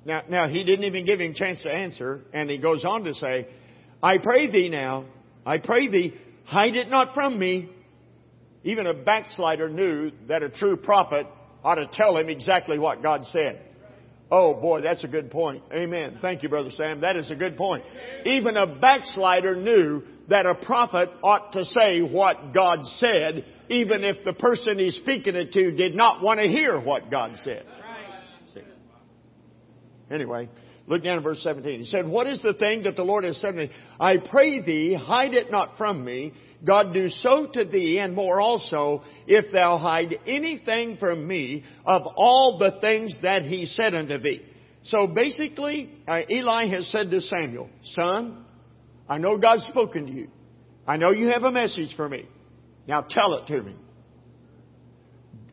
Now, 0.05 0.23
now 0.29 0.47
he 0.47 0.63
didn't 0.63 0.85
even 0.85 1.03
give 1.03 1.19
him 1.19 1.31
a 1.31 1.33
chance 1.33 1.61
to 1.63 1.69
answer, 1.69 2.21
and 2.31 2.49
he 2.49 2.57
goes 2.57 2.85
on 2.85 3.03
to 3.03 3.13
say, 3.13 3.49
I 4.01 4.17
pray 4.17 4.49
thee 4.49 4.69
now, 4.69 5.07
I 5.45 5.57
pray 5.57 5.89
thee, 5.89 6.13
hide 6.45 6.77
it 6.77 6.89
not 6.89 7.13
from 7.13 7.37
me. 7.37 7.69
Even 8.63 8.87
a 8.87 8.93
backslider 8.93 9.67
knew 9.67 10.13
that 10.29 10.41
a 10.41 10.47
true 10.47 10.77
prophet 10.77 11.27
ought 11.65 11.75
to 11.75 11.89
tell 11.91 12.15
him 12.15 12.29
exactly 12.29 12.79
what 12.79 13.03
God 13.03 13.25
said. 13.25 13.61
Oh 14.31 14.53
boy, 14.53 14.79
that's 14.79 15.03
a 15.03 15.09
good 15.09 15.29
point. 15.29 15.63
Amen. 15.73 16.19
Thank 16.21 16.43
you, 16.43 16.47
Brother 16.47 16.71
Sam. 16.71 17.01
That 17.01 17.17
is 17.17 17.29
a 17.29 17.35
good 17.35 17.57
point. 17.57 17.83
Even 18.25 18.55
a 18.55 18.79
backslider 18.79 19.53
knew 19.53 20.01
that 20.29 20.45
a 20.45 20.55
prophet 20.55 21.09
ought 21.23 21.53
to 21.53 21.65
say 21.65 22.01
what 22.01 22.53
God 22.53 22.83
said, 22.97 23.45
even 23.69 24.03
if 24.03 24.23
the 24.25 24.33
person 24.33 24.77
he's 24.77 24.95
speaking 24.95 25.35
it 25.35 25.51
to 25.53 25.71
did 25.71 25.95
not 25.95 26.21
want 26.21 26.39
to 26.39 26.47
hear 26.47 26.79
what 26.79 27.09
God 27.09 27.33
said. 27.43 27.65
See. 28.53 28.61
Anyway, 30.11 30.49
look 30.85 31.03
down 31.03 31.17
at 31.17 31.23
verse 31.23 31.41
17. 31.43 31.79
He 31.79 31.85
said, 31.85 32.07
What 32.07 32.27
is 32.27 32.41
the 32.41 32.53
thing 32.53 32.83
that 32.83 32.95
the 32.95 33.03
Lord 33.03 33.23
has 33.23 33.39
said 33.39 33.51
to 33.51 33.57
me? 33.57 33.71
I 33.99 34.17
pray 34.17 34.61
thee, 34.61 34.93
hide 34.93 35.33
it 35.33 35.51
not 35.51 35.77
from 35.77 36.03
me. 36.03 36.33
God 36.65 36.93
do 36.93 37.09
so 37.09 37.47
to 37.53 37.65
thee 37.65 37.99
and 37.99 38.15
more 38.15 38.41
also 38.41 39.03
if 39.27 39.51
thou 39.51 39.77
hide 39.77 40.15
anything 40.25 40.97
from 40.97 41.27
me 41.27 41.63
of 41.85 42.01
all 42.15 42.57
the 42.57 42.79
things 42.81 43.15
that 43.21 43.43
he 43.43 43.65
said 43.65 43.93
unto 43.93 44.17
thee. 44.17 44.41
So 44.85 45.07
basically, 45.07 45.91
uh, 46.07 46.21
Eli 46.29 46.67
has 46.69 46.87
said 46.87 47.11
to 47.11 47.21
Samuel, 47.21 47.69
Son, 47.83 48.45
I 49.09 49.17
know 49.17 49.37
God's 49.37 49.63
spoken 49.65 50.05
to 50.07 50.11
you. 50.11 50.27
I 50.85 50.97
know 50.97 51.11
you 51.11 51.27
have 51.27 51.43
a 51.43 51.51
message 51.51 51.95
for 51.95 52.07
me. 52.07 52.27
Now 52.87 53.01
tell 53.01 53.35
it 53.35 53.47
to 53.47 53.61
me. 53.61 53.75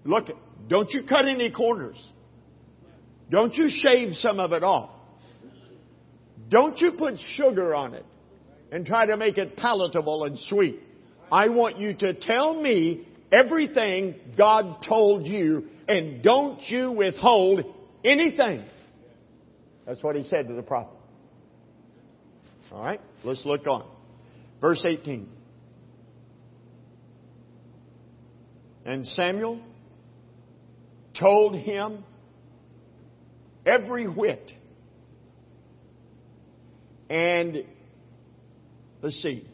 Look, 0.04 0.28
don't 0.68 0.90
you 0.90 1.02
cut 1.08 1.26
any 1.26 1.50
corners. 1.50 2.00
Don't 3.30 3.54
you 3.54 3.68
shave 3.68 4.14
some 4.14 4.38
of 4.38 4.52
it 4.52 4.62
off. 4.62 4.90
Don't 6.48 6.78
you 6.78 6.92
put 6.92 7.14
sugar 7.36 7.74
on 7.74 7.94
it 7.94 8.04
and 8.70 8.84
try 8.84 9.06
to 9.06 9.16
make 9.16 9.38
it 9.38 9.56
palatable 9.56 10.24
and 10.24 10.38
sweet. 10.38 10.80
I 11.32 11.48
want 11.48 11.78
you 11.78 11.94
to 11.94 12.14
tell 12.14 12.60
me 12.60 13.08
everything 13.32 14.14
God 14.36 14.82
told 14.86 15.26
you 15.26 15.68
and 15.88 16.22
don't 16.22 16.60
you 16.68 16.92
withhold 16.92 17.64
anything. 18.04 18.64
That's 19.86 20.02
what 20.02 20.16
he 20.16 20.22
said 20.22 20.48
to 20.48 20.54
the 20.54 20.62
prophet. 20.62 20.93
All 22.74 22.84
right, 22.84 23.00
let's 23.22 23.46
look 23.46 23.68
on. 23.68 23.86
Verse 24.60 24.84
18. 24.84 25.28
And 28.84 29.06
Samuel 29.06 29.60
told 31.18 31.54
him 31.54 32.04
every 33.64 34.06
whit. 34.06 34.50
And 37.08 37.64
let's 39.00 39.22
see, 39.22 39.46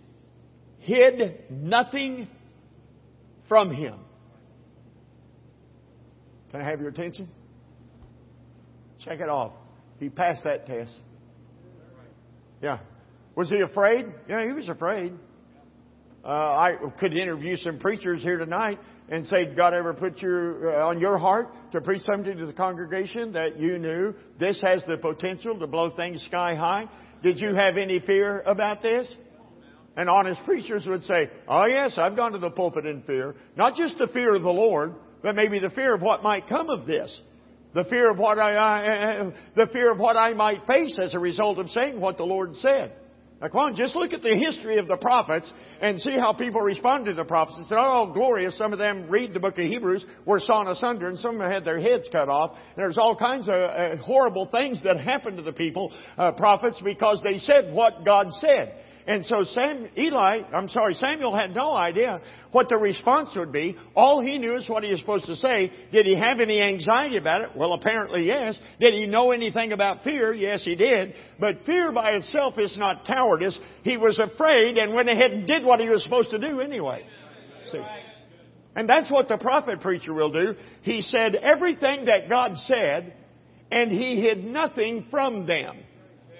hid 0.78 1.44
nothing 1.50 2.26
from 3.50 3.70
him. 3.74 3.96
Can 6.52 6.62
I 6.62 6.64
have 6.64 6.80
your 6.80 6.88
attention? 6.88 7.28
Check 9.04 9.20
it 9.20 9.28
off. 9.28 9.52
He 9.98 10.08
passed 10.08 10.44
that 10.44 10.66
test. 10.66 10.94
Yeah. 12.62 12.78
Was 13.40 13.48
he 13.48 13.60
afraid? 13.60 14.04
Yeah, 14.28 14.44
he 14.44 14.52
was 14.52 14.68
afraid. 14.68 15.14
Uh, 16.22 16.28
I 16.28 16.76
could 16.98 17.14
interview 17.14 17.56
some 17.56 17.78
preachers 17.78 18.20
here 18.20 18.36
tonight 18.36 18.78
and 19.08 19.26
say, 19.28 19.46
God 19.54 19.72
ever 19.72 19.94
put 19.94 20.18
your, 20.18 20.78
uh, 20.78 20.88
on 20.88 21.00
your 21.00 21.16
heart 21.16 21.46
to 21.72 21.80
preach 21.80 22.02
something 22.02 22.36
to 22.36 22.44
the 22.44 22.52
congregation 22.52 23.32
that 23.32 23.58
you 23.58 23.78
knew 23.78 24.12
this 24.38 24.60
has 24.60 24.84
the 24.86 24.98
potential 24.98 25.58
to 25.58 25.66
blow 25.66 25.88
things 25.88 26.22
sky 26.26 26.54
high? 26.54 26.86
Did 27.22 27.38
you 27.38 27.54
have 27.54 27.78
any 27.78 27.98
fear 28.00 28.42
about 28.44 28.82
this? 28.82 29.10
And 29.96 30.10
honest 30.10 30.42
preachers 30.44 30.84
would 30.86 31.04
say, 31.04 31.30
oh 31.48 31.64
yes, 31.64 31.96
I've 31.96 32.16
gone 32.16 32.32
to 32.32 32.38
the 32.38 32.50
pulpit 32.50 32.84
in 32.84 33.00
fear. 33.04 33.36
Not 33.56 33.74
just 33.74 33.96
the 33.96 34.08
fear 34.08 34.34
of 34.36 34.42
the 34.42 34.50
Lord, 34.50 34.96
but 35.22 35.34
maybe 35.34 35.58
the 35.60 35.70
fear 35.70 35.94
of 35.94 36.02
what 36.02 36.22
might 36.22 36.46
come 36.46 36.68
of 36.68 36.86
this. 36.86 37.18
The 37.72 37.84
fear 37.84 38.10
of 38.10 38.18
what 38.18 38.38
I, 38.38 38.56
uh, 38.56 39.30
the 39.56 39.68
fear 39.72 39.90
of 39.90 39.98
what 39.98 40.18
I 40.18 40.34
might 40.34 40.66
face 40.66 40.98
as 41.02 41.14
a 41.14 41.18
result 41.18 41.58
of 41.58 41.70
saying 41.70 41.98
what 41.98 42.18
the 42.18 42.24
Lord 42.24 42.54
said. 42.56 42.96
Now 43.40 43.48
come 43.48 43.60
on, 43.60 43.74
just 43.74 43.96
look 43.96 44.12
at 44.12 44.20
the 44.20 44.36
history 44.36 44.76
of 44.76 44.86
the 44.86 44.98
prophets 44.98 45.50
and 45.80 45.98
see 45.98 46.12
how 46.12 46.34
people 46.34 46.60
responded 46.60 47.12
to 47.12 47.16
the 47.16 47.24
prophets 47.24 47.56
and 47.56 47.66
said, 47.66 47.78
oh, 47.78 48.12
glorious. 48.12 48.58
Some 48.58 48.74
of 48.74 48.78
them 48.78 49.08
read 49.08 49.32
the 49.32 49.40
book 49.40 49.56
of 49.56 49.64
Hebrews 49.64 50.04
were 50.26 50.40
sawn 50.40 50.68
asunder 50.68 51.08
and 51.08 51.18
some 51.18 51.36
of 51.36 51.40
them 51.40 51.50
had 51.50 51.64
their 51.64 51.80
heads 51.80 52.06
cut 52.12 52.28
off. 52.28 52.58
There's 52.76 52.98
all 52.98 53.16
kinds 53.16 53.48
of 53.48 53.54
uh, 53.54 53.96
horrible 53.96 54.46
things 54.52 54.82
that 54.84 55.00
happened 55.00 55.38
to 55.38 55.42
the 55.42 55.54
people, 55.54 55.90
uh, 56.18 56.32
prophets, 56.32 56.82
because 56.84 57.22
they 57.24 57.38
said 57.38 57.72
what 57.72 58.04
God 58.04 58.26
said. 58.40 58.74
And 59.06 59.24
so 59.24 59.44
Sam, 59.44 59.88
Eli, 59.96 60.42
I'm 60.52 60.68
sorry, 60.68 60.94
Samuel 60.94 61.36
had 61.36 61.54
no 61.54 61.72
idea 61.72 62.20
what 62.52 62.68
the 62.68 62.76
response 62.76 63.34
would 63.36 63.52
be. 63.52 63.76
All 63.94 64.20
he 64.20 64.38
knew 64.38 64.56
is 64.56 64.68
what 64.68 64.84
he 64.84 64.90
was 64.90 65.00
supposed 65.00 65.26
to 65.26 65.36
say. 65.36 65.72
Did 65.90 66.06
he 66.06 66.16
have 66.16 66.40
any 66.40 66.60
anxiety 66.60 67.16
about 67.16 67.42
it? 67.42 67.50
Well, 67.56 67.72
apparently 67.72 68.26
yes. 68.26 68.58
Did 68.78 68.94
he 68.94 69.06
know 69.06 69.32
anything 69.32 69.72
about 69.72 70.04
fear? 70.04 70.34
Yes, 70.34 70.64
he 70.64 70.76
did. 70.76 71.14
But 71.38 71.64
fear 71.64 71.92
by 71.92 72.10
itself 72.10 72.58
is 72.58 72.76
not 72.78 73.06
cowardice. 73.06 73.58
He 73.82 73.96
was 73.96 74.18
afraid 74.18 74.76
and 74.76 74.92
went 74.92 75.08
ahead 75.08 75.32
and 75.32 75.46
did 75.46 75.64
what 75.64 75.80
he 75.80 75.88
was 75.88 76.02
supposed 76.02 76.30
to 76.30 76.38
do 76.38 76.60
anyway. 76.60 77.04
See? 77.70 77.80
And 78.76 78.88
that's 78.88 79.10
what 79.10 79.28
the 79.28 79.38
prophet 79.38 79.80
preacher 79.80 80.14
will 80.14 80.32
do. 80.32 80.54
He 80.82 81.02
said 81.02 81.34
everything 81.34 82.04
that 82.04 82.28
God 82.28 82.56
said, 82.56 83.14
and 83.72 83.90
he 83.90 84.20
hid 84.20 84.44
nothing 84.44 85.06
from 85.10 85.46
them. 85.46 85.78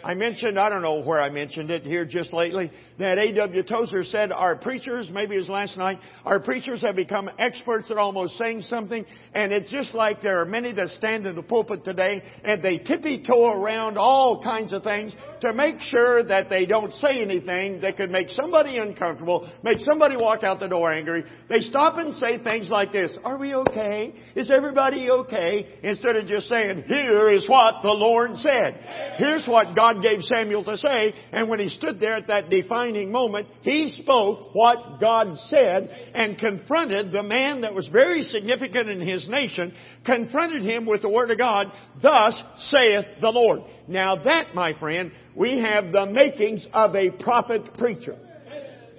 I 0.03 0.15
mentioned, 0.15 0.59
I 0.59 0.69
don't 0.69 0.83
know 0.83 1.03
where 1.03 1.21
I 1.21 1.31
mentioned 1.31 1.71
it 1.71 1.83
here 1.83 2.05
just 2.05 2.33
lately, 2.33 2.71
that 3.01 3.19
A.W. 3.19 3.63
Tozer 3.65 4.05
said 4.05 4.31
our 4.31 4.55
preachers, 4.55 5.11
maybe 5.13 5.35
it 5.35 5.39
was 5.39 5.49
last 5.49 5.77
night, 5.79 5.99
our 6.25 6.39
preachers 6.39 6.83
have 6.83 6.97
become 6.97 7.31
experts 7.39 7.91
at 7.91 7.97
almost 7.97 8.37
saying 8.37 8.61
something, 8.61 9.05
and 9.35 9.53
it's 9.53 9.71
just 9.71 9.95
like 9.95 10.21
there 10.21 10.41
are 10.41 10.45
many 10.45 10.73
that 10.73 10.89
stand 10.91 11.27
in 11.27 11.35
the 11.35 11.43
pulpit 11.43 11.83
today, 11.83 12.23
and 12.45 12.63
they 12.63 12.79
tippy-toe 12.79 13.53
around 13.53 13.97
all 13.97 14.43
kinds 14.43 14.75
of 14.75 14.83
things 14.83 15.17
to 15.41 15.55
make 15.55 15.81
sure 15.81 16.23
that 16.25 16.51
they 16.51 16.67
don't 16.67 16.93
say 16.93 17.23
anything 17.23 17.81
that 17.81 17.97
could 17.97 18.11
make 18.11 18.29
somebody 18.29 18.77
uncomfortable, 18.77 19.51
make 19.63 19.79
somebody 19.79 20.17
walk 20.17 20.45
out 20.45 20.61
the 20.61 20.69
door 20.69 20.93
angry. 20.93 21.25
They 21.49 21.61
stop 21.61 21.97
and 21.97 22.13
say 22.15 22.43
things 22.43 22.69
like 22.69 22.93
this, 22.93 23.17
are 23.25 23.39
we 23.39 23.55
okay? 23.55 24.15
Is 24.37 24.51
everybody 24.51 25.11
okay? 25.11 25.79
Instead 25.83 26.17
of 26.17 26.27
just 26.27 26.49
saying, 26.49 26.85
here 26.87 27.31
is 27.31 27.49
what 27.49 27.83
the 27.83 27.89
Lord 27.89 28.37
said. 28.37 29.17
Here's 29.17 29.47
what 29.47 29.75
God 29.75 30.03
gave 30.03 30.21
Samuel 30.21 30.65
to 30.65 30.77
say, 30.77 31.15
and 31.33 31.49
when 31.49 31.61
he 31.61 31.71
stood 31.71 31.99
there 31.99 32.17
at 32.17 32.27
that 32.27 32.51
defined 32.51 32.90
defining 32.93 33.13
moment, 33.13 33.49
he 33.63 33.89
spoke 33.91 34.55
what 34.55 35.01
God 35.01 35.37
said 35.49 35.89
and 36.15 36.39
confronted 36.39 37.13
the 37.13 37.23
man 37.23 37.63
that 37.63 37.75
was 37.75 37.89
very 37.89 38.23
significant 38.23 38.89
in 38.89 39.01
his 39.01 39.29
nation, 39.29 39.73
confronted 40.05 40.63
him 40.63 40.87
with 40.87 41.03
the 41.03 41.09
Word 41.09 41.31
of 41.31 41.39
God, 41.39 41.67
thus 42.03 42.43
saith 42.57 43.05
the 43.21 43.31
Lord. 43.31 43.61
Now 43.89 44.23
that, 44.23 44.55
my 44.55 44.79
friend, 44.79 45.13
we 45.35 45.61
have 45.61 45.93
the 45.93 46.07
makings 46.07 46.67
of 46.73 46.95
a 46.95 47.11
prophet 47.11 47.77
preacher. 47.79 48.17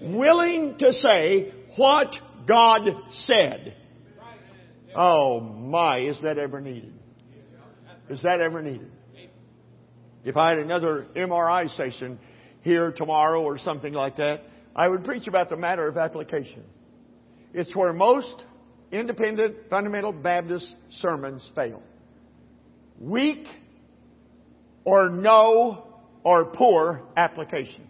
Willing 0.01 0.77
to 0.79 0.93
say 0.93 1.53
what 1.77 2.13
God 2.47 2.81
said. 3.11 3.75
Oh 4.95 5.39
my, 5.39 5.99
is 5.99 6.21
that 6.23 6.37
ever 6.37 6.59
needed? 6.59 6.93
Is 8.09 8.23
that 8.23 8.41
ever 8.41 8.61
needed? 8.61 8.91
If 10.23 10.37
I 10.37 10.49
had 10.49 10.59
another 10.59 11.07
MRI 11.15 11.69
station 11.69 12.19
here 12.61 12.91
tomorrow 12.91 13.41
or 13.41 13.57
something 13.57 13.93
like 13.93 14.17
that, 14.17 14.41
I 14.75 14.87
would 14.87 15.03
preach 15.03 15.27
about 15.27 15.49
the 15.49 15.57
matter 15.57 15.87
of 15.87 15.97
application. 15.97 16.63
It's 17.53 17.75
where 17.75 17.91
most 17.93 18.43
independent 18.91 19.55
fundamental 19.69 20.13
Baptist 20.13 20.73
sermons 20.89 21.47
fail. 21.55 21.81
Weak 22.99 23.45
or 24.85 25.09
no 25.09 25.85
or 26.23 26.45
poor 26.45 27.01
application. 27.17 27.87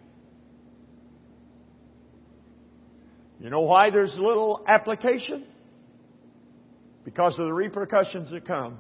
You 3.40 3.50
know 3.50 3.62
why 3.62 3.90
there's 3.90 4.16
little 4.18 4.64
application? 4.68 5.46
Because 7.04 7.38
of 7.40 7.46
the 7.46 7.54
repercussions 7.54 8.30
that 8.32 8.46
come 8.46 8.78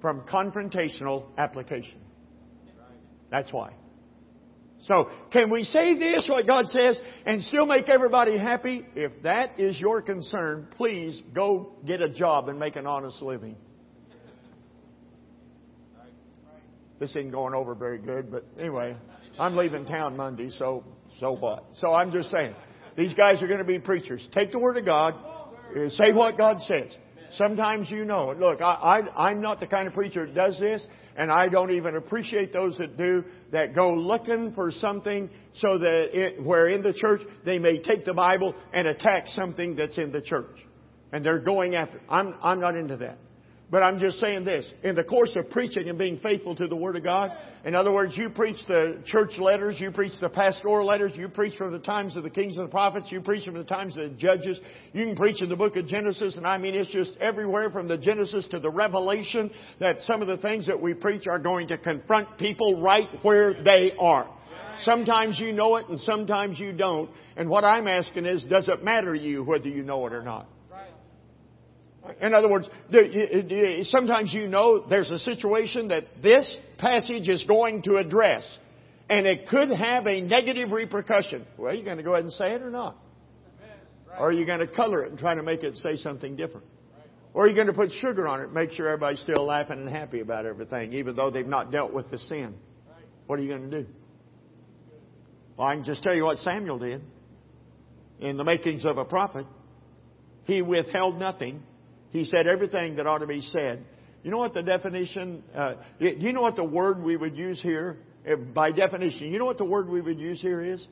from 0.00 0.22
confrontational 0.22 1.26
application. 1.38 2.00
That's 3.30 3.52
why. 3.52 3.72
So, 4.84 5.08
can 5.32 5.50
we 5.50 5.64
say 5.64 5.98
this, 5.98 6.26
what 6.28 6.46
God 6.46 6.66
says, 6.66 7.00
and 7.24 7.42
still 7.44 7.64
make 7.64 7.88
everybody 7.88 8.38
happy? 8.38 8.86
If 8.94 9.22
that 9.22 9.58
is 9.58 9.80
your 9.80 10.02
concern, 10.02 10.68
please 10.76 11.22
go 11.34 11.72
get 11.86 12.02
a 12.02 12.12
job 12.12 12.48
and 12.48 12.58
make 12.58 12.76
an 12.76 12.86
honest 12.86 13.22
living. 13.22 13.56
This 17.00 17.10
isn't 17.10 17.30
going 17.30 17.54
over 17.54 17.74
very 17.74 17.98
good, 17.98 18.30
but 18.30 18.44
anyway, 18.58 18.96
I'm 19.38 19.56
leaving 19.56 19.86
town 19.86 20.18
Monday, 20.18 20.50
so, 20.50 20.84
so 21.18 21.32
what? 21.32 21.64
So 21.80 21.92
I'm 21.92 22.12
just 22.12 22.30
saying, 22.30 22.54
these 22.94 23.14
guys 23.14 23.42
are 23.42 23.46
going 23.46 23.58
to 23.58 23.64
be 23.64 23.78
preachers. 23.78 24.26
Take 24.32 24.52
the 24.52 24.58
Word 24.58 24.76
of 24.76 24.84
God, 24.84 25.14
uh, 25.14 25.88
say 25.90 26.12
what 26.12 26.36
God 26.36 26.60
says. 26.60 26.94
Sometimes 27.32 27.90
you 27.90 28.04
know. 28.04 28.32
Look, 28.38 28.60
I, 28.60 29.00
I, 29.16 29.28
I'm 29.28 29.40
not 29.40 29.60
the 29.60 29.66
kind 29.66 29.88
of 29.88 29.94
preacher 29.94 30.26
that 30.26 30.34
does 30.34 30.58
this, 30.60 30.84
and 31.16 31.30
I 31.30 31.48
don't 31.48 31.70
even 31.70 31.96
appreciate 31.96 32.52
those 32.52 32.76
that 32.78 32.96
do, 32.96 33.24
that 33.52 33.74
go 33.74 33.94
looking 33.94 34.52
for 34.54 34.70
something 34.70 35.30
so 35.54 35.78
that 35.78 36.18
it, 36.18 36.42
where 36.42 36.68
in 36.68 36.82
the 36.82 36.92
church 36.92 37.20
they 37.44 37.58
may 37.58 37.80
take 37.80 38.04
the 38.04 38.14
Bible 38.14 38.54
and 38.72 38.88
attack 38.88 39.28
something 39.28 39.76
that's 39.76 39.98
in 39.98 40.12
the 40.12 40.20
church. 40.20 40.56
And 41.12 41.24
they're 41.24 41.40
going 41.40 41.76
after. 41.76 42.00
I'm, 42.08 42.34
I'm 42.42 42.60
not 42.60 42.74
into 42.74 42.96
that. 42.98 43.18
But 43.74 43.82
I'm 43.82 43.98
just 43.98 44.20
saying 44.20 44.44
this. 44.44 44.72
In 44.84 44.94
the 44.94 45.02
course 45.02 45.32
of 45.34 45.50
preaching 45.50 45.88
and 45.88 45.98
being 45.98 46.20
faithful 46.20 46.54
to 46.54 46.68
the 46.68 46.76
Word 46.76 46.94
of 46.94 47.02
God, 47.02 47.32
in 47.64 47.74
other 47.74 47.92
words, 47.92 48.16
you 48.16 48.30
preach 48.30 48.58
the 48.68 49.02
church 49.04 49.36
letters, 49.36 49.80
you 49.80 49.90
preach 49.90 50.12
the 50.20 50.28
pastoral 50.28 50.86
letters, 50.86 51.10
you 51.16 51.28
preach 51.28 51.58
from 51.58 51.72
the 51.72 51.80
times 51.80 52.16
of 52.16 52.22
the 52.22 52.30
kings 52.30 52.56
and 52.56 52.66
the 52.66 52.70
prophets, 52.70 53.10
you 53.10 53.20
preach 53.20 53.46
from 53.46 53.54
the 53.54 53.64
times 53.64 53.96
of 53.96 54.10
the 54.10 54.16
judges, 54.16 54.60
you 54.92 55.06
can 55.06 55.16
preach 55.16 55.42
in 55.42 55.48
the 55.48 55.56
book 55.56 55.74
of 55.74 55.88
Genesis, 55.88 56.36
and 56.36 56.46
I 56.46 56.56
mean 56.56 56.76
it's 56.76 56.88
just 56.90 57.16
everywhere 57.20 57.68
from 57.68 57.88
the 57.88 57.98
Genesis 57.98 58.46
to 58.52 58.60
the 58.60 58.70
Revelation 58.70 59.50
that 59.80 60.00
some 60.02 60.22
of 60.22 60.28
the 60.28 60.38
things 60.38 60.68
that 60.68 60.80
we 60.80 60.94
preach 60.94 61.26
are 61.26 61.40
going 61.40 61.66
to 61.66 61.76
confront 61.76 62.38
people 62.38 62.80
right 62.80 63.08
where 63.22 63.60
they 63.64 63.90
are. 63.98 64.32
Sometimes 64.82 65.40
you 65.40 65.52
know 65.52 65.74
it 65.78 65.88
and 65.88 65.98
sometimes 65.98 66.60
you 66.60 66.72
don't. 66.74 67.10
And 67.36 67.50
what 67.50 67.64
I'm 67.64 67.88
asking 67.88 68.24
is, 68.24 68.44
does 68.44 68.68
it 68.68 68.84
matter 68.84 69.16
to 69.16 69.20
you 69.20 69.42
whether 69.42 69.66
you 69.66 69.82
know 69.82 70.06
it 70.06 70.12
or 70.12 70.22
not? 70.22 70.46
In 72.20 72.34
other 72.34 72.50
words, 72.50 72.68
sometimes 73.88 74.32
you 74.32 74.46
know 74.48 74.86
there's 74.88 75.10
a 75.10 75.18
situation 75.18 75.88
that 75.88 76.04
this 76.22 76.56
passage 76.78 77.28
is 77.28 77.44
going 77.44 77.82
to 77.82 77.96
address, 77.96 78.46
and 79.08 79.26
it 79.26 79.48
could 79.48 79.70
have 79.70 80.06
a 80.06 80.20
negative 80.20 80.70
repercussion. 80.70 81.46
Well, 81.56 81.72
are 81.72 81.74
you 81.74 81.84
going 81.84 81.96
to 81.96 82.02
go 82.02 82.12
ahead 82.12 82.24
and 82.24 82.32
say 82.32 82.52
it 82.52 82.62
or 82.62 82.70
not? 82.70 82.96
Or 84.18 84.28
are 84.28 84.32
you 84.32 84.46
going 84.46 84.60
to 84.60 84.68
color 84.68 85.04
it 85.04 85.10
and 85.10 85.18
try 85.18 85.34
to 85.34 85.42
make 85.42 85.62
it 85.62 85.76
say 85.76 85.96
something 85.96 86.36
different? 86.36 86.66
Or 87.32 87.44
are 87.44 87.48
you 87.48 87.54
going 87.54 87.66
to 87.66 87.72
put 87.72 87.90
sugar 87.90 88.28
on 88.28 88.40
it 88.40 88.44
and 88.44 88.54
make 88.54 88.70
sure 88.70 88.86
everybody's 88.86 89.20
still 89.22 89.44
laughing 89.44 89.80
and 89.80 89.88
happy 89.88 90.20
about 90.20 90.46
everything, 90.46 90.92
even 90.92 91.16
though 91.16 91.30
they've 91.30 91.46
not 91.46 91.72
dealt 91.72 91.92
with 91.92 92.10
the 92.10 92.18
sin? 92.18 92.54
What 93.26 93.38
are 93.38 93.42
you 93.42 93.48
going 93.48 93.70
to 93.70 93.82
do? 93.82 93.88
Well, 95.56 95.66
I 95.66 95.74
can 95.74 95.84
just 95.84 96.02
tell 96.02 96.14
you 96.14 96.24
what 96.24 96.38
Samuel 96.38 96.78
did. 96.78 97.02
In 98.20 98.36
the 98.36 98.44
makings 98.44 98.84
of 98.84 98.98
a 98.98 99.04
prophet, 99.04 99.46
he 100.44 100.62
withheld 100.62 101.18
nothing 101.18 101.62
he 102.14 102.24
said 102.24 102.46
everything 102.46 102.94
that 102.96 103.06
ought 103.08 103.18
to 103.18 103.26
be 103.26 103.42
said. 103.42 103.84
You 104.22 104.30
know 104.30 104.38
what 104.38 104.54
the 104.54 104.62
definition, 104.62 105.42
uh, 105.54 105.74
do 105.98 106.14
you 106.18 106.32
know 106.32 106.42
what 106.42 106.54
the 106.56 106.64
word 106.64 107.02
we 107.02 107.16
would 107.16 107.36
use 107.36 107.60
here? 107.60 107.98
By 108.54 108.70
definition, 108.70 109.32
you 109.32 109.38
know 109.38 109.44
what 109.44 109.58
the 109.58 109.66
word 109.66 109.88
we 109.88 110.00
would 110.00 110.18
use 110.18 110.40
here 110.40 110.62
is? 110.62 110.86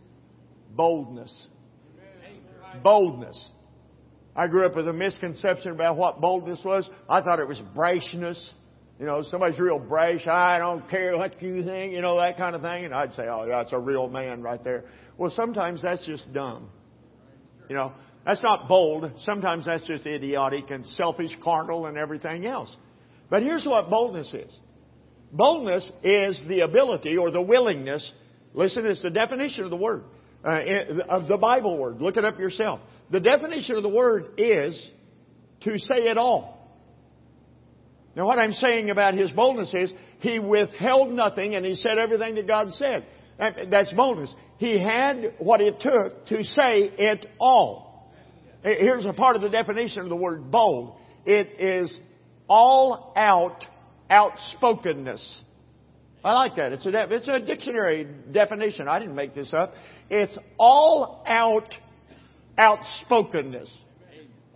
Boldness. 0.72 1.46
Boldness. 2.82 3.48
I 4.34 4.48
grew 4.48 4.66
up 4.66 4.74
with 4.74 4.88
a 4.88 4.92
misconception 4.92 5.70
about 5.70 5.96
what 5.96 6.20
boldness 6.20 6.60
was. 6.64 6.90
I 7.08 7.22
thought 7.22 7.38
it 7.38 7.46
was 7.46 7.62
brashness. 7.76 8.50
You 8.98 9.06
know, 9.06 9.22
somebody's 9.22 9.60
real 9.60 9.78
brash. 9.78 10.26
I 10.26 10.58
don't 10.58 10.88
care 10.90 11.16
what 11.16 11.40
you 11.40 11.62
think, 11.64 11.92
you 11.92 12.00
know, 12.00 12.16
that 12.16 12.36
kind 12.36 12.56
of 12.56 12.62
thing. 12.62 12.84
And 12.84 12.92
I'd 12.92 13.14
say, 13.14 13.28
oh, 13.28 13.46
that's 13.46 13.72
a 13.72 13.78
real 13.78 14.08
man 14.08 14.42
right 14.42 14.62
there. 14.62 14.84
Well, 15.16 15.30
sometimes 15.30 15.82
that's 15.82 16.04
just 16.04 16.32
dumb. 16.32 16.68
You 17.68 17.76
know, 17.76 17.92
that's 18.24 18.42
not 18.42 18.68
bold. 18.68 19.10
Sometimes 19.20 19.66
that's 19.66 19.86
just 19.86 20.06
idiotic 20.06 20.70
and 20.70 20.86
selfish, 20.86 21.36
carnal, 21.42 21.86
and 21.86 21.96
everything 21.96 22.46
else. 22.46 22.74
But 23.30 23.42
here's 23.42 23.66
what 23.66 23.90
boldness 23.90 24.32
is. 24.32 24.58
Boldness 25.32 25.90
is 26.04 26.40
the 26.48 26.60
ability 26.60 27.16
or 27.16 27.30
the 27.30 27.42
willingness. 27.42 28.12
Listen, 28.52 28.86
it's 28.86 29.02
the 29.02 29.10
definition 29.10 29.64
of 29.64 29.70
the 29.70 29.76
word, 29.76 30.04
uh, 30.44 30.60
of 31.08 31.26
the 31.26 31.38
Bible 31.38 31.78
word. 31.78 32.00
Look 32.00 32.16
it 32.16 32.24
up 32.24 32.38
yourself. 32.38 32.80
The 33.10 33.20
definition 33.20 33.76
of 33.76 33.82
the 33.82 33.88
word 33.88 34.34
is 34.36 34.90
to 35.62 35.78
say 35.78 36.08
it 36.08 36.18
all. 36.18 36.58
Now, 38.14 38.26
what 38.26 38.38
I'm 38.38 38.52
saying 38.52 38.90
about 38.90 39.14
his 39.14 39.32
boldness 39.32 39.72
is 39.74 39.92
he 40.20 40.38
withheld 40.38 41.10
nothing 41.10 41.54
and 41.54 41.64
he 41.64 41.74
said 41.74 41.98
everything 41.98 42.34
that 42.34 42.46
God 42.46 42.70
said. 42.74 43.06
That's 43.38 43.92
boldness. 43.94 44.34
He 44.58 44.78
had 44.78 45.34
what 45.38 45.60
it 45.60 45.80
took 45.80 46.26
to 46.26 46.44
say 46.44 46.90
it 46.98 47.26
all. 47.40 47.91
Here's 48.62 49.06
a 49.06 49.12
part 49.12 49.36
of 49.36 49.42
the 49.42 49.48
definition 49.48 50.02
of 50.02 50.08
the 50.08 50.16
word 50.16 50.50
bold. 50.50 50.96
It 51.26 51.60
is 51.60 51.98
all 52.48 53.12
out 53.16 53.64
outspokenness. 54.10 55.42
I 56.24 56.32
like 56.34 56.56
that. 56.56 56.72
It's 56.72 56.86
a, 56.86 57.14
it's 57.14 57.28
a 57.28 57.40
dictionary 57.40 58.06
definition. 58.30 58.86
I 58.86 59.00
didn't 59.00 59.16
make 59.16 59.34
this 59.34 59.52
up. 59.52 59.72
It's 60.08 60.36
all 60.58 61.24
out 61.26 61.74
outspokenness. 62.58 63.68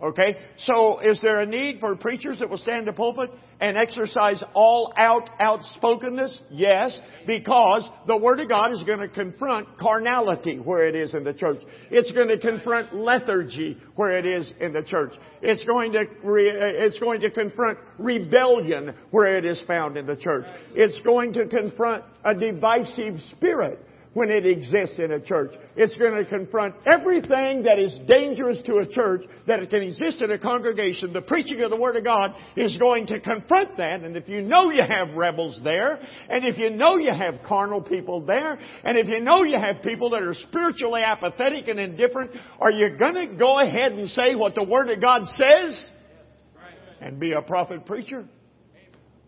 Okay? 0.01 0.37
So 0.59 0.99
is 0.99 1.19
there 1.21 1.41
a 1.41 1.45
need 1.45 1.79
for 1.79 1.95
preachers 1.95 2.39
that 2.39 2.49
will 2.49 2.59
stand 2.59 2.87
the 2.87 2.93
pulpit 2.93 3.31
and 3.59 3.77
exercise 3.77 4.43
all 4.53 4.93
out 4.97 5.29
outspokenness? 5.39 6.39
Yes, 6.49 6.99
because 7.25 7.89
the 8.05 8.17
Word 8.17 8.39
of 8.39 8.49
God 8.49 8.71
is 8.71 8.83
going 8.83 8.99
to 8.99 9.09
confront 9.09 9.77
carnality 9.77 10.57
where 10.57 10.85
it 10.85 10.95
is 10.95 11.13
in 11.13 11.23
the 11.23 11.33
church. 11.33 11.59
It's 11.89 12.11
going 12.11 12.27
to 12.27 12.39
confront 12.39 12.95
lethargy 12.95 13.77
where 13.95 14.17
it 14.17 14.25
is 14.25 14.51
in 14.59 14.73
the 14.73 14.83
church. 14.83 15.13
It's 15.41 15.63
going 15.65 15.91
to, 15.93 16.05
it's 16.23 16.99
going 16.99 17.21
to 17.21 17.31
confront 17.31 17.79
rebellion 17.97 18.95
where 19.11 19.37
it 19.37 19.45
is 19.45 19.63
found 19.67 19.97
in 19.97 20.05
the 20.05 20.15
church. 20.15 20.45
It's 20.73 20.99
going 21.03 21.33
to 21.33 21.47
confront 21.47 22.03
a 22.23 22.33
divisive 22.35 23.19
spirit 23.31 23.86
when 24.17 24.31
it 24.31 24.47
exists 24.47 24.97
in 24.97 25.11
a 25.11 25.19
church. 25.19 25.51
It's 25.75 25.93
going 25.93 26.15
to 26.15 26.27
confront 26.27 26.73
everything 26.91 27.61
that 27.61 27.77
is 27.77 27.95
dangerous 28.07 28.59
to 28.65 28.77
a 28.77 28.87
church 28.87 29.21
that 29.45 29.59
it 29.59 29.69
can 29.69 29.83
exist 29.83 30.23
in 30.23 30.31
a 30.31 30.39
congregation. 30.39 31.13
The 31.13 31.21
preaching 31.21 31.61
of 31.61 31.69
the 31.69 31.79
Word 31.79 31.97
of 31.97 32.03
God 32.03 32.33
is 32.55 32.75
going 32.77 33.05
to 33.07 33.21
confront 33.21 33.77
that. 33.77 34.01
And 34.01 34.17
if 34.17 34.27
you 34.27 34.41
know 34.41 34.71
you 34.71 34.81
have 34.81 35.09
rebels 35.13 35.61
there, 35.63 35.99
and 36.29 36.43
if 36.45 36.57
you 36.57 36.71
know 36.71 36.97
you 36.97 37.13
have 37.13 37.35
carnal 37.47 37.79
people 37.83 38.25
there, 38.25 38.57
and 38.83 38.97
if 38.97 39.05
you 39.05 39.19
know 39.19 39.43
you 39.43 39.59
have 39.59 39.83
people 39.83 40.09
that 40.09 40.23
are 40.23 40.33
spiritually 40.33 41.03
apathetic 41.03 41.67
and 41.67 41.79
indifferent, 41.79 42.31
are 42.59 42.71
you 42.71 42.97
going 42.97 43.13
to 43.13 43.37
go 43.37 43.59
ahead 43.59 43.91
and 43.91 44.09
say 44.09 44.33
what 44.33 44.55
the 44.55 44.63
Word 44.63 44.89
of 44.89 44.99
God 44.99 45.27
says 45.35 45.89
and 47.01 47.19
be 47.19 47.33
a 47.33 47.43
prophet 47.43 47.85
preacher? 47.85 48.25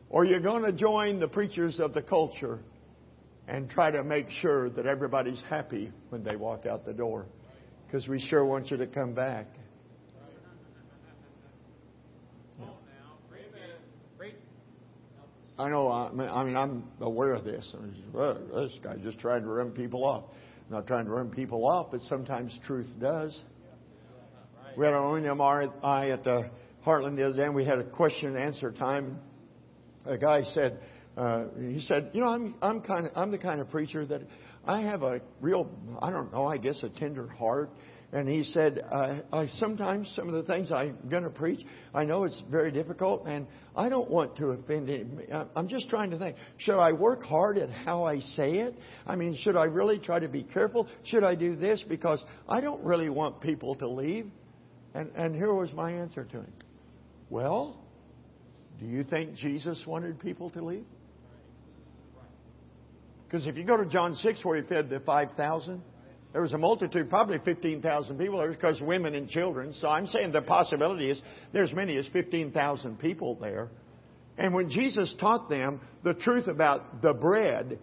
Or 0.09 0.23
are 0.23 0.25
you 0.25 0.39
going 0.39 0.63
to 0.63 0.73
join 0.73 1.19
the 1.19 1.27
preachers 1.27 1.79
of 1.79 1.93
the 1.93 2.01
culture 2.01 2.57
and 3.49 3.67
try 3.67 3.89
to 3.89 4.03
make 4.03 4.29
sure 4.29 4.69
that 4.69 4.85
everybody's 4.85 5.43
happy 5.49 5.91
when 6.09 6.23
they 6.23 6.35
walk 6.35 6.67
out 6.67 6.85
the 6.85 6.93
door. 6.93 7.25
Because 7.87 8.07
we 8.07 8.21
sure 8.21 8.45
want 8.45 8.69
you 8.69 8.77
to 8.77 8.85
come 8.85 9.15
back. 9.15 9.47
I 15.57 15.67
know. 15.67 15.89
I 15.91 16.43
mean, 16.43 16.55
I'm 16.55 16.87
aware 17.01 17.33
of 17.33 17.43
this. 17.43 17.75
I 17.77 17.81
mean, 17.81 18.03
well, 18.13 18.39
this 18.55 18.71
guy's 18.81 19.01
just 19.03 19.19
trying 19.19 19.41
to 19.41 19.49
run 19.49 19.71
people 19.71 20.05
off. 20.05 20.25
I'm 20.67 20.75
not 20.75 20.87
trying 20.87 21.03
to 21.05 21.11
run 21.11 21.31
people 21.31 21.67
off, 21.67 21.87
but 21.91 21.99
sometimes 22.01 22.57
truth 22.65 22.87
does. 22.97 23.37
We 24.77 24.85
had 24.85 24.93
our 24.93 25.03
own 25.03 25.23
MRI 25.23 26.13
at 26.13 26.23
the 26.23 26.49
Heartland 26.85 27.17
the 27.17 27.25
other 27.25 27.35
day, 27.35 27.43
and 27.43 27.55
we 27.55 27.65
had 27.65 27.79
a 27.79 27.83
question 27.83 28.29
and 28.29 28.37
answer 28.37 28.71
time. 28.71 29.19
A 30.05 30.17
guy 30.17 30.43
said, 30.43 30.79
uh, 31.19 31.47
he 31.57 31.81
said, 31.81 32.11
you 32.13 32.21
know, 32.21 32.29
I'm 32.29 32.55
I'm 32.61 32.81
kind 32.81 33.05
of 33.07 33.11
I'm 33.15 33.29
the 33.31 33.37
kind 33.37 33.59
of 33.59 33.69
preacher 33.69 34.05
that 34.05 34.21
I 34.65 34.81
have 34.81 35.03
a 35.03 35.21
real 35.41 35.69
I 36.01 36.11
don't 36.11 36.31
know 36.31 36.47
I 36.47 36.57
guess 36.57 36.81
a 36.83 36.89
tender 36.89 37.27
heart. 37.27 37.69
And 38.11 38.27
he 38.27 38.43
said, 38.43 38.81
uh, 38.91 39.19
I, 39.31 39.45
sometimes 39.59 40.11
some 40.15 40.27
of 40.29 40.33
the 40.33 40.41
things 40.41 40.71
I'm 40.71 40.97
going 41.09 41.21
to 41.21 41.29
preach, 41.29 41.63
I 41.93 42.05
know 42.05 42.23
it's 42.23 42.41
very 42.49 42.71
difficult, 42.71 43.27
and 43.27 43.45
I 43.75 43.87
don't 43.87 44.09
want 44.09 44.35
to 44.37 44.47
offend 44.47 44.89
anybody. 44.89 45.27
I'm 45.55 45.67
just 45.67 45.89
trying 45.89 46.09
to 46.09 46.17
think, 46.17 46.35
should 46.57 46.79
I 46.79 46.91
work 46.91 47.21
hard 47.21 47.59
at 47.59 47.69
how 47.69 48.05
I 48.05 48.19
say 48.19 48.53
it? 48.53 48.75
I 49.05 49.15
mean, 49.15 49.37
should 49.43 49.55
I 49.55 49.65
really 49.65 49.99
try 49.99 50.19
to 50.19 50.27
be 50.27 50.41
careful? 50.41 50.87
Should 51.03 51.23
I 51.23 51.35
do 51.35 51.55
this? 51.55 51.83
Because 51.87 52.23
I 52.47 52.61
don't 52.61 52.83
really 52.83 53.09
want 53.09 53.41
people 53.41 53.75
to 53.75 53.87
leave. 53.87 54.25
And, 54.95 55.11
and 55.15 55.35
here 55.35 55.53
was 55.53 55.71
my 55.73 55.91
answer 55.91 56.25
to 56.25 56.37
him. 56.37 56.53
Well, 57.29 57.79
do 58.79 58.87
you 58.87 59.03
think 59.03 59.35
Jesus 59.35 59.83
wanted 59.85 60.19
people 60.19 60.49
to 60.51 60.65
leave? 60.65 60.85
Because 63.29 63.45
if 63.45 63.57
you 63.57 63.63
go 63.63 63.77
to 63.77 63.85
John 63.85 64.15
6 64.15 64.43
where 64.43 64.59
he 64.59 64.67
fed 64.67 64.89
the 64.89 65.01
5,000, 65.01 65.83
there 66.33 66.41
was 66.41 66.53
a 66.53 66.57
multitude, 66.57 67.11
probably 67.11 67.37
15,000 67.37 68.17
people 68.17 68.39
there 68.39 68.49
because 68.49 68.81
women 68.81 69.13
and 69.13 69.29
children. 69.29 69.71
So 69.73 69.87
I'm 69.87 70.07
saying 70.07 70.31
the 70.31 70.41
possibility 70.41 71.11
is 71.11 71.21
there's 71.53 71.71
many 71.73 71.95
as 71.97 72.07
15,000 72.07 72.97
people 72.99 73.35
there. 73.35 73.69
And 74.39 74.53
when 74.53 74.69
Jesus 74.69 75.15
taught 75.19 75.47
them 75.47 75.79
the 76.03 76.15
truth 76.15 76.47
about 76.47 77.03
the 77.03 77.13
bread 77.13 77.77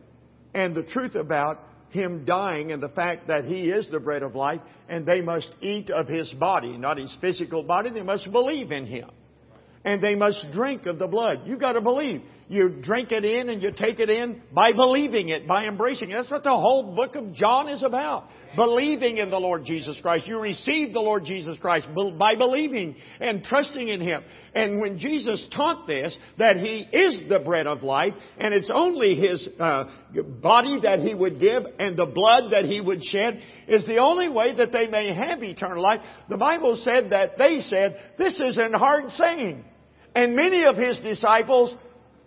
and 0.52 0.74
the 0.74 0.82
truth 0.82 1.14
about 1.14 1.60
him 1.90 2.24
dying 2.24 2.72
and 2.72 2.82
the 2.82 2.88
fact 2.88 3.28
that 3.28 3.44
he 3.44 3.68
is 3.68 3.88
the 3.90 4.00
bread 4.00 4.24
of 4.24 4.34
life 4.34 4.60
and 4.88 5.06
they 5.06 5.20
must 5.20 5.50
eat 5.60 5.90
of 5.90 6.08
his 6.08 6.32
body, 6.32 6.76
not 6.76 6.98
his 6.98 7.16
physical 7.20 7.62
body, 7.62 7.90
they 7.90 8.02
must 8.02 8.30
believe 8.32 8.72
in 8.72 8.86
him. 8.86 9.10
And 9.84 10.02
they 10.02 10.16
must 10.16 10.44
drink 10.50 10.86
of 10.86 10.98
the 10.98 11.06
blood. 11.06 11.42
You've 11.44 11.60
got 11.60 11.74
to 11.74 11.80
believe. 11.80 12.22
You 12.48 12.68
drink 12.68 13.10
it 13.10 13.24
in 13.24 13.48
and 13.48 13.60
you 13.60 13.72
take 13.76 13.98
it 13.98 14.08
in 14.08 14.40
by 14.52 14.72
believing 14.72 15.30
it, 15.30 15.48
by 15.48 15.66
embracing 15.66 16.10
it. 16.10 16.14
That's 16.14 16.30
what 16.30 16.44
the 16.44 16.50
whole 16.50 16.94
book 16.94 17.16
of 17.16 17.32
John 17.32 17.68
is 17.68 17.82
about. 17.82 18.28
Believing 18.54 19.18
in 19.18 19.30
the 19.30 19.38
Lord 19.38 19.64
Jesus 19.64 19.98
Christ. 20.00 20.28
You 20.28 20.38
receive 20.40 20.92
the 20.92 21.00
Lord 21.00 21.24
Jesus 21.24 21.58
Christ 21.58 21.88
by 22.18 22.36
believing 22.36 22.94
and 23.20 23.42
trusting 23.42 23.88
in 23.88 24.00
Him. 24.00 24.22
And 24.54 24.80
when 24.80 24.96
Jesus 24.96 25.46
taught 25.54 25.88
this, 25.88 26.16
that 26.38 26.56
He 26.56 26.86
is 26.96 27.28
the 27.28 27.40
bread 27.40 27.66
of 27.66 27.82
life, 27.82 28.14
and 28.38 28.54
it's 28.54 28.70
only 28.72 29.16
His 29.16 29.46
uh, 29.58 29.90
body 30.40 30.78
that 30.84 31.00
He 31.00 31.14
would 31.14 31.40
give 31.40 31.64
and 31.80 31.98
the 31.98 32.06
blood 32.06 32.52
that 32.52 32.64
He 32.64 32.80
would 32.80 33.02
shed 33.02 33.42
is 33.66 33.84
the 33.86 33.98
only 33.98 34.28
way 34.28 34.54
that 34.56 34.70
they 34.70 34.86
may 34.86 35.12
have 35.12 35.42
eternal 35.42 35.82
life. 35.82 36.00
The 36.28 36.38
Bible 36.38 36.80
said 36.82 37.10
that 37.10 37.36
they 37.36 37.60
said, 37.60 37.98
this 38.16 38.38
is 38.38 38.56
an 38.56 38.72
hard 38.72 39.10
saying. 39.10 39.64
And 40.14 40.34
many 40.34 40.64
of 40.64 40.76
His 40.76 40.98
disciples 41.00 41.74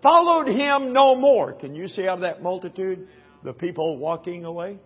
followed 0.01 0.47
him 0.47 0.93
no 0.93 1.15
more. 1.15 1.53
Can 1.53 1.75
you 1.75 1.87
see 1.87 2.07
out 2.07 2.15
of 2.15 2.21
that 2.21 2.41
multitude 2.41 3.07
the 3.43 3.53
people 3.53 3.97
walking 3.97 4.45
away? 4.45 4.79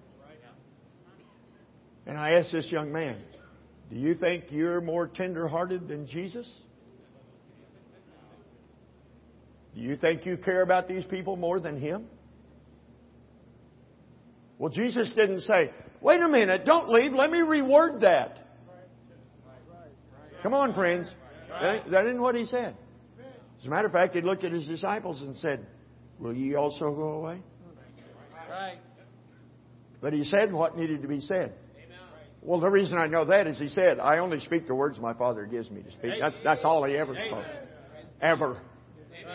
And 2.06 2.18
I 2.18 2.32
asked 2.32 2.52
this 2.52 2.72
young 2.72 2.92
man, 2.92 3.18
Do 3.90 3.96
you 3.96 4.16
think 4.16 4.46
you're 4.50 4.82
more 4.82 5.08
tender-hearted 5.08 5.88
than 5.88 6.08
Jesus? 6.08 6.52
Do 9.76 9.82
you 9.82 9.96
think 9.96 10.26
you 10.26 10.38
care 10.38 10.62
about 10.62 10.88
these 10.88 11.06
people 11.06 11.36
more 11.36 11.60
than 11.60 11.80
him? 11.80 12.06
Well, 14.60 14.70
Jesus 14.70 15.12
didn't 15.16 15.42
say, 15.42 15.72
Wait 16.02 16.22
a 16.22 16.28
minute, 16.28 16.66
don't 16.66 16.90
leave, 16.90 17.14
let 17.14 17.32
me 17.32 17.40
reward 17.40 18.02
that. 18.02 18.40
Come 20.42 20.54
on, 20.54 20.74
friends. 20.74 21.10
That, 21.50 21.90
that 21.90 22.06
isn't 22.06 22.22
what 22.22 22.36
he 22.36 22.46
said. 22.46 22.76
As 23.64 23.68
a 23.68 23.70
matter 23.70 23.88
of 23.88 23.94
fact, 23.94 24.14
he 24.14 24.20
looked 24.20 24.44
at 24.44 24.52
his 24.52 24.68
disciples 24.68 25.22
and 25.22 25.38
said, 25.38 25.66
Will 26.20 26.34
ye 26.34 26.54
also 26.54 26.94
go 26.94 27.12
away? 27.14 27.42
Right. 28.50 28.78
But 30.02 30.12
he 30.12 30.26
said 30.26 30.52
what 30.52 30.78
needed 30.78 31.02
to 31.02 31.08
be 31.08 31.22
said. 31.22 31.54
Well, 32.42 32.60
the 32.60 32.70
reason 32.70 32.98
I 32.98 33.08
know 33.08 33.24
that 33.24 33.48
is 33.48 33.58
he 33.58 33.70
said, 33.70 34.00
I 34.00 34.18
only 34.18 34.42
speak 34.42 34.68
the 34.68 34.76
words 34.76 35.00
my 35.00 35.14
Father 35.14 35.46
gives 35.46 35.72
me 35.72 35.82
to 35.82 35.92
speak. 35.92 36.16
That's, 36.20 36.36
that's 36.44 36.66
all 36.66 36.84
he 36.84 36.98
ever 36.98 37.16
spoke. 37.16 37.46
Ever. 38.22 38.62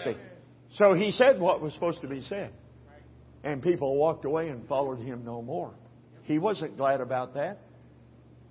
See. 0.04 0.14
So 0.74 0.92
he 0.92 1.10
said 1.10 1.40
what 1.40 1.62
was 1.62 1.72
supposed 1.72 2.02
to 2.02 2.06
be 2.06 2.20
said. 2.20 2.52
And 3.44 3.62
people 3.62 3.96
walked 3.96 4.26
away 4.26 4.50
and 4.50 4.68
followed 4.68 4.98
him 4.98 5.24
no 5.24 5.40
more. 5.40 5.72
He 6.24 6.38
wasn't 6.38 6.76
glad 6.76 7.00
about 7.00 7.32
that. 7.32 7.60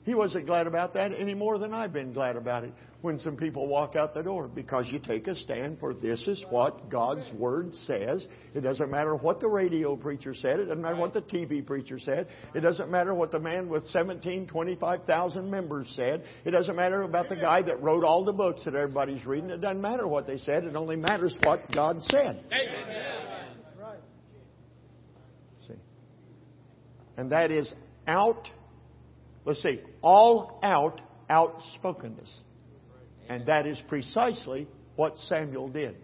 He 0.07 0.15
wasn't 0.15 0.45
glad 0.45 0.67
about 0.67 0.93
that 0.93 1.11
any 1.11 1.33
more 1.33 1.59
than 1.59 1.73
I've 1.73 1.91
been 1.91 2.13
glad 2.13 2.37
about 2.37 2.63
it 2.63 2.71
when 3.01 3.19
some 3.19 3.35
people 3.35 3.67
walk 3.67 3.97
out 3.97 4.13
the 4.13 4.23
door 4.23 4.47
because 4.47 4.87
you 4.87 4.99
take 4.99 5.27
a 5.27 5.35
stand 5.35 5.81
for 5.81 5.93
this 5.93 6.25
is 6.27 6.41
what 6.49 6.89
God's 6.89 7.29
Word 7.33 7.73
says. 7.73 8.23
It 8.55 8.61
doesn't 8.61 8.89
matter 8.89 9.17
what 9.17 9.41
the 9.41 9.49
radio 9.49 9.97
preacher 9.97 10.33
said. 10.33 10.61
It 10.61 10.67
doesn't 10.67 10.81
matter 10.81 10.95
what 10.95 11.13
the 11.13 11.23
TV 11.23 11.63
preacher 11.63 11.99
said. 11.99 12.29
It 12.55 12.61
doesn't 12.61 12.89
matter 12.89 13.13
what 13.13 13.31
the 13.31 13.41
man 13.41 13.67
with 13.67 13.85
17, 13.87 14.47
25,000 14.47 15.51
members 15.51 15.89
said. 15.91 16.23
It 16.45 16.51
doesn't 16.51 16.77
matter 16.77 17.01
about 17.01 17.27
the 17.27 17.35
guy 17.35 17.61
that 17.63 17.83
wrote 17.83 18.05
all 18.05 18.23
the 18.23 18.31
books 18.31 18.63
that 18.63 18.75
everybody's 18.75 19.25
reading. 19.25 19.49
It 19.49 19.59
doesn't 19.59 19.81
matter 19.81 20.07
what 20.07 20.25
they 20.25 20.37
said. 20.37 20.63
It 20.63 20.77
only 20.77 20.95
matters 20.95 21.35
what 21.43 21.69
God 21.75 22.01
said. 22.03 22.45
Amen. 22.53 23.97
See? 25.67 25.73
And 27.17 27.29
that 27.33 27.51
is 27.51 27.73
out, 28.07 28.47
let's 29.47 29.63
see, 29.63 29.79
all 30.01 30.59
out 30.61 31.01
outspokenness. 31.29 32.31
And 33.29 33.45
that 33.47 33.65
is 33.65 33.81
precisely 33.87 34.67
what 34.95 35.17
Samuel 35.17 35.69
did. 35.69 35.95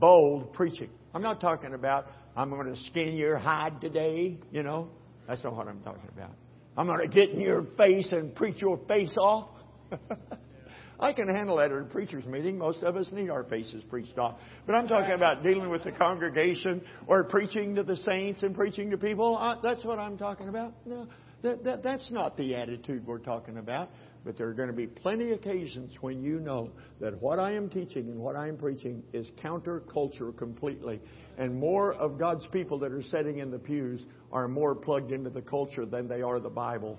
Bold 0.00 0.52
preaching. 0.52 0.90
I'm 1.14 1.22
not 1.22 1.40
talking 1.40 1.74
about, 1.74 2.06
I'm 2.36 2.50
going 2.50 2.72
to 2.72 2.76
skin 2.84 3.14
your 3.16 3.38
hide 3.38 3.80
today, 3.80 4.38
you 4.50 4.62
know. 4.62 4.90
That's 5.26 5.44
not 5.44 5.54
what 5.54 5.68
I'm 5.68 5.80
talking 5.82 6.08
about. 6.16 6.30
I'm 6.76 6.86
going 6.86 7.00
to 7.00 7.08
get 7.08 7.30
in 7.30 7.40
your 7.40 7.66
face 7.76 8.10
and 8.12 8.34
preach 8.34 8.62
your 8.62 8.78
face 8.86 9.16
off. 9.18 9.50
I 11.00 11.12
can 11.12 11.28
handle 11.28 11.56
that 11.58 11.70
at 11.70 11.80
a 11.80 11.84
preacher's 11.84 12.24
meeting. 12.24 12.58
Most 12.58 12.82
of 12.82 12.96
us 12.96 13.10
need 13.12 13.30
our 13.30 13.44
faces 13.44 13.84
preached 13.84 14.18
off. 14.18 14.38
But 14.66 14.74
I'm 14.74 14.88
talking 14.88 15.12
about 15.12 15.44
dealing 15.44 15.70
with 15.70 15.84
the 15.84 15.92
congregation 15.92 16.82
or 17.06 17.22
preaching 17.24 17.76
to 17.76 17.84
the 17.84 17.96
saints 17.96 18.42
and 18.42 18.54
preaching 18.54 18.90
to 18.90 18.98
people. 18.98 19.36
Uh, 19.36 19.56
that's 19.62 19.84
what 19.84 19.98
I'm 19.98 20.18
talking 20.18 20.48
about. 20.48 20.74
No, 20.84 21.06
that, 21.42 21.64
that, 21.64 21.82
that's 21.82 22.10
not 22.10 22.36
the 22.36 22.54
attitude 22.54 23.06
we're 23.06 23.18
talking 23.18 23.58
about. 23.58 23.90
But 24.24 24.36
there 24.36 24.48
are 24.48 24.54
going 24.54 24.68
to 24.68 24.74
be 24.74 24.86
plenty 24.86 25.30
of 25.30 25.38
occasions 25.38 25.96
when 26.00 26.22
you 26.22 26.40
know 26.40 26.70
that 27.00 27.20
what 27.22 27.38
I 27.38 27.52
am 27.52 27.70
teaching 27.70 28.08
and 28.08 28.18
what 28.18 28.36
I 28.36 28.48
am 28.48 28.56
preaching 28.56 29.02
is 29.12 29.30
counterculture 29.42 30.36
completely. 30.36 31.00
And 31.38 31.58
more 31.58 31.94
of 31.94 32.18
God's 32.18 32.44
people 32.46 32.78
that 32.80 32.90
are 32.92 33.02
sitting 33.02 33.38
in 33.38 33.50
the 33.50 33.58
pews 33.58 34.04
are 34.32 34.48
more 34.48 34.74
plugged 34.74 35.12
into 35.12 35.30
the 35.30 35.40
culture 35.40 35.86
than 35.86 36.08
they 36.08 36.20
are 36.20 36.40
the 36.40 36.50
Bible 36.50 36.98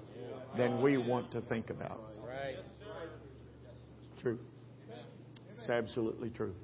than 0.58 0.82
we 0.82 0.98
want 0.98 1.32
to 1.34 1.42
think 1.42 1.70
about. 1.70 2.02
It's 4.14 4.22
true. 4.22 4.40
It's 5.58 5.70
absolutely 5.70 6.30
true. 6.30 6.56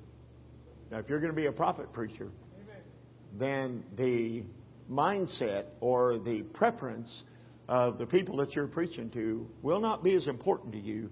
Now, 0.90 1.00
if 1.00 1.10
you're 1.10 1.20
going 1.20 1.32
to 1.32 1.36
be 1.36 1.48
a 1.48 1.52
prophet 1.52 1.92
preacher, 1.92 2.30
then 3.38 3.84
the 3.98 4.44
mindset 4.90 5.66
or 5.82 6.18
the 6.18 6.44
preference 6.54 7.24
of 7.68 7.97
the 7.97 8.05
people 8.05 8.38
that 8.38 8.55
you're 8.55 8.68
preaching 8.68 9.09
to 9.11 9.47
will 9.61 9.80
not 9.80 10.03
be 10.03 10.13
as 10.16 10.28
important 10.28 10.74
to 10.74 10.80
you 10.80 11.09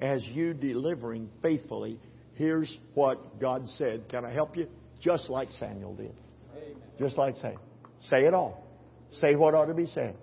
as 0.00 0.24
you 0.26 0.52
delivering 0.52 1.28
faithfully. 1.42 2.00
Here's 2.34 2.76
what 2.94 3.40
God 3.40 3.66
said. 3.76 4.08
Can 4.08 4.24
I 4.24 4.32
help 4.32 4.56
you? 4.56 4.66
Just 5.00 5.30
like 5.30 5.48
Samuel 5.58 5.94
did. 5.94 6.14
Amen. 6.54 6.76
Just 6.98 7.16
like 7.16 7.36
Samuel. 7.36 7.60
Say 8.10 8.24
it 8.24 8.34
all. 8.34 8.64
Say 9.20 9.34
what 9.34 9.54
ought 9.54 9.66
to 9.66 9.74
be 9.74 9.86
said. 9.86 10.16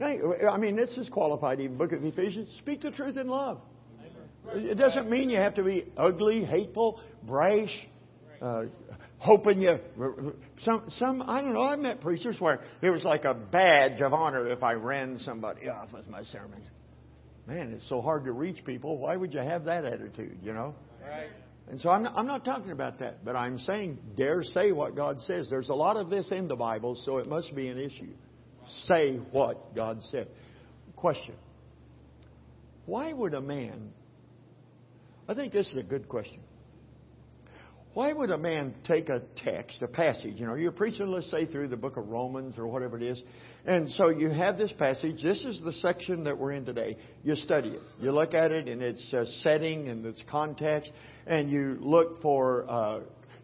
I 0.00 0.56
mean, 0.56 0.76
this 0.76 0.90
is 0.96 1.08
qualified 1.10 1.60
even 1.60 1.76
book 1.76 1.92
of 1.92 2.02
Ephesians. 2.02 2.48
Speak 2.58 2.80
the 2.80 2.90
truth 2.90 3.16
in 3.16 3.28
love. 3.28 3.60
It 4.54 4.78
doesn't 4.78 5.10
mean 5.10 5.28
you 5.28 5.38
have 5.38 5.54
to 5.56 5.62
be 5.62 5.84
ugly, 5.96 6.42
hateful, 6.44 7.00
brash, 7.22 7.88
uh, 8.40 8.62
hoping 9.20 9.60
you. 9.60 9.78
Some, 10.62 10.84
some, 10.88 11.22
I 11.22 11.40
don't 11.40 11.52
know. 11.52 11.62
I've 11.62 11.78
met 11.78 12.00
preachers 12.00 12.36
where 12.40 12.60
it 12.82 12.90
was 12.90 13.04
like 13.04 13.24
a 13.24 13.34
badge 13.34 14.00
of 14.00 14.12
honor 14.12 14.48
if 14.48 14.62
I 14.62 14.72
ran 14.72 15.18
somebody 15.18 15.68
off 15.68 15.92
with 15.92 16.08
my 16.08 16.24
sermon. 16.24 16.62
Man, 17.46 17.72
it's 17.72 17.88
so 17.88 18.00
hard 18.00 18.24
to 18.24 18.32
reach 18.32 18.64
people. 18.64 18.98
Why 18.98 19.16
would 19.16 19.32
you 19.32 19.40
have 19.40 19.64
that 19.66 19.84
attitude? 19.84 20.38
You 20.42 20.52
know. 20.52 20.74
Right. 21.02 21.28
And 21.68 21.80
so 21.80 21.90
I'm 21.90 22.02
not, 22.02 22.14
I'm 22.16 22.26
not 22.26 22.44
talking 22.44 22.72
about 22.72 22.98
that, 22.98 23.24
but 23.24 23.36
I'm 23.36 23.58
saying 23.58 23.98
dare 24.16 24.42
say 24.42 24.72
what 24.72 24.96
God 24.96 25.20
says. 25.20 25.48
There's 25.50 25.68
a 25.68 25.74
lot 25.74 25.96
of 25.96 26.10
this 26.10 26.32
in 26.32 26.48
the 26.48 26.56
Bible, 26.56 27.00
so 27.04 27.18
it 27.18 27.28
must 27.28 27.54
be 27.54 27.68
an 27.68 27.78
issue. 27.78 28.12
Say 28.86 29.16
what 29.30 29.74
God 29.74 30.02
said. 30.04 30.28
Question. 30.96 31.34
Why 32.86 33.12
would 33.12 33.34
a 33.34 33.40
man, 33.40 33.92
I 35.28 35.34
think 35.34 35.52
this 35.52 35.68
is 35.68 35.76
a 35.76 35.82
good 35.82 36.08
question. 36.08 36.40
Why 37.92 38.12
would 38.12 38.30
a 38.30 38.38
man 38.38 38.74
take 38.86 39.08
a 39.08 39.22
text, 39.42 39.82
a 39.82 39.88
passage? 39.88 40.34
You 40.36 40.46
know, 40.46 40.54
you're 40.54 40.70
preaching, 40.70 41.08
let's 41.08 41.28
say, 41.28 41.46
through 41.46 41.68
the 41.68 41.76
book 41.76 41.96
of 41.96 42.08
Romans 42.08 42.56
or 42.56 42.68
whatever 42.68 42.96
it 42.96 43.02
is. 43.02 43.20
And 43.66 43.90
so 43.90 44.10
you 44.10 44.30
have 44.30 44.56
this 44.56 44.72
passage. 44.78 45.20
This 45.20 45.40
is 45.40 45.60
the 45.64 45.72
section 45.72 46.22
that 46.24 46.38
we're 46.38 46.52
in 46.52 46.64
today. 46.64 46.96
You 47.24 47.34
study 47.34 47.70
it. 47.70 47.80
You 47.98 48.12
look 48.12 48.32
at 48.32 48.52
it 48.52 48.68
in 48.68 48.80
its 48.80 49.12
uh, 49.12 49.24
setting 49.42 49.88
and 49.88 50.06
its 50.06 50.22
context, 50.30 50.92
and 51.26 51.50
you 51.50 51.78
look 51.80 52.22
for 52.22 52.64
uh, 52.70 53.00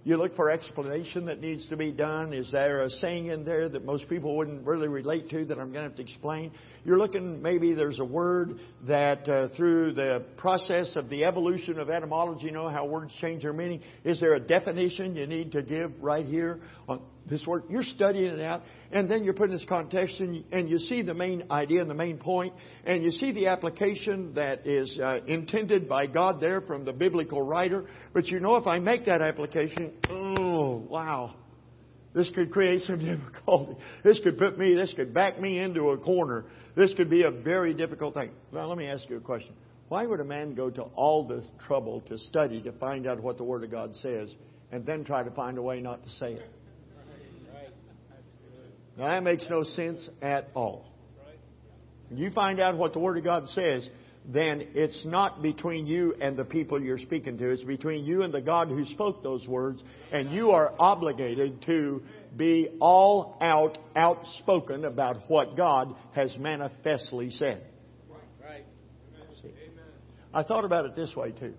you 0.07 0.17
look 0.17 0.37
for 0.37 0.53
explanation 0.53 1.27
that 1.27 1.41
needs 1.41 1.69
to 1.69 1.77
be 1.77 1.91
done. 1.91 2.33
Is 2.33 2.53
there 2.53 2.83
a 2.83 2.91
saying 2.91 3.27
in 3.27 3.45
there 3.45 3.69
that 3.69 3.85
most 3.85 4.09
people 4.09 4.37
wouldn't 4.37 4.65
really 4.65 4.87
relate 4.87 5.29
to 5.31 5.45
that 5.47 5.59
I'm 5.59 5.73
going 5.73 5.83
to 5.83 5.89
have 5.91 5.97
to 5.97 6.03
explain? 6.03 6.53
You're 6.85 6.97
looking, 6.97 7.43
maybe 7.43 7.75
there's 7.75 7.99
a 7.99 8.05
word 8.05 8.61
that 8.87 9.29
uh, 9.29 9.49
through 9.57 9.95
the 9.95 10.25
process 10.37 10.95
of 10.95 11.11
the 11.11 11.25
evolution 11.25 11.81
of 11.81 11.91
etymology, 11.91 12.47
you 12.47 12.53
know 12.53 12.69
how 12.69 12.87
words 12.87 13.13
change 13.21 13.43
their 13.43 13.53
meaning. 13.53 13.81
Is 14.05 14.21
there 14.21 14.35
a 14.35 14.41
definition 14.41 15.17
you 15.17 15.27
need 15.27 15.51
to 15.51 15.63
give 15.63 15.91
right 16.01 16.25
here 16.25 16.61
this 17.29 17.45
word? 17.47 17.65
You're 17.69 17.85
studying 17.85 18.33
it 18.33 18.41
out, 18.41 18.63
and 18.93 19.11
then 19.11 19.25
you're 19.25 19.35
putting 19.35 19.57
this 19.57 19.67
context, 19.69 20.21
and 20.21 20.37
you, 20.37 20.45
and 20.53 20.69
you 20.69 20.79
see 20.79 21.03
the 21.03 21.15
main 21.15 21.45
idea 21.51 21.81
and 21.81 21.91
the 21.91 21.95
main 21.95 22.19
point, 22.19 22.55
and 22.85 23.03
you 23.03 23.11
see 23.11 23.33
the 23.33 23.49
application 23.49 24.35
that 24.35 24.67
is 24.67 24.99
uh, 25.03 25.21
intended 25.27 25.89
by 25.89 26.07
God 26.07 26.41
there 26.41 26.61
from 26.61 26.85
the 26.85 26.93
biblical 26.93 27.43
writer. 27.43 27.85
But 28.13 28.27
you 28.27 28.41
know, 28.41 28.57
if 28.57 28.67
I 28.67 28.79
make 28.79 29.07
that 29.07 29.21
application, 29.23 29.93
oh 30.09 30.87
wow, 30.89 31.35
this 32.17 32.31
could 32.35 32.51
create 32.51 32.81
some 32.81 32.99
difficulty. 33.05 33.77
This 34.03 34.21
could 34.21 34.39
put 34.39 34.59
me, 34.59 34.75
this 34.75 34.95
could 34.95 35.13
back 35.13 35.39
me 35.39 35.59
into 35.59 35.91
a 35.91 35.99
corner. 35.99 36.47
This 36.75 36.95
could 36.95 37.11
be 37.11 37.23
a 37.23 37.31
very 37.31 37.75
difficult 37.75 38.15
thing. 38.15 38.31
Now, 38.53 38.67
let 38.67 38.79
me 38.79 38.87
ask 38.87 39.09
you 39.11 39.19
a 39.19 39.21
question. 39.21 39.55
Why 39.89 40.07
would 40.07 40.19
a 40.19 40.25
man 40.25 40.55
go 40.55 40.71
to 40.71 40.83
all 40.83 41.29
this 41.29 41.47
trouble 41.67 42.01
to 42.09 42.19
study 42.19 42.61
to 42.63 42.73
find 42.73 43.07
out 43.07 43.23
what 43.23 43.37
the 43.37 43.45
Word 43.45 43.63
of 43.63 43.71
God 43.71 43.95
says 43.95 44.35
and 44.73 44.85
then 44.85 45.05
try 45.05 45.23
to 45.23 45.31
find 45.31 45.59
a 45.59 45.63
way 45.63 45.81
not 45.81 46.03
to 46.03 46.11
say 46.11 46.33
it? 46.33 46.51
Now, 48.97 49.09
that 49.09 49.23
makes 49.23 49.47
no 49.51 49.63
sense 49.63 50.09
at 50.23 50.49
all. 50.55 50.87
When 52.09 52.19
you 52.19 52.31
find 52.31 52.61
out 52.61 52.77
what 52.77 52.93
the 52.93 52.99
Word 52.99 53.19
of 53.19 53.25
God 53.25 53.49
says, 53.49 53.89
then 54.29 54.69
it's 54.75 55.05
not 55.05 55.43
between 55.43 55.87
you 55.87 56.15
and 56.21 56.37
the 56.37 56.45
people 56.45 56.83
you're 56.83 56.99
speaking 56.99 57.39
to. 57.39 57.51
It's 57.51 57.63
between 57.63 58.05
you 58.05 58.23
and 58.23 58.33
the 58.33 58.41
God 58.41 58.69
who 58.69 58.85
spoke 58.85 59.23
those 59.23 59.47
words, 59.47 59.83
and 60.13 60.31
you 60.31 60.51
are 60.51 60.75
obligated 60.79 61.63
to 61.67 62.03
be 62.37 62.77
all 62.81 63.39
out, 63.41 63.79
outspoken 63.95 64.85
about 64.85 65.29
what 65.29 65.57
God 65.57 65.95
has 66.15 66.37
manifestly 66.39 67.31
said. 67.31 67.65
Right. 68.43 68.65
I 70.35 70.43
thought 70.43 70.65
about 70.65 70.87
it 70.87 70.97
this 70.97 71.15
way 71.15 71.33
too. 71.33 71.55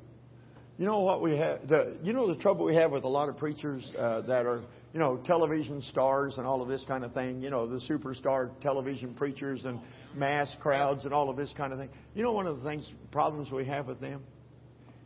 You 0.78 0.86
know 0.86 1.00
what 1.00 1.22
we 1.22 1.38
have? 1.38 1.68
The, 1.68 1.98
you 2.04 2.14
know 2.14 2.28
the 2.28 2.40
trouble 2.40 2.66
we 2.66 2.76
have 2.76 2.92
with 2.92 3.04
a 3.04 3.10
lot 3.10 3.30
of 3.30 3.38
preachers 3.38 3.84
uh, 3.98 4.22
that 4.22 4.46
are, 4.46 4.62
you 4.94 5.00
know, 5.00 5.18
television 5.26 5.82
stars 5.84 6.36
and 6.38 6.48
all 6.48 6.62
of 6.62 6.68
this 6.68 6.84
kind 6.88 7.04
of 7.04 7.14
thing. 7.14 7.42
You 7.42 7.50
know, 7.50 7.68
the 7.68 7.82
superstar 7.90 8.50
television 8.62 9.14
preachers 9.14 9.66
and 9.66 9.80
mass 10.16 10.54
crowds 10.62 11.06
and 11.06 11.14
all 11.14 11.30
of 11.30 11.38
this 11.38 11.54
kind 11.56 11.74
of 11.74 11.80
thing. 11.80 11.90
You 12.16 12.24
know, 12.24 12.32
one 12.32 12.48
of 12.48 12.62
the 12.62 12.70
things 12.70 12.92
problems 13.12 13.52
we 13.52 13.66
have 13.66 13.88
with 13.88 14.00
them 14.00 14.24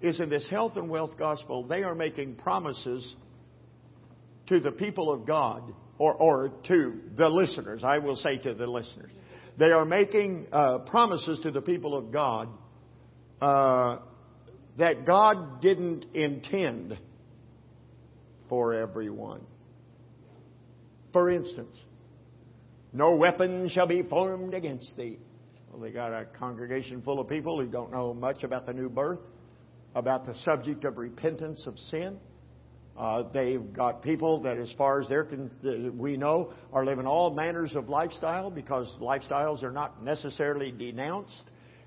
is 0.01 0.19
in 0.19 0.29
this 0.29 0.47
health 0.49 0.77
and 0.77 0.89
wealth 0.89 1.17
gospel, 1.17 1.67
they 1.67 1.83
are 1.83 1.95
making 1.95 2.35
promises 2.35 3.15
to 4.47 4.59
the 4.59 4.71
people 4.71 5.11
of 5.11 5.25
God 5.25 5.73
or, 5.97 6.13
or 6.13 6.51
to 6.67 6.99
the 7.15 7.29
listeners. 7.29 7.83
I 7.83 7.99
will 7.99 8.15
say 8.15 8.37
to 8.39 8.53
the 8.53 8.67
listeners. 8.67 9.11
They 9.57 9.71
are 9.71 9.85
making 9.85 10.47
uh, 10.51 10.79
promises 10.79 11.39
to 11.41 11.51
the 11.51 11.61
people 11.61 11.95
of 11.95 12.11
God 12.11 12.49
uh, 13.41 13.99
that 14.77 15.05
God 15.05 15.61
didn't 15.61 16.05
intend 16.15 16.97
for 18.49 18.73
everyone. 18.73 19.41
For 21.13 21.29
instance, 21.29 21.75
no 22.93 23.15
weapon 23.15 23.69
shall 23.69 23.87
be 23.87 24.03
formed 24.03 24.53
against 24.53 24.95
thee. 24.97 25.19
Well, 25.71 25.81
they 25.81 25.91
got 25.91 26.11
a 26.11 26.25
congregation 26.25 27.01
full 27.01 27.19
of 27.19 27.29
people 27.29 27.59
who 27.59 27.67
don't 27.67 27.91
know 27.91 28.13
much 28.13 28.43
about 28.43 28.65
the 28.65 28.73
new 28.73 28.89
birth, 28.89 29.19
about 29.95 30.25
the 30.25 30.35
subject 30.35 30.83
of 30.83 30.97
repentance 30.97 31.63
of 31.65 31.77
sin. 31.77 32.19
Uh, 32.97 33.23
they've 33.33 33.71
got 33.71 34.03
people 34.03 34.41
that, 34.43 34.57
as 34.57 34.71
far 34.77 35.01
as 35.01 35.07
they're 35.07 35.23
con- 35.23 35.97
we 35.97 36.17
know, 36.17 36.53
are 36.73 36.83
living 36.83 37.07
all 37.07 37.33
manners 37.33 37.73
of 37.73 37.87
lifestyle 37.87 38.51
because 38.51 38.87
lifestyles 38.99 39.63
are 39.63 39.71
not 39.71 40.03
necessarily 40.03 40.71
denounced. 40.71 41.43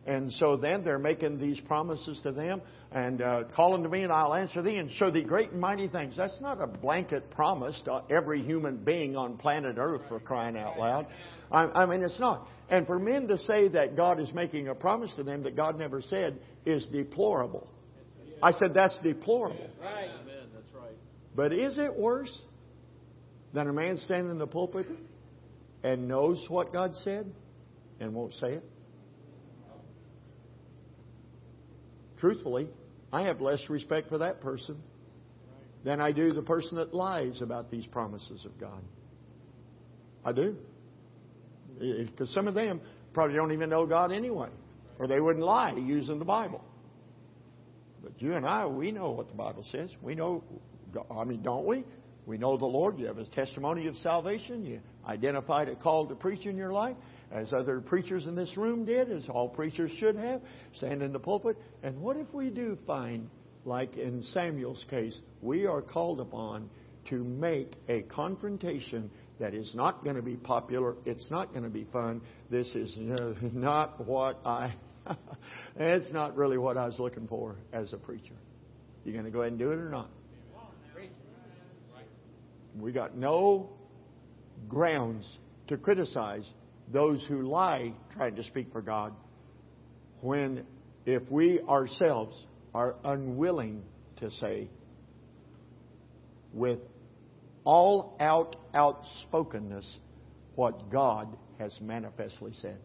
And 0.07 0.31
so 0.33 0.57
then 0.57 0.85
they're 0.85 0.99
making 0.99 1.39
these 1.39 1.59
promises 1.61 2.21
to 2.25 2.33
them 2.33 2.61
and 2.93 3.23
uh, 3.23 3.45
call 3.57 3.75
unto 3.75 3.89
me 3.89 4.03
and 4.03 4.13
I'll 4.13 4.35
answer 4.35 4.63
thee 4.63 4.77
and 4.77 4.91
show 4.93 5.11
thee 5.11 5.23
great 5.23 5.51
and 5.51 5.61
mighty 5.61 5.89
things. 5.89 6.15
That's 6.17 6.41
not 6.41 6.61
a 6.61 6.67
blanket 6.67 7.31
promise 7.31 7.81
to 7.87 8.03
every 8.11 8.43
human 8.43 8.77
being 8.77 9.17
on 9.17 9.39
planet 9.39 9.77
Earth 9.79 10.03
for 10.09 10.21
crying 10.21 10.57
out 10.57 10.79
loud. 10.79 11.07
I, 11.51 11.65
I 11.65 11.87
mean, 11.87 12.03
it's 12.03 12.21
not. 12.21 12.49
And 12.69 12.87
for 12.87 12.99
men 12.99 13.29
to 13.29 13.39
say 13.39 13.69
that 13.69 13.97
God 13.97 14.21
is 14.21 14.33
making 14.35 14.69
a 14.69 14.75
promise 14.75 15.13
to 15.17 15.23
them 15.23 15.43
that 15.45 15.57
God 15.57 15.79
never 15.79 16.03
said 16.03 16.39
is 16.67 16.87
deplorable. 16.87 17.69
I 18.43 18.53
said 18.53 18.75
that's 18.75 18.99
deplorable. 19.03 19.71
Right. 19.81 20.11
Amen. 20.21 20.49
That's 20.55 20.75
right. 20.75 20.97
But 21.35 21.53
is 21.53 21.79
it 21.79 21.97
worse 21.97 22.43
than 23.55 23.69
a 23.69 23.73
man 23.73 23.97
standing 23.97 24.31
in 24.31 24.39
the 24.39 24.47
pulpit 24.47 24.87
and 25.83 26.09
knows 26.09 26.45
what 26.49 26.73
God 26.73 26.95
said 26.97 27.33
and 28.01 28.15
won't 28.15 28.35
say 28.35 28.49
it? 28.49 28.65
Truthfully, 32.25 32.71
I 33.13 33.25
have 33.25 33.43
less 33.43 33.61
respect 33.69 34.09
for 34.09 34.17
that 34.17 34.41
person 34.41 34.79
than 35.85 36.01
I 36.01 36.11
do 36.11 36.33
the 36.33 36.41
person 36.41 36.79
that 36.79 36.95
lies 36.95 37.43
about 37.43 37.71
these 37.71 37.85
promises 37.85 38.47
of 38.47 38.59
God. 38.59 38.83
I 40.25 40.33
do. 40.33 40.57
Because 41.79 42.33
some 42.33 42.49
of 42.49 42.55
them 42.55 42.81
probably 43.13 43.37
don't 43.37 43.53
even 43.53 43.69
know 43.69 43.85
God 43.87 44.11
anyway, 44.11 44.49
or 44.99 45.07
they 45.07 45.21
wouldn't 45.21 45.45
lie 45.45 45.75
using 45.77 46.19
the 46.19 46.25
Bible. 46.25 46.65
But 48.03 48.13
you 48.23 48.33
and 48.37 48.47
I, 48.47 48.65
we 48.69 48.91
know 48.91 49.11
what 49.11 49.29
the 49.29 49.35
Bible 49.35 49.67
says. 49.71 49.91
We 50.01 50.15
know, 50.15 50.43
I 51.11 51.25
mean, 51.25 51.43
don't 51.43 51.67
we? 51.67 51.85
We 52.25 52.39
know 52.39 52.57
the 52.57 52.65
Lord. 52.65 52.99
You 52.99 53.05
have 53.05 53.19
His 53.19 53.29
testimony 53.29 53.87
of 53.87 53.97
salvation. 53.97 54.65
You 54.65 54.81
identified 55.07 55.69
a 55.69 55.77
call 55.77 56.07
to 56.07 56.15
preach 56.15 56.47
in 56.47 56.57
your 56.57 56.73
life, 56.73 56.97
as 57.35 57.53
other 57.53 57.81
preachers 57.81 58.27
in 58.27 58.37
this 58.37 58.57
room 58.57 58.85
did, 58.85 59.11
as 59.11 59.29
all 59.29 59.49
preachers 59.49 59.91
should 59.99 60.15
have, 60.15 60.41
stand 60.75 61.03
in 61.03 61.13
the 61.13 61.19
pulpit. 61.19 61.59
And 61.83 62.01
what 62.01 62.17
if 62.17 62.33
we 62.33 62.49
do 62.49 62.79
find, 62.87 63.29
like 63.65 63.97
in 63.97 64.23
Samuel's 64.23 64.85
case, 64.89 65.19
we 65.43 65.67
are 65.67 65.83
called 65.83 66.21
upon 66.21 66.71
to 67.11 67.25
make 67.25 67.73
a 67.89 68.03
confrontation 68.03 69.11
that 69.41 69.53
is 69.53 69.75
not 69.75 70.05
going 70.05 70.15
to 70.15 70.23
be 70.23 70.37
popular. 70.37 70.95
It's 71.05 71.29
not 71.29 71.51
going 71.51 71.65
to 71.65 71.71
be 71.71 71.87
fun. 71.93 72.23
This 72.51 72.73
is 72.77 72.97
not 73.53 74.07
what 74.07 74.39
I. 74.47 74.73
it's 75.77 76.13
not 76.13 76.37
really 76.37 76.57
what 76.57 76.77
I 76.77 76.87
was 76.87 76.99
looking 77.01 77.27
for 77.27 77.57
as 77.73 77.93
a 77.93 77.99
preacher. 77.99 78.37
You 79.05 79.13
going 79.13 79.25
to 79.25 79.31
go 79.31 79.41
ahead 79.41 79.53
and 79.53 79.59
do 79.59 79.73
it 79.73 79.79
or 79.79 79.91
not? 79.91 80.09
We 82.81 82.93
got 82.93 83.17
no 83.17 83.71
grounds 84.69 85.29
to 85.69 85.77
criticize 85.77 86.49
those 86.93 87.25
who 87.29 87.43
lie 87.43 87.93
trying 88.15 88.37
to 88.37 88.45
speak 88.45 88.73
for 88.73 88.83
God 88.83 89.13
when 90.21 90.65
if 91.07 91.23
we 91.31 91.61
ourselves 91.61 92.47
are 92.75 92.97
unwilling 93.05 93.83
to 94.17 94.31
say 94.31 94.69
with 96.53 96.79
all 97.65 98.17
out 98.21 98.57
outspokenness 98.75 99.99
what 100.55 100.91
God 100.91 101.37
has 101.59 101.77
manifestly 101.81 102.53
said. 102.55 102.79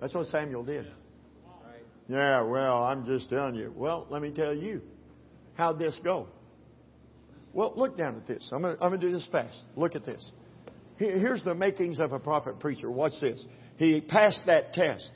That's 0.00 0.14
what 0.14 0.26
Samuel 0.28 0.64
did. 0.64 0.86
Yeah, 2.08 2.42
well, 2.42 2.84
I'm 2.84 3.04
just 3.06 3.28
telling 3.30 3.54
you. 3.54 3.72
Well, 3.74 4.06
let 4.10 4.22
me 4.22 4.30
tell 4.30 4.54
you. 4.54 4.82
How'd 5.54 5.78
this 5.78 5.98
go? 6.04 6.28
Well, 7.52 7.72
look 7.74 7.96
down 7.96 8.16
at 8.16 8.26
this. 8.26 8.48
I'm 8.52 8.62
going 8.62 8.76
to 8.78 8.98
do 8.98 9.10
this 9.10 9.26
fast. 9.32 9.58
Look 9.74 9.96
at 9.96 10.04
this. 10.04 10.24
Here's 10.98 11.44
the 11.44 11.54
makings 11.54 12.00
of 12.00 12.12
a 12.12 12.18
prophet 12.18 12.58
preacher. 12.60 12.90
Watch 12.90 13.12
this. 13.20 13.44
He 13.76 14.00
passed 14.00 14.42
that 14.46 14.72
test. 14.72 15.08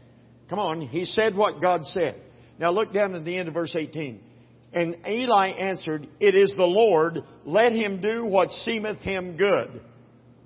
Come 0.48 0.58
on. 0.58 0.80
He 0.80 1.04
said 1.04 1.34
what 1.34 1.62
God 1.62 1.84
said. 1.84 2.20
Now 2.58 2.70
look 2.70 2.92
down 2.92 3.14
at 3.14 3.24
the 3.24 3.36
end 3.36 3.48
of 3.48 3.54
verse 3.54 3.74
18. 3.74 4.20
And 4.72 4.96
Eli 5.08 5.48
answered, 5.48 6.06
It 6.20 6.34
is 6.34 6.52
the 6.56 6.64
Lord. 6.64 7.18
Let 7.44 7.72
him 7.72 8.00
do 8.00 8.24
what 8.26 8.50
seemeth 8.50 8.98
him 8.98 9.36
good. 9.36 9.80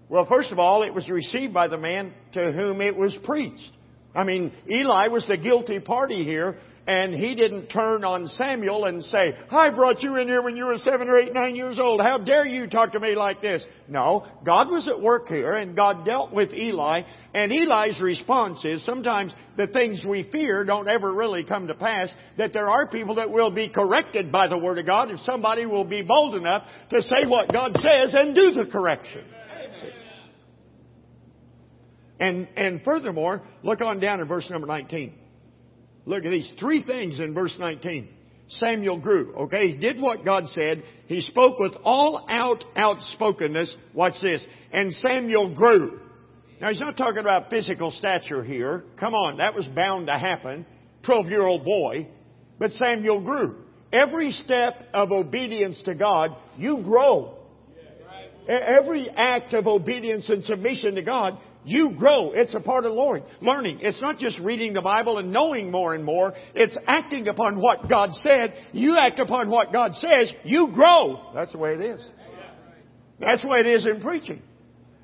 Well, 0.09 0.27
first 0.27 0.53
of 0.53 0.59
all, 0.59 0.83
it 0.83 0.95
was 0.95 1.09
received 1.09 1.53
by 1.53 1.69
the 1.69 1.79
man 1.79 2.13
to 2.33 2.53
whom 2.53 2.81
it 2.81 2.97
was 2.97 3.17
preached. 3.25 3.73
I 4.15 4.25
mean, 4.25 4.53
Eli 4.71 5.09
was 5.09 5.27
the 5.27 5.37
guilty 5.37 5.81
party 5.81 6.23
here, 6.25 6.59
and 6.87 7.15
he 7.15 7.35
didn't 7.35 7.69
turn 7.69 8.05
on 8.05 8.27
Samuel 8.29 8.85
and 8.85 9.03
say, 9.05 9.35
I 9.51 9.71
brought 9.71 10.03
you 10.03 10.17
in 10.17 10.29
here 10.29 10.43
when 10.43 10.57
you 10.57 10.67
were 10.67 10.77
seven 10.79 11.09
or 11.09 11.19
eight, 11.19 11.33
nine 11.33 11.57
years 11.57 11.79
old. 11.79 12.01
How 12.01 12.19
dare 12.19 12.47
you 12.47 12.69
talk 12.69 12.93
to 12.93 13.01
me 13.01 13.15
like 13.15 13.41
this? 13.41 13.65
No, 13.89 14.27
God 14.45 14.69
was 14.69 14.87
at 14.89 15.01
work 15.01 15.29
here 15.29 15.53
and 15.53 15.75
God 15.75 16.05
dealt 16.05 16.33
with 16.33 16.53
Eli 16.53 17.03
and 17.33 17.51
Eli's 17.51 18.01
response 18.01 18.65
is 18.65 18.85
sometimes 18.85 19.35
the 19.57 19.67
things 19.67 20.05
we 20.09 20.29
fear 20.31 20.65
don't 20.65 20.87
ever 20.87 21.13
really 21.13 21.43
come 21.43 21.67
to 21.67 21.75
pass, 21.75 22.13
that 22.39 22.53
there 22.53 22.69
are 22.69 22.89
people 22.89 23.17
that 23.17 23.31
will 23.31 23.51
be 23.51 23.69
corrected 23.69 24.31
by 24.31 24.47
the 24.47 24.59
Word 24.59 24.79
of 24.79 24.87
God 24.87 25.11
if 25.11 25.21
somebody 25.21 25.67
will 25.67 25.85
be 25.85 26.03
bold 26.03 26.37
enough 26.37 26.65
to 26.91 27.03
say 27.03 27.27
what 27.27 27.51
God 27.51 27.73
says 27.75 28.15
and 28.15 28.35
do 28.35 28.53
the 28.53 28.67
correction. 28.71 29.25
And, 32.21 32.49
and 32.57 32.83
furthermore, 32.85 33.43
look 33.65 33.81
on 33.81 33.99
down 33.99 34.21
in 34.21 34.29
verse 34.29 34.49
number 34.49 34.69
19. 34.69 35.24
Look 36.07 36.25
at 36.25 36.31
these 36.31 36.51
three 36.59 36.83
things 36.85 37.19
in 37.19 37.35
verse 37.35 37.57
19. 37.59 38.09
Samuel 38.49 39.01
grew. 39.01 39.35
Okay, 39.35 39.69
he 39.69 39.77
did 39.77 40.01
what 40.01 40.25
God 40.25 40.47
said. 40.49 40.85
He 41.07 41.23
spoke 41.23 41.59
with 41.59 41.73
all 41.83 42.27
out 42.29 42.65
outspokenness. 42.77 43.75
Watch 43.95 44.15
this. 44.21 44.45
And 44.73 44.93
Samuel 44.93 45.55
grew. 45.55 46.01
Now 46.61 46.69
he's 46.69 46.81
not 46.81 46.97
talking 46.97 47.19
about 47.21 47.51
physical 47.51 47.91
stature 47.91 48.45
here. 48.45 48.85
Come 49.01 49.15
on, 49.15 49.39
that 49.39 49.55
was 49.55 49.67
bound 49.69 50.09
to 50.09 50.19
happen. 50.19 50.67
Twelve 51.05 51.27
year 51.27 51.43
old 51.43 51.65
boy. 51.65 52.09
But 52.59 52.71
Samuel 52.73 53.23
grew. 53.25 53.57
Every 53.93 54.31
step 54.33 54.75
of 54.93 55.11
obedience 55.11 55.81
to 55.85 55.95
God, 55.95 56.37
you 56.57 56.83
grow. 56.85 57.39
Every 58.49 59.09
act 59.09 59.55
of 59.55 59.67
obedience 59.67 60.29
and 60.29 60.45
submission 60.45 60.97
to 60.97 61.03
God, 61.03 61.39
you 61.65 61.95
grow. 61.99 62.33
It's 62.33 62.55
a 62.55 62.61
part 62.61 62.85
of 62.85 62.93
learning. 62.93 63.79
It's 63.81 64.01
not 64.01 64.19
just 64.19 64.39
reading 64.41 64.75
the 64.75 64.83
Bible 64.83 65.19
and 65.19 65.33
knowing 65.33 65.71
more 65.71 65.95
and 65.95 66.05
more. 66.05 66.33
It's 66.55 66.77
acting 66.87 67.29
upon 67.29 67.61
what 67.61 67.89
God 67.89 68.13
said. 68.13 68.55
You 68.73 68.99
act 68.99 69.19
upon 69.19 69.51
what 69.51 69.73
God 69.73 69.95
says, 69.95 70.33
you 70.45 70.71
grow. 70.75 71.31
That's 71.35 71.53
the 71.53 71.59
way 71.59 71.75
it 71.75 71.81
is. 71.81 72.05
That's 73.21 73.41
the 73.43 73.49
way 73.49 73.61
it 73.61 73.67
is 73.67 73.87
in 73.87 74.01
preaching. 74.01 74.43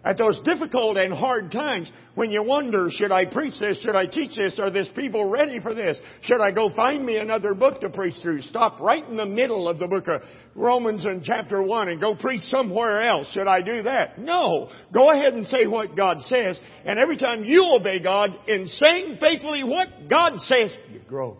At 0.03 0.16
those 0.16 0.40
difficult 0.44 0.96
and 0.96 1.12
hard 1.12 1.53
times 1.53 1.92
when 2.14 2.30
you 2.30 2.42
wonder, 2.42 2.88
should 2.90 3.12
I 3.12 3.26
preach 3.26 3.61
this? 3.61 3.82
Should 3.82 3.94
I 3.94 4.07
teach 4.07 4.34
this? 4.34 4.59
Are 4.59 4.70
this 4.70 4.88
people 4.96 5.28
ready 5.28 5.61
for 5.61 5.74
this? 5.74 6.01
Should 6.22 6.40
I 6.40 6.53
go 6.53 6.74
find 6.74 7.05
me 7.05 7.18
another 7.18 7.53
book 7.53 7.82
to 7.82 7.90
preach 7.90 8.14
through? 8.22 8.40
Stop 8.40 8.80
right 8.80 9.07
in 9.07 9.18
the 9.18 9.26
middle 9.26 9.68
of 9.68 9.78
the 9.78 9.86
book 9.88 10.09
of 10.09 10.22
Romans 10.55 11.05
in 11.05 11.22
chapter 11.22 11.62
1 11.62 11.88
and 11.88 12.01
go 12.01 12.16
preach 12.16 12.40
somewhere 12.44 13.03
else. 13.03 13.30
Should 13.34 13.46
I 13.46 13.61
do 13.61 13.82
that? 13.82 14.18
No. 14.18 14.70
Go 14.92 15.11
ahead 15.11 15.34
and 15.34 15.44
say 15.44 15.66
what 15.66 15.94
God 15.94 16.22
says. 16.22 16.59
And 16.86 16.98
every 16.98 17.18
time 17.18 17.44
you 17.44 17.76
obey 17.78 18.03
God 18.03 18.30
in 18.48 18.68
saying 18.68 19.18
faithfully 19.20 19.64
what 19.64 19.88
God 20.09 20.38
says, 20.38 20.74
you 20.90 21.01
grow. 21.07 21.36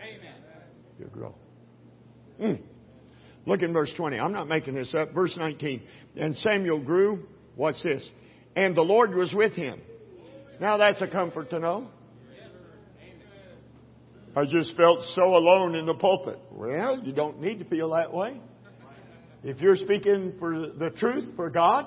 Amen. 0.00 0.34
You 0.98 1.06
grow. 1.06 1.34
Mm. 2.40 2.62
Look 3.44 3.60
in 3.60 3.74
verse 3.74 3.92
20. 3.94 4.18
I'm 4.18 4.32
not 4.32 4.48
making 4.48 4.74
this 4.74 4.94
up. 4.94 5.12
Verse 5.12 5.36
19. 5.36 5.82
And 6.16 6.34
Samuel 6.36 6.82
grew 6.82 7.26
Watch 7.60 7.82
this. 7.82 8.08
And 8.56 8.74
the 8.74 8.80
Lord 8.80 9.14
was 9.14 9.34
with 9.34 9.52
him. 9.52 9.82
Now 10.62 10.78
that's 10.78 11.02
a 11.02 11.06
comfort 11.06 11.50
to 11.50 11.58
know. 11.58 11.88
I 14.34 14.46
just 14.46 14.74
felt 14.78 15.00
so 15.14 15.36
alone 15.36 15.74
in 15.74 15.84
the 15.84 15.92
pulpit. 15.92 16.38
Well, 16.50 17.02
you 17.04 17.12
don't 17.12 17.38
need 17.38 17.58
to 17.58 17.66
feel 17.66 17.90
that 17.90 18.14
way. 18.14 18.40
If 19.44 19.60
you're 19.60 19.76
speaking 19.76 20.36
for 20.38 20.68
the 20.68 20.88
truth 20.96 21.34
for 21.36 21.50
God, 21.50 21.84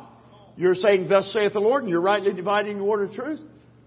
you're 0.57 0.76
saying, 0.76 1.09
Thus 1.09 1.34
saith 1.34 1.53
the 1.53 1.59
Lord, 1.59 1.82
and 1.82 1.89
you're 1.89 2.01
rightly 2.01 2.34
dividing 2.34 2.78
the 2.78 2.84
word 2.84 3.09
of 3.09 3.15
truth. 3.15 3.39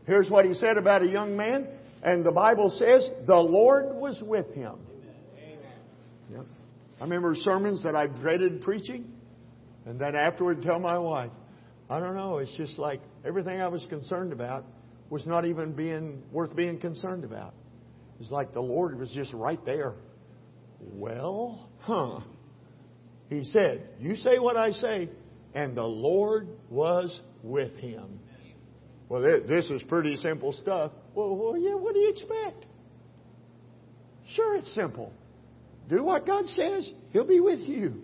Here's 0.08 0.28
what 0.28 0.44
he 0.44 0.54
said 0.54 0.78
about 0.78 1.02
a 1.02 1.08
young 1.08 1.36
man, 1.36 1.68
and 2.02 2.24
the 2.24 2.32
Bible 2.32 2.70
says, 2.70 3.08
The 3.28 3.36
Lord 3.36 3.94
was 3.94 4.20
with 4.26 4.52
him. 4.54 4.74
Yep. 6.32 6.46
I 7.00 7.04
remember 7.04 7.36
sermons 7.36 7.84
that 7.84 7.94
I 7.94 8.08
dreaded 8.08 8.62
preaching, 8.62 9.08
and 9.84 10.00
then 10.00 10.16
afterward 10.16 10.62
tell 10.62 10.80
my 10.80 10.98
wife, 10.98 11.30
I 11.88 12.00
don't 12.00 12.16
know. 12.16 12.38
It's 12.38 12.54
just 12.56 12.78
like 12.78 13.00
everything 13.24 13.60
I 13.60 13.68
was 13.68 13.86
concerned 13.88 14.32
about 14.32 14.64
was 15.08 15.26
not 15.26 15.44
even 15.44 15.72
being 15.72 16.22
worth 16.32 16.54
being 16.56 16.78
concerned 16.78 17.24
about. 17.24 17.54
It's 18.20 18.30
like 18.30 18.52
the 18.52 18.60
Lord 18.60 18.98
was 18.98 19.10
just 19.12 19.32
right 19.32 19.62
there. 19.64 19.94
Well, 20.80 21.68
huh. 21.80 22.20
He 23.28 23.44
said, 23.44 23.88
You 24.00 24.16
say 24.16 24.38
what 24.38 24.56
I 24.56 24.70
say, 24.70 25.08
and 25.54 25.76
the 25.76 25.84
Lord 25.84 26.48
was 26.70 27.20
with 27.42 27.76
him. 27.76 28.20
Well, 29.08 29.22
this 29.22 29.70
is 29.70 29.82
pretty 29.84 30.16
simple 30.16 30.52
stuff. 30.52 30.90
Well, 31.14 31.36
well, 31.36 31.56
yeah, 31.56 31.74
what 31.74 31.94
do 31.94 32.00
you 32.00 32.10
expect? 32.10 32.66
Sure, 34.34 34.56
it's 34.56 34.74
simple. 34.74 35.12
Do 35.88 36.02
what 36.02 36.26
God 36.26 36.46
says, 36.48 36.90
He'll 37.10 37.26
be 37.26 37.40
with 37.40 37.60
you. 37.60 38.02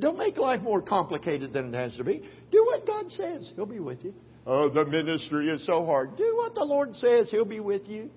Don't 0.00 0.18
make 0.18 0.36
life 0.36 0.60
more 0.62 0.82
complicated 0.82 1.52
than 1.52 1.72
it 1.72 1.76
has 1.76 1.94
to 1.96 2.04
be. 2.04 2.22
Do 2.50 2.64
what 2.64 2.86
God 2.86 3.10
says. 3.10 3.50
He'll 3.54 3.66
be 3.66 3.78
with 3.78 4.04
you. 4.04 4.14
Oh, 4.46 4.68
the 4.68 4.84
ministry 4.84 5.48
is 5.48 5.64
so 5.64 5.86
hard. 5.86 6.16
Do 6.16 6.36
what 6.36 6.54
the 6.54 6.64
Lord 6.64 6.94
says. 6.96 7.30
He'll 7.30 7.44
be 7.44 7.60
with 7.60 7.86
you. 7.86 8.10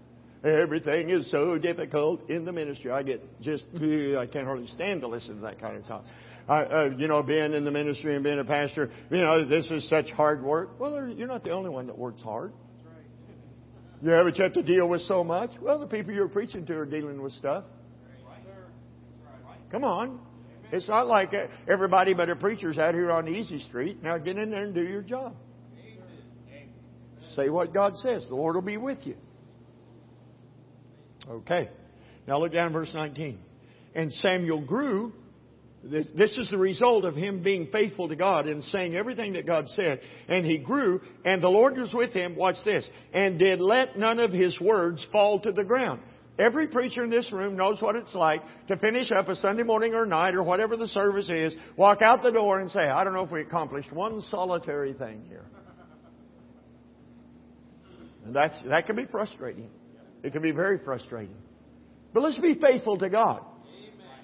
Everything 0.44 1.10
is 1.10 1.30
so 1.32 1.58
difficult 1.58 2.30
in 2.30 2.46
the 2.46 2.52
ministry. 2.52 2.92
I 2.92 3.04
get 3.04 3.22
just, 3.42 3.66
I 3.76 4.28
can't 4.32 4.46
hardly 4.46 4.68
stand 4.68 5.02
to 5.02 5.08
listen 5.08 5.38
to 5.38 5.42
that 5.42 5.60
kind 5.60 5.78
of 5.78 5.86
talk. 5.88 6.06
I, 6.48 6.64
uh, 6.64 6.90
you 6.98 7.08
know, 7.08 7.24
being 7.24 7.54
in 7.54 7.66
the 7.66 7.72
ministry 7.72 8.14
and 8.14 8.24
being 8.24 8.38
a 8.38 8.46
pastor, 8.46 8.92
you 9.10 9.18
know, 9.18 9.46
this 9.48 9.70
is 9.72 9.90
such 9.90 10.12
hard 10.12 10.44
work. 10.44 10.80
Well, 10.80 11.10
you're 11.10 11.28
not 11.28 11.44
the 11.44 11.50
only 11.50 11.72
one 11.72 11.88
that 11.88 11.98
works 11.98 12.22
hard. 12.22 12.54
You 14.04 14.12
haven't 14.12 14.36
to 14.36 14.62
deal 14.62 14.88
with 14.88 15.02
so 15.02 15.24
much? 15.24 15.50
Well, 15.60 15.80
the 15.80 15.88
people 15.88 16.14
you're 16.14 16.30
preaching 16.30 16.66
to 16.68 16.78
are 16.78 16.86
dealing 16.86 17.22
with 17.22 17.34
stuff. 17.34 17.64
Come 19.72 19.84
on. 19.84 20.20
It's 20.72 20.88
not 20.88 21.08
like 21.08 21.34
everybody 21.72 22.14
but 22.14 22.30
a 22.30 22.36
preacher's 22.36 22.78
out 22.78 22.94
here 22.94 23.12
on 23.12 23.28
Easy 23.28 23.60
Street. 23.60 24.02
Now 24.04 24.18
get 24.18 24.38
in 24.38 24.52
there 24.52 24.64
and 24.64 24.74
do 24.74 24.84
your 24.84 25.02
job. 25.02 25.34
Say 27.36 27.50
what 27.50 27.74
God 27.74 27.98
says. 27.98 28.26
The 28.30 28.36
Lord 28.36 28.56
will 28.56 28.62
be 28.62 28.78
with 28.78 29.00
you. 29.06 29.16
Okay. 31.30 31.70
Now 32.28 32.40
look 32.40 32.54
down 32.54 32.74
verse 32.74 32.92
19. 32.94 33.40
And 33.94 34.12
Samuel 34.14 34.66
grew. 34.66 35.14
This, 35.84 36.10
this 36.18 36.36
is 36.38 36.50
the 36.50 36.58
result 36.58 37.06
of 37.06 37.16
him 37.16 37.44
being 37.44 37.68
faithful 37.72 38.10
to 38.10 38.16
God 38.16 38.48
and 38.48 38.64
saying 38.64 38.96
everything 38.96 39.34
that 39.34 39.46
God 39.46 39.68
said. 39.68 40.00
And 40.28 40.44
he 40.44 40.58
grew, 40.58 41.00
and 41.24 41.44
the 41.44 41.50
Lord 41.50 41.78
was 41.78 41.94
with 41.94 42.12
him. 42.12 42.36
Watch 42.36 42.56
this. 42.66 42.88
And 43.14 43.38
did 43.38 43.60
let 43.60 43.98
none 43.98 44.20
of 44.20 44.32
his 44.32 44.60
words 44.60 45.06
fall 45.12 45.40
to 45.42 45.52
the 45.52 45.64
ground. 45.64 46.02
Every 46.38 46.68
preacher 46.68 47.04
in 47.04 47.10
this 47.10 47.32
room 47.32 47.56
knows 47.56 47.82
what 47.82 47.96
it's 47.96 48.14
like 48.14 48.42
to 48.68 48.76
finish 48.78 49.10
up 49.12 49.30
a 49.30 49.36
Sunday 49.36 49.64
morning 49.64 49.94
or 49.94 50.06
night 50.06 50.36
or 50.36 50.44
whatever 50.44 50.76
the 50.76 50.88
service 50.88 51.30
is, 51.30 51.56
walk 51.78 52.02
out 52.02 52.24
the 52.24 52.32
door 52.32 52.60
and 52.60 52.70
say, 52.70 52.82
I 52.82 53.06
don't 53.06 53.14
know 53.14 53.24
if 53.24 53.32
we 53.32 53.42
accomplished 53.42 53.92
one 53.94 54.22
solitary 54.24 54.94
thing 54.94 55.24
here. 55.30 55.46
And 58.26 58.36
that's, 58.36 58.62
that 58.64 58.86
can 58.86 58.98
be 58.98 59.06
frustrating. 59.06 59.70
It 60.24 60.34
can 60.34 60.42
be 60.42 60.52
very 60.52 60.80
frustrating. 60.84 61.36
But 62.14 62.24
let's 62.24 62.40
be 62.40 62.56
faithful 62.60 62.98
to 62.98 63.10
God. 63.10 63.42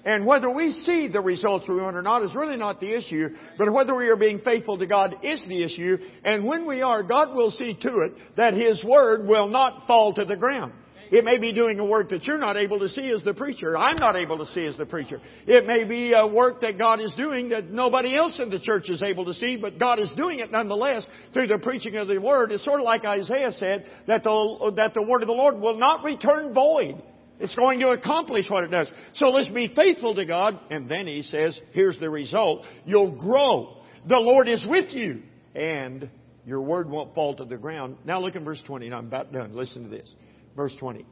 And 0.04 0.26
whether 0.26 0.50
we 0.50 0.72
see 0.72 1.08
the 1.08 1.20
results 1.20 1.66
we 1.68 1.76
want 1.76 1.96
or 1.96 2.02
not 2.02 2.22
is 2.22 2.34
really 2.34 2.56
not 2.56 2.80
the 2.80 2.92
issue, 2.92 3.28
but 3.56 3.72
whether 3.72 3.94
we 3.94 4.08
are 4.08 4.16
being 4.16 4.40
faithful 4.40 4.76
to 4.78 4.86
God 4.86 5.14
is 5.22 5.44
the 5.46 5.62
issue. 5.62 5.96
And 6.24 6.44
when 6.44 6.66
we 6.66 6.82
are, 6.82 7.04
God 7.04 7.36
will 7.36 7.52
see 7.52 7.78
to 7.80 8.00
it 8.00 8.12
that 8.36 8.54
His 8.54 8.84
Word 8.84 9.28
will 9.28 9.48
not 9.48 9.86
fall 9.86 10.12
to 10.14 10.24
the 10.24 10.36
ground. 10.36 10.72
It 11.12 11.26
may 11.26 11.36
be 11.36 11.52
doing 11.52 11.78
a 11.78 11.84
work 11.84 12.08
that 12.08 12.24
you're 12.24 12.38
not 12.38 12.56
able 12.56 12.78
to 12.78 12.88
see 12.88 13.12
as 13.12 13.22
the 13.22 13.34
preacher. 13.34 13.76
I'm 13.76 13.96
not 13.96 14.16
able 14.16 14.38
to 14.38 14.50
see 14.54 14.64
as 14.64 14.78
the 14.78 14.86
preacher. 14.86 15.20
It 15.46 15.66
may 15.66 15.84
be 15.84 16.14
a 16.14 16.26
work 16.26 16.62
that 16.62 16.78
God 16.78 17.00
is 17.00 17.12
doing 17.18 17.50
that 17.50 17.68
nobody 17.68 18.16
else 18.16 18.40
in 18.40 18.48
the 18.48 18.58
church 18.58 18.88
is 18.88 19.02
able 19.02 19.26
to 19.26 19.34
see, 19.34 19.58
but 19.58 19.78
God 19.78 19.98
is 19.98 20.08
doing 20.16 20.38
it 20.38 20.50
nonetheless 20.50 21.06
through 21.34 21.48
the 21.48 21.58
preaching 21.58 21.96
of 21.96 22.08
the 22.08 22.18
Word. 22.18 22.50
It's 22.50 22.64
sort 22.64 22.80
of 22.80 22.84
like 22.84 23.04
Isaiah 23.04 23.52
said 23.52 23.84
that 24.06 24.24
the, 24.24 24.72
that 24.76 24.94
the 24.94 25.02
Word 25.02 25.20
of 25.20 25.28
the 25.28 25.34
Lord 25.34 25.60
will 25.60 25.76
not 25.76 26.02
return 26.02 26.54
void. 26.54 27.02
It's 27.38 27.54
going 27.54 27.80
to 27.80 27.88
accomplish 27.88 28.48
what 28.48 28.64
it 28.64 28.70
does. 28.70 28.90
So 29.12 29.28
let's 29.28 29.48
be 29.48 29.70
faithful 29.76 30.14
to 30.14 30.24
God. 30.24 30.58
And 30.70 30.88
then 30.88 31.06
he 31.06 31.20
says, 31.20 31.60
here's 31.72 32.00
the 32.00 32.08
result. 32.08 32.64
You'll 32.86 33.18
grow. 33.18 33.82
The 34.08 34.18
Lord 34.18 34.48
is 34.48 34.64
with 34.66 34.94
you. 34.94 35.24
And 35.54 36.08
your 36.46 36.62
word 36.62 36.88
won't 36.88 37.14
fall 37.14 37.36
to 37.36 37.44
the 37.44 37.58
ground. 37.58 37.98
Now 38.06 38.18
look 38.20 38.34
in 38.34 38.44
verse 38.44 38.62
20, 38.66 38.86
and 38.86 38.94
I'm 38.94 39.08
about 39.08 39.30
done. 39.30 39.54
Listen 39.54 39.82
to 39.82 39.90
this. 39.90 40.08
Verse 40.56 40.74
20. 40.78 41.06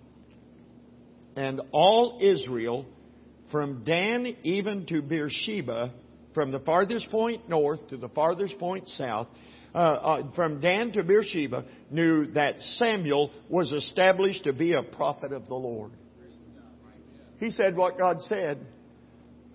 And 1.36 1.60
all 1.72 2.18
Israel, 2.20 2.86
from 3.50 3.84
Dan 3.84 4.36
even 4.42 4.86
to 4.86 5.02
Beersheba, 5.02 5.92
from 6.34 6.52
the 6.52 6.60
farthest 6.60 7.10
point 7.10 7.48
north 7.48 7.88
to 7.88 7.96
the 7.96 8.08
farthest 8.08 8.58
point 8.58 8.86
south, 8.88 9.28
uh, 9.74 9.78
uh, 9.78 10.32
from 10.34 10.60
Dan 10.60 10.92
to 10.92 11.04
Beersheba, 11.04 11.64
knew 11.90 12.26
that 12.32 12.58
Samuel 12.60 13.30
was 13.48 13.72
established 13.72 14.44
to 14.44 14.52
be 14.52 14.74
a 14.74 14.82
prophet 14.82 15.32
of 15.32 15.46
the 15.46 15.54
Lord. 15.54 15.92
He 17.38 17.50
said 17.50 17.76
what 17.76 17.96
God 17.96 18.20
said. 18.22 18.58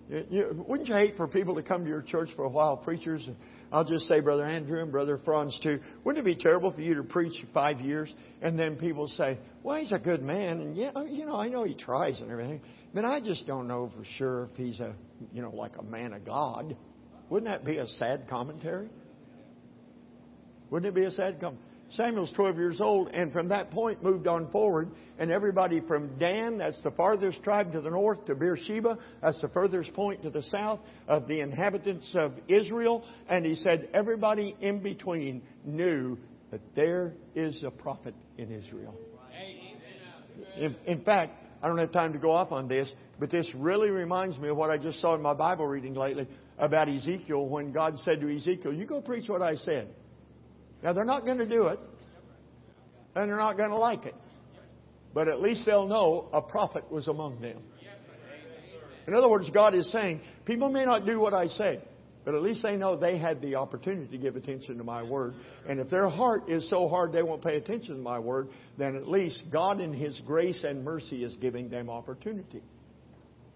You, 0.08 0.24
you, 0.30 0.64
wouldn't 0.66 0.88
you 0.88 0.94
hate 0.94 1.16
for 1.16 1.28
people 1.28 1.54
to 1.56 1.62
come 1.62 1.84
to 1.84 1.88
your 1.88 2.02
church 2.02 2.30
for 2.34 2.44
a 2.44 2.48
while, 2.48 2.76
preachers? 2.76 3.28
I'll 3.76 3.84
just 3.84 4.06
say, 4.06 4.20
Brother 4.20 4.46
Andrew 4.46 4.80
and 4.80 4.90
Brother 4.90 5.20
Franz 5.22 5.60
too. 5.62 5.80
Wouldn't 6.02 6.26
it 6.26 6.36
be 6.36 6.42
terrible 6.42 6.72
for 6.72 6.80
you 6.80 6.94
to 6.94 7.02
preach 7.02 7.34
five 7.52 7.78
years 7.78 8.10
and 8.40 8.58
then 8.58 8.76
people 8.76 9.06
say, 9.06 9.38
"Well, 9.62 9.78
he's 9.78 9.92
a 9.92 9.98
good 9.98 10.22
man, 10.22 10.62
and 10.62 10.74
yeah, 10.74 10.92
you 11.02 11.26
know, 11.26 11.36
I 11.36 11.50
know 11.50 11.62
he 11.64 11.74
tries 11.74 12.18
and 12.22 12.30
everything, 12.30 12.62
but 12.94 13.04
I 13.04 13.20
just 13.20 13.46
don't 13.46 13.68
know 13.68 13.92
for 13.94 14.02
sure 14.16 14.44
if 14.44 14.56
he's 14.56 14.80
a, 14.80 14.94
you 15.30 15.42
know, 15.42 15.50
like 15.50 15.76
a 15.76 15.82
man 15.82 16.14
of 16.14 16.24
God." 16.24 16.74
Wouldn't 17.28 17.52
that 17.52 17.66
be 17.66 17.76
a 17.76 17.86
sad 17.86 18.28
commentary? 18.30 18.88
Wouldn't 20.70 20.88
it 20.88 20.98
be 20.98 21.04
a 21.04 21.10
sad 21.10 21.38
commentary? 21.38 21.65
Samuel's 21.90 22.32
12 22.32 22.56
years 22.56 22.80
old, 22.80 23.08
and 23.08 23.32
from 23.32 23.48
that 23.48 23.70
point 23.70 24.02
moved 24.02 24.26
on 24.26 24.50
forward. 24.50 24.90
And 25.18 25.30
everybody 25.30 25.80
from 25.80 26.18
Dan, 26.18 26.58
that's 26.58 26.82
the 26.82 26.90
farthest 26.90 27.42
tribe 27.42 27.72
to 27.72 27.80
the 27.80 27.90
north, 27.90 28.26
to 28.26 28.34
Beersheba, 28.34 28.98
that's 29.22 29.40
the 29.40 29.48
furthest 29.48 29.94
point 29.94 30.22
to 30.22 30.30
the 30.30 30.42
south 30.42 30.80
of 31.08 31.26
the 31.28 31.40
inhabitants 31.40 32.10
of 32.14 32.32
Israel. 32.48 33.04
And 33.28 33.46
he 33.46 33.54
said 33.54 33.88
everybody 33.94 34.56
in 34.60 34.82
between 34.82 35.42
knew 35.64 36.18
that 36.50 36.60
there 36.74 37.14
is 37.34 37.62
a 37.62 37.70
prophet 37.70 38.14
in 38.36 38.52
Israel. 38.52 38.94
In, 40.58 40.76
in 40.86 41.02
fact, 41.02 41.32
I 41.62 41.68
don't 41.68 41.78
have 41.78 41.92
time 41.92 42.12
to 42.12 42.18
go 42.18 42.32
off 42.32 42.52
on 42.52 42.68
this, 42.68 42.92
but 43.18 43.30
this 43.30 43.48
really 43.54 43.90
reminds 43.90 44.38
me 44.38 44.48
of 44.48 44.56
what 44.56 44.70
I 44.70 44.76
just 44.76 45.00
saw 45.00 45.14
in 45.14 45.22
my 45.22 45.34
Bible 45.34 45.66
reading 45.66 45.94
lately 45.94 46.28
about 46.58 46.88
Ezekiel 46.88 47.48
when 47.48 47.72
God 47.72 47.94
said 48.00 48.20
to 48.20 48.34
Ezekiel, 48.34 48.72
You 48.72 48.86
go 48.86 49.00
preach 49.00 49.28
what 49.28 49.42
I 49.42 49.54
said. 49.54 49.88
Now, 50.86 50.92
they're 50.92 51.04
not 51.04 51.24
going 51.24 51.38
to 51.38 51.48
do 51.48 51.66
it, 51.66 51.80
and 53.16 53.28
they're 53.28 53.36
not 53.36 53.56
going 53.56 53.70
to 53.70 53.76
like 53.76 54.06
it. 54.06 54.14
But 55.12 55.26
at 55.26 55.40
least 55.40 55.66
they'll 55.66 55.88
know 55.88 56.28
a 56.32 56.40
prophet 56.40 56.84
was 56.92 57.08
among 57.08 57.40
them. 57.40 57.58
In 59.08 59.12
other 59.12 59.28
words, 59.28 59.50
God 59.50 59.74
is 59.74 59.90
saying, 59.90 60.20
people 60.44 60.68
may 60.68 60.84
not 60.84 61.04
do 61.04 61.18
what 61.18 61.34
I 61.34 61.48
say, 61.48 61.80
but 62.24 62.36
at 62.36 62.42
least 62.42 62.62
they 62.62 62.76
know 62.76 62.96
they 62.96 63.18
had 63.18 63.42
the 63.42 63.56
opportunity 63.56 64.06
to 64.16 64.16
give 64.16 64.36
attention 64.36 64.78
to 64.78 64.84
my 64.84 65.02
word. 65.02 65.34
And 65.68 65.80
if 65.80 65.90
their 65.90 66.08
heart 66.08 66.48
is 66.48 66.70
so 66.70 66.86
hard 66.88 67.12
they 67.12 67.24
won't 67.24 67.42
pay 67.42 67.56
attention 67.56 67.96
to 67.96 68.00
my 68.00 68.20
word, 68.20 68.46
then 68.78 68.94
at 68.94 69.08
least 69.08 69.42
God 69.52 69.80
in 69.80 69.92
His 69.92 70.22
grace 70.24 70.62
and 70.62 70.84
mercy 70.84 71.24
is 71.24 71.36
giving 71.38 71.68
them 71.68 71.90
opportunity. 71.90 72.62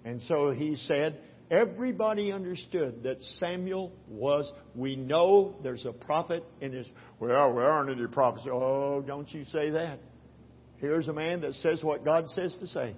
And 0.04 0.20
so 0.22 0.50
He 0.50 0.74
said, 0.74 1.20
Everybody 1.50 2.30
understood 2.30 3.02
that 3.02 3.20
Samuel 3.38 3.92
was, 4.08 4.52
we 4.76 4.94
know 4.94 5.56
there's 5.64 5.84
a 5.84 5.92
prophet 5.92 6.44
in 6.60 6.72
his, 6.72 6.86
well, 7.18 7.52
there 7.54 7.64
aren't 7.64 7.90
any 7.90 8.06
prophets. 8.06 8.46
Oh, 8.48 9.02
don't 9.04 9.28
you 9.32 9.44
say 9.46 9.70
that. 9.70 9.98
Here's 10.76 11.08
a 11.08 11.12
man 11.12 11.40
that 11.40 11.54
says 11.54 11.82
what 11.82 12.04
God 12.04 12.28
says 12.28 12.56
to 12.60 12.68
say. 12.68 12.94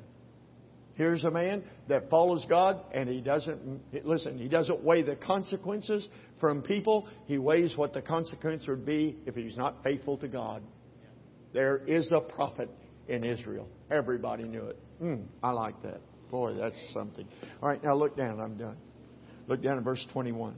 Here's 0.94 1.24
a 1.24 1.30
man 1.30 1.64
that 1.88 2.10
follows 2.10 2.44
God 2.46 2.80
and 2.92 3.08
he 3.08 3.22
doesn't, 3.22 3.80
listen, 4.04 4.38
he 4.38 4.48
doesn't 4.48 4.84
weigh 4.84 5.02
the 5.02 5.16
consequences 5.16 6.06
from 6.38 6.60
people. 6.60 7.08
He 7.24 7.38
weighs 7.38 7.74
what 7.76 7.94
the 7.94 8.02
consequence 8.02 8.66
would 8.68 8.84
be 8.84 9.16
if 9.24 9.34
he's 9.34 9.56
not 9.56 9.82
faithful 9.82 10.18
to 10.18 10.28
God. 10.28 10.62
There 11.54 11.78
is 11.78 12.12
a 12.12 12.20
prophet 12.20 12.68
in 13.08 13.24
Israel. 13.24 13.68
Everybody 13.90 14.44
knew 14.44 14.64
it. 14.64 14.78
Mm, 15.02 15.24
I 15.42 15.52
like 15.52 15.82
that. 15.82 16.00
Boy, 16.32 16.54
that's 16.54 16.74
something. 16.94 17.28
All 17.62 17.68
right, 17.68 17.84
now 17.84 17.94
look 17.94 18.16
down. 18.16 18.40
I'm 18.40 18.56
done. 18.56 18.78
Look 19.48 19.62
down 19.62 19.76
at 19.76 19.84
verse 19.84 20.04
21. 20.14 20.54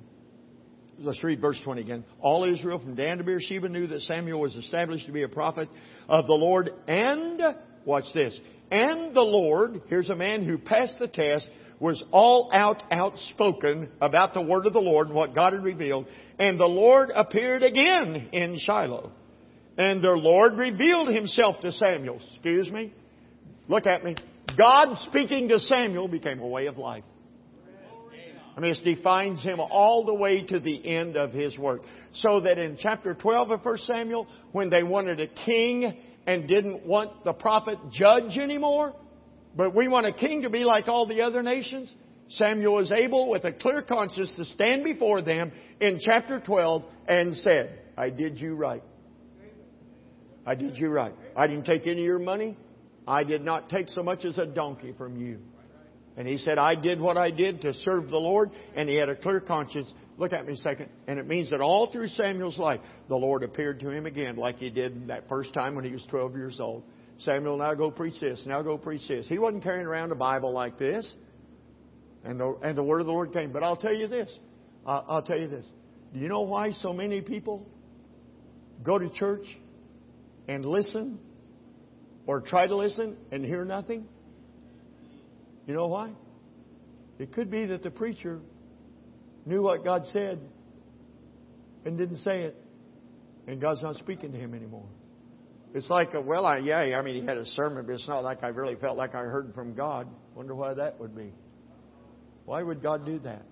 Let's 1.01 1.23
read 1.25 1.41
verse 1.41 1.61
20 1.65 1.81
again. 1.81 2.05
All 2.21 2.45
Israel 2.45 2.79
from 2.79 2.95
Dan 2.95 3.19
to 3.19 3.25
Beersheba 3.25 3.69
knew 3.69 3.89
that 3.89 4.03
Samuel 4.03 4.41
was 4.41 4.55
established 4.55 5.07
to 5.07 5.13
be 5.13 5.25
a 5.25 5.29
prophet 5.29 5.69
of 6.09 6.29
the 6.29 6.33
Lord. 6.33 6.71
And, 6.87 7.43
watch 7.85 8.05
this, 8.15 8.39
and 8.71 9.17
the 9.17 9.21
Lord, 9.21 9.83
here's 9.89 10.11
a 10.11 10.15
man 10.15 10.45
who 10.45 10.59
passed 10.59 11.01
the 11.01 11.09
test, 11.09 11.51
was 11.81 12.05
all 12.13 12.51
out 12.53 12.85
outspoken 12.93 13.91
about 14.01 14.33
the 14.33 14.43
word 14.43 14.67
of 14.67 14.75
the 14.75 14.79
Lord 14.79 15.09
and 15.09 15.17
what 15.17 15.35
God 15.35 15.55
had 15.55 15.65
revealed. 15.65 16.07
And 16.39 16.59
the 16.59 16.67
Lord 16.67 17.11
appeared 17.13 17.65
again 17.65 18.29
in 18.33 18.61
Shiloh. 18.61 19.11
And 19.77 20.05
the 20.05 20.13
Lord 20.13 20.57
revealed 20.57 21.09
himself 21.09 21.59
to 21.63 21.73
Samuel. 21.73 22.21
Excuse 22.33 22.71
me? 22.71 22.95
Look 23.67 23.87
at 23.87 24.05
me. 24.05 24.15
God 24.57 24.97
speaking 24.99 25.49
to 25.49 25.59
Samuel 25.59 26.09
became 26.09 26.41
a 26.41 26.47
way 26.47 26.67
of 26.67 26.79
life. 26.79 27.05
I 28.57 28.61
mean, 28.61 28.73
it 28.73 28.85
defines 28.85 29.43
him 29.43 29.59
all 29.59 30.05
the 30.05 30.15
way 30.15 30.45
to 30.45 30.61
the 30.61 30.89
end 30.89 31.17
of 31.17 31.33
his 31.33 31.59
work. 31.59 31.83
So 32.13 32.41
that 32.43 32.57
in 32.59 32.77
chapter 32.81 33.15
12 33.15 33.51
of 33.51 33.65
1 33.65 33.79
Samuel, 33.79 34.29
when 34.53 34.71
they 34.71 34.85
wanted 34.85 35.19
a 35.19 35.27
king 35.27 35.93
and 36.27 36.47
didn't 36.47 36.87
want 36.87 37.25
the 37.25 37.33
prophet 37.33 37.79
judge 37.91 38.39
anymore, 38.39 38.95
but 39.57 39.75
we 39.75 39.89
want 39.89 40.07
a 40.07 40.13
king 40.13 40.43
to 40.43 40.51
be 40.51 40.65
like 40.65 40.87
all 40.87 41.07
the 41.07 41.21
other 41.23 41.43
nations, 41.43 41.93
Samuel 42.29 42.77
was 42.77 42.93
able, 42.93 43.31
with 43.31 43.45
a 43.45 43.53
clear 43.53 43.83
conscience, 43.83 44.33
to 44.37 44.45
stand 44.45 44.85
before 44.85 45.21
them 45.21 45.53
in 45.81 45.99
chapter 46.01 46.41
12 46.41 46.83
and 47.09 47.35
said, 47.35 47.79
I 47.97 48.11
did 48.11 48.39
you 48.39 48.55
right. 48.55 48.83
I 50.47 50.55
did 50.55 50.77
you 50.77 50.89
right. 50.91 51.15
I 51.37 51.47
didn't 51.47 51.65
take 51.65 51.87
any 51.87 52.01
of 52.01 52.07
your 52.07 52.19
money. 52.19 52.57
I 53.07 53.25
did 53.25 53.45
not 53.45 53.69
take 53.69 53.89
so 53.89 54.03
much 54.03 54.25
as 54.25 54.39
a 54.39 54.47
donkey 54.47 54.95
from 54.97 55.17
you. 55.17 55.39
And 56.17 56.29
he 56.29 56.39
said, 56.39 56.59
I 56.59 56.77
did 56.77 57.01
what 57.01 57.17
I 57.17 57.31
did 57.31 57.63
to 57.63 57.73
serve 57.73 58.09
the 58.09 58.19
Lord, 58.19 58.51
and 58.77 58.89
he 58.89 58.95
had 58.95 59.09
a 59.09 59.17
clear 59.17 59.41
conscience 59.41 59.93
Look 60.17 60.33
at 60.33 60.47
me 60.47 60.55
a 60.55 60.57
second. 60.57 60.91
And 61.07 61.19
it 61.19 61.27
means 61.27 61.51
that 61.51 61.61
all 61.61 61.91
through 61.91 62.09
Samuel's 62.09 62.59
life, 62.59 62.81
the 63.09 63.17
Lord 63.17 63.43
appeared 63.43 63.81
to 63.81 63.91
him 63.91 64.07
again 64.07 64.37
like 64.37 64.57
he 64.59 64.71
did 64.71 65.09
that 65.09 65.29
first 65.29 65.53
time 65.53 65.75
when 65.75 65.85
he 65.85 65.91
was 65.91 66.05
12 66.09 66.37
years 66.37 66.61
old. 66.61 66.85
Samuel, 67.19 67.59
now 67.59 67.75
go 67.75 67.91
preach 67.91 68.21
this. 68.21 68.45
Now 68.47 68.63
go 68.63 68.79
preach 68.79 69.07
this. 69.09 69.27
He 69.29 69.39
wasn't 69.39 69.63
carrying 69.63 69.87
around 69.87 70.13
a 70.13 70.17
Bible 70.17 70.53
like 70.53 70.79
this. 70.79 71.13
And 72.25 72.41
the, 72.41 72.57
and 72.63 72.79
the 72.79 72.85
word 72.85 73.01
of 73.01 73.07
the 73.07 73.13
Lord 73.13 73.33
came. 73.33 73.53
But 73.53 73.63
I'll 73.63 73.77
tell 73.77 73.95
you 73.95 74.09
this. 74.09 74.33
I'll, 74.87 75.05
I'll 75.09 75.23
tell 75.23 75.39
you 75.39 75.49
this. 75.49 75.67
Do 76.13 76.21
you 76.21 76.29
know 76.29 76.43
why 76.43 76.71
so 76.71 76.93
many 76.93 77.21
people 77.21 77.67
go 78.83 78.99
to 78.99 79.11
church 79.11 79.47
and 80.49 80.65
listen 80.65 81.19
or 82.27 82.41
try 82.41 82.67
to 82.67 82.77
listen 82.77 83.17
and 83.31 83.45
hear 83.45 83.65
nothing? 83.65 84.07
You 85.67 85.75
know 85.75 85.87
why? 85.87 86.11
It 87.19 87.33
could 87.33 87.51
be 87.51 87.67
that 87.67 87.83
the 87.83 87.91
preacher 87.91 88.41
knew 89.47 89.63
what 89.63 89.85
God 89.85 90.03
said 90.07 90.41
and 91.85 91.99
didn't 91.99 92.19
say 92.19 92.43
it, 92.43 92.57
and 93.47 93.61
God's 93.61 93.83
not 93.83 93.97
speaking 93.97 94.33
to 94.33 94.39
him 94.39 94.55
anymore. 94.55 94.89
It's 95.75 95.91
like, 95.91 96.15
a, 96.15 96.21
well, 96.21 96.47
I, 96.47 96.59
yeah, 96.59 96.79
I 96.99 97.03
mean, 97.03 97.17
he 97.21 97.27
had 97.27 97.37
a 97.37 97.47
sermon, 97.47 97.85
but 97.87 97.95
it's 97.95 98.09
not 98.09 98.23
like 98.23 98.45
I 98.45 98.49
really 98.49 98.77
felt 98.77 98.97
like 98.97 99.15
I 99.15 99.23
heard 99.23 99.53
from 99.55 99.75
God. 99.75 100.09
Wonder 100.35 100.55
why 100.55 100.75
that 100.75 101.01
would 101.01 101.17
be. 101.17 101.33
Why 102.45 102.63
would 102.63 102.83
God 102.83 103.05
do 103.05 103.19
that? 103.21 103.43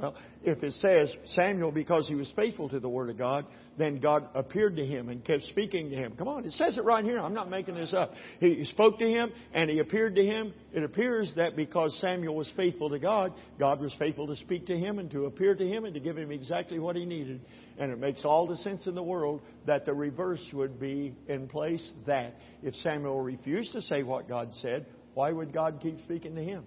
Well, 0.00 0.14
if 0.44 0.62
it 0.62 0.72
says 0.74 1.12
Samuel, 1.26 1.72
because 1.72 2.06
he 2.06 2.14
was 2.14 2.32
faithful 2.36 2.68
to 2.68 2.78
the 2.78 2.88
Word 2.88 3.10
of 3.10 3.18
God, 3.18 3.46
then 3.78 4.00
God 4.00 4.28
appeared 4.34 4.76
to 4.76 4.84
him 4.84 5.08
and 5.08 5.24
kept 5.24 5.44
speaking 5.44 5.90
to 5.90 5.96
him. 5.96 6.14
Come 6.16 6.28
on, 6.28 6.44
it 6.44 6.52
says 6.52 6.76
it 6.76 6.84
right 6.84 7.04
here. 7.04 7.20
I'm 7.20 7.34
not 7.34 7.48
making 7.48 7.74
this 7.74 7.94
up. 7.94 8.12
He 8.40 8.64
spoke 8.64 8.98
to 8.98 9.08
him 9.08 9.32
and 9.52 9.70
he 9.70 9.78
appeared 9.78 10.16
to 10.16 10.24
him. 10.24 10.52
It 10.72 10.82
appears 10.82 11.32
that 11.36 11.56
because 11.56 11.96
Samuel 12.00 12.34
was 12.34 12.52
faithful 12.56 12.90
to 12.90 12.98
God, 12.98 13.32
God 13.58 13.80
was 13.80 13.94
faithful 13.98 14.26
to 14.26 14.36
speak 14.36 14.66
to 14.66 14.76
him 14.76 14.98
and 14.98 15.10
to 15.12 15.26
appear 15.26 15.54
to 15.54 15.66
him 15.66 15.84
and 15.84 15.94
to 15.94 16.00
give 16.00 16.16
him 16.16 16.32
exactly 16.32 16.78
what 16.78 16.96
he 16.96 17.04
needed. 17.04 17.40
And 17.78 17.92
it 17.92 17.98
makes 17.98 18.24
all 18.24 18.48
the 18.48 18.56
sense 18.56 18.86
in 18.86 18.96
the 18.96 19.02
world 19.02 19.40
that 19.66 19.84
the 19.84 19.94
reverse 19.94 20.44
would 20.52 20.80
be 20.80 21.14
in 21.28 21.46
place 21.46 21.92
that 22.06 22.34
if 22.62 22.74
Samuel 22.76 23.20
refused 23.20 23.72
to 23.72 23.82
say 23.82 24.02
what 24.02 24.28
God 24.28 24.52
said, 24.54 24.86
why 25.14 25.30
would 25.32 25.52
God 25.52 25.78
keep 25.80 26.00
speaking 26.04 26.34
to 26.34 26.42
him? 26.42 26.64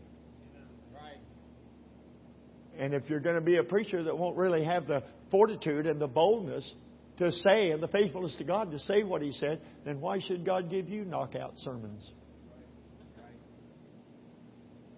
And 2.82 2.95
if 2.95 3.07
you're 3.11 3.19
going 3.19 3.36
to 3.36 3.41
be 3.41 3.57
a 3.57 3.63
preacher 3.63 4.01
that 4.01 4.17
won't 4.17 4.36
really 4.36 4.63
have 4.63 4.88
the 4.88 5.03
fortitude 5.29 5.86
and 5.86 6.01
the 6.01 6.07
boldness 6.07 6.67
to 7.19 7.32
say 7.32 7.69
and 7.69 7.82
the 7.82 7.88
faithfulness 7.88 8.36
to 8.38 8.43
God 8.43 8.71
to 8.71 8.79
say 8.79 9.03
what 9.03 9.21
He 9.21 9.34
said, 9.34 9.61
then 9.86 10.01
why 10.01 10.19
should 10.19 10.43
God 10.43 10.71
give 10.71 10.89
you 10.89 11.05
knockout 11.05 11.53
sermons? 11.57 12.09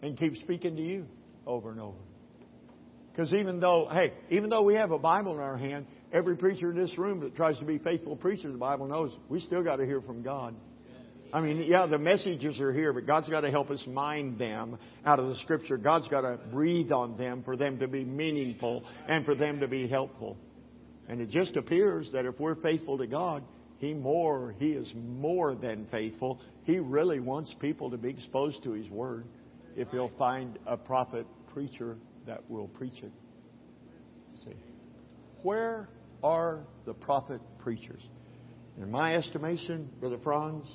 And 0.02 0.18
keep 0.18 0.38
speaking 0.38 0.78
to 0.78 0.82
you 0.82 1.06
over 1.46 1.72
and 1.72 1.82
over. 1.82 1.98
Because 3.12 3.34
even 3.34 3.60
though, 3.60 3.90
hey, 3.92 4.14
even 4.30 4.50
though 4.50 4.64
we 4.64 4.76
have 4.76 4.92
a 4.92 5.00
Bible 5.00 5.34
in 5.34 5.42
our 5.42 5.58
hand, 5.58 5.86
every 6.14 6.38
preacher 6.38 6.70
in 6.70 6.78
this 6.78 6.98
room 6.98 7.20
that 7.20 7.36
tries 7.36 7.60
to 7.60 7.66
be 7.66 7.80
faithful 7.80 8.16
preacher, 8.16 8.50
the 8.50 8.58
Bible 8.58 8.88
knows 8.88 9.14
we 9.28 9.42
still 9.42 9.64
got 9.64 9.76
to 9.76 9.86
hear 9.86 10.02
from 10.02 10.24
God. 10.24 10.56
I 11.34 11.42
mean, 11.42 11.66
yeah, 11.68 11.88
the 11.88 11.98
messages 11.98 12.60
are 12.60 12.72
here, 12.72 12.94
but 12.94 13.08
God's 13.08 13.28
got 13.28 13.42
to 13.42 13.50
help 13.50 13.72
us 13.72 13.84
mind 13.88 14.38
them 14.38 14.78
out 15.04 15.20
of 15.20 15.26
the 15.30 15.36
Scripture. 15.38 15.78
God's 15.78 16.08
got 16.08 16.22
to 16.22 16.38
breathe 16.52 16.92
on 16.92 17.18
them 17.18 17.42
for 17.44 17.58
them 17.58 17.80
to 17.80 17.88
be 17.88 18.06
meaningful 18.06 18.86
and 19.08 19.26
for 19.26 19.34
them 19.34 19.60
to 19.60 19.68
be 19.68 19.88
helpful. 19.88 20.38
And 21.10 21.20
it 21.20 21.30
just 21.30 21.56
appears 21.56 22.12
that 22.14 22.26
if 22.26 22.40
we're 22.40 22.62
faithful 22.62 23.00
to 23.00 23.08
God, 23.08 23.44
He 23.80 23.96
more, 23.96 24.54
He 24.60 24.74
is 24.74 24.94
more 24.96 25.56
than 25.56 25.88
faithful. 25.92 26.40
He 26.66 26.78
really 26.78 27.20
wants 27.20 27.54
people 27.60 27.90
to 27.90 27.98
be 27.98 28.10
exposed 28.10 28.62
to 28.64 28.74
His 28.74 28.88
Word 28.92 29.26
if 29.76 29.90
He'll 29.90 30.12
find 30.20 30.60
a 30.68 30.78
prophet 30.78 31.26
preacher 31.52 31.98
that 32.28 32.48
will 32.48 32.68
preach 32.68 33.02
it. 33.02 33.12
See, 34.46 34.54
where 35.42 35.90
are 36.24 36.60
the 36.86 36.94
prophet 36.94 37.42
preachers? 37.58 38.08
In 38.78 38.92
my 38.92 39.16
estimation, 39.16 39.90
Brother 40.00 40.20
Franz, 40.24 40.68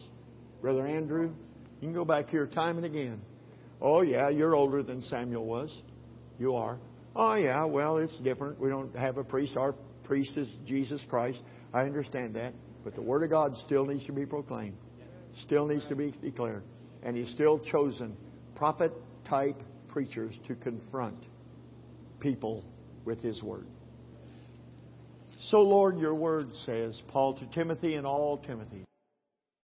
Brother 0.61 0.87
Andrew, 0.87 1.33
you 1.81 1.89
can 1.89 1.93
go 1.93 2.05
back 2.05 2.29
here 2.29 2.47
time 2.47 2.77
and 2.77 2.87
again. 2.87 3.21
Oh, 3.81 4.03
yeah, 4.03 4.29
you're 4.29 4.55
older 4.55 4.83
than 4.83 5.03
Samuel 5.03 5.47
was. 5.47 5.71
You 6.39 6.55
are. 6.55 6.79
Oh, 7.15 7.35
yeah, 7.35 7.65
well, 7.65 7.99
it's 7.99 8.19
different. 8.21 8.61
We 8.61 8.69
don't 8.69 8.95
have 8.97 9.19
a 9.19 9.25
priest. 9.25 9.57
Our 9.57 9.75
priest 10.05 10.37
is 10.37 10.49
Jesus 10.67 11.05
Christ. 11.09 11.41
I 11.73 11.83
understand 11.83 12.35
that. 12.37 12.55
But 12.85 12.95
the 12.95 13.03
Word 13.03 13.23
of 13.23 13.31
God 13.31 13.53
still 13.67 13.87
needs 13.87 14.07
to 14.07 14.13
be 14.13 14.27
proclaimed, 14.27 14.77
still 15.43 15.67
needs 15.67 15.87
to 15.89 15.97
be 15.97 16.13
declared. 16.23 16.65
And 17.03 17.17
He's 17.17 17.31
still 17.31 17.61
chosen 17.61 18.17
prophet 18.57 18.93
type 19.29 19.61
preachers 19.89 20.39
to 20.49 20.57
confront 20.57 21.19
people 22.19 22.65
with 23.05 23.21
His 23.21 23.43
Word. 23.43 23.67
So, 25.43 25.59
Lord, 25.61 25.99
your 25.99 26.15
Word 26.15 26.49
says, 26.67 27.01
Paul 27.09 27.39
to 27.39 27.47
Timothy 27.47 27.95
and 27.95 28.07
all 28.07 28.39
Timothy, 28.39 28.85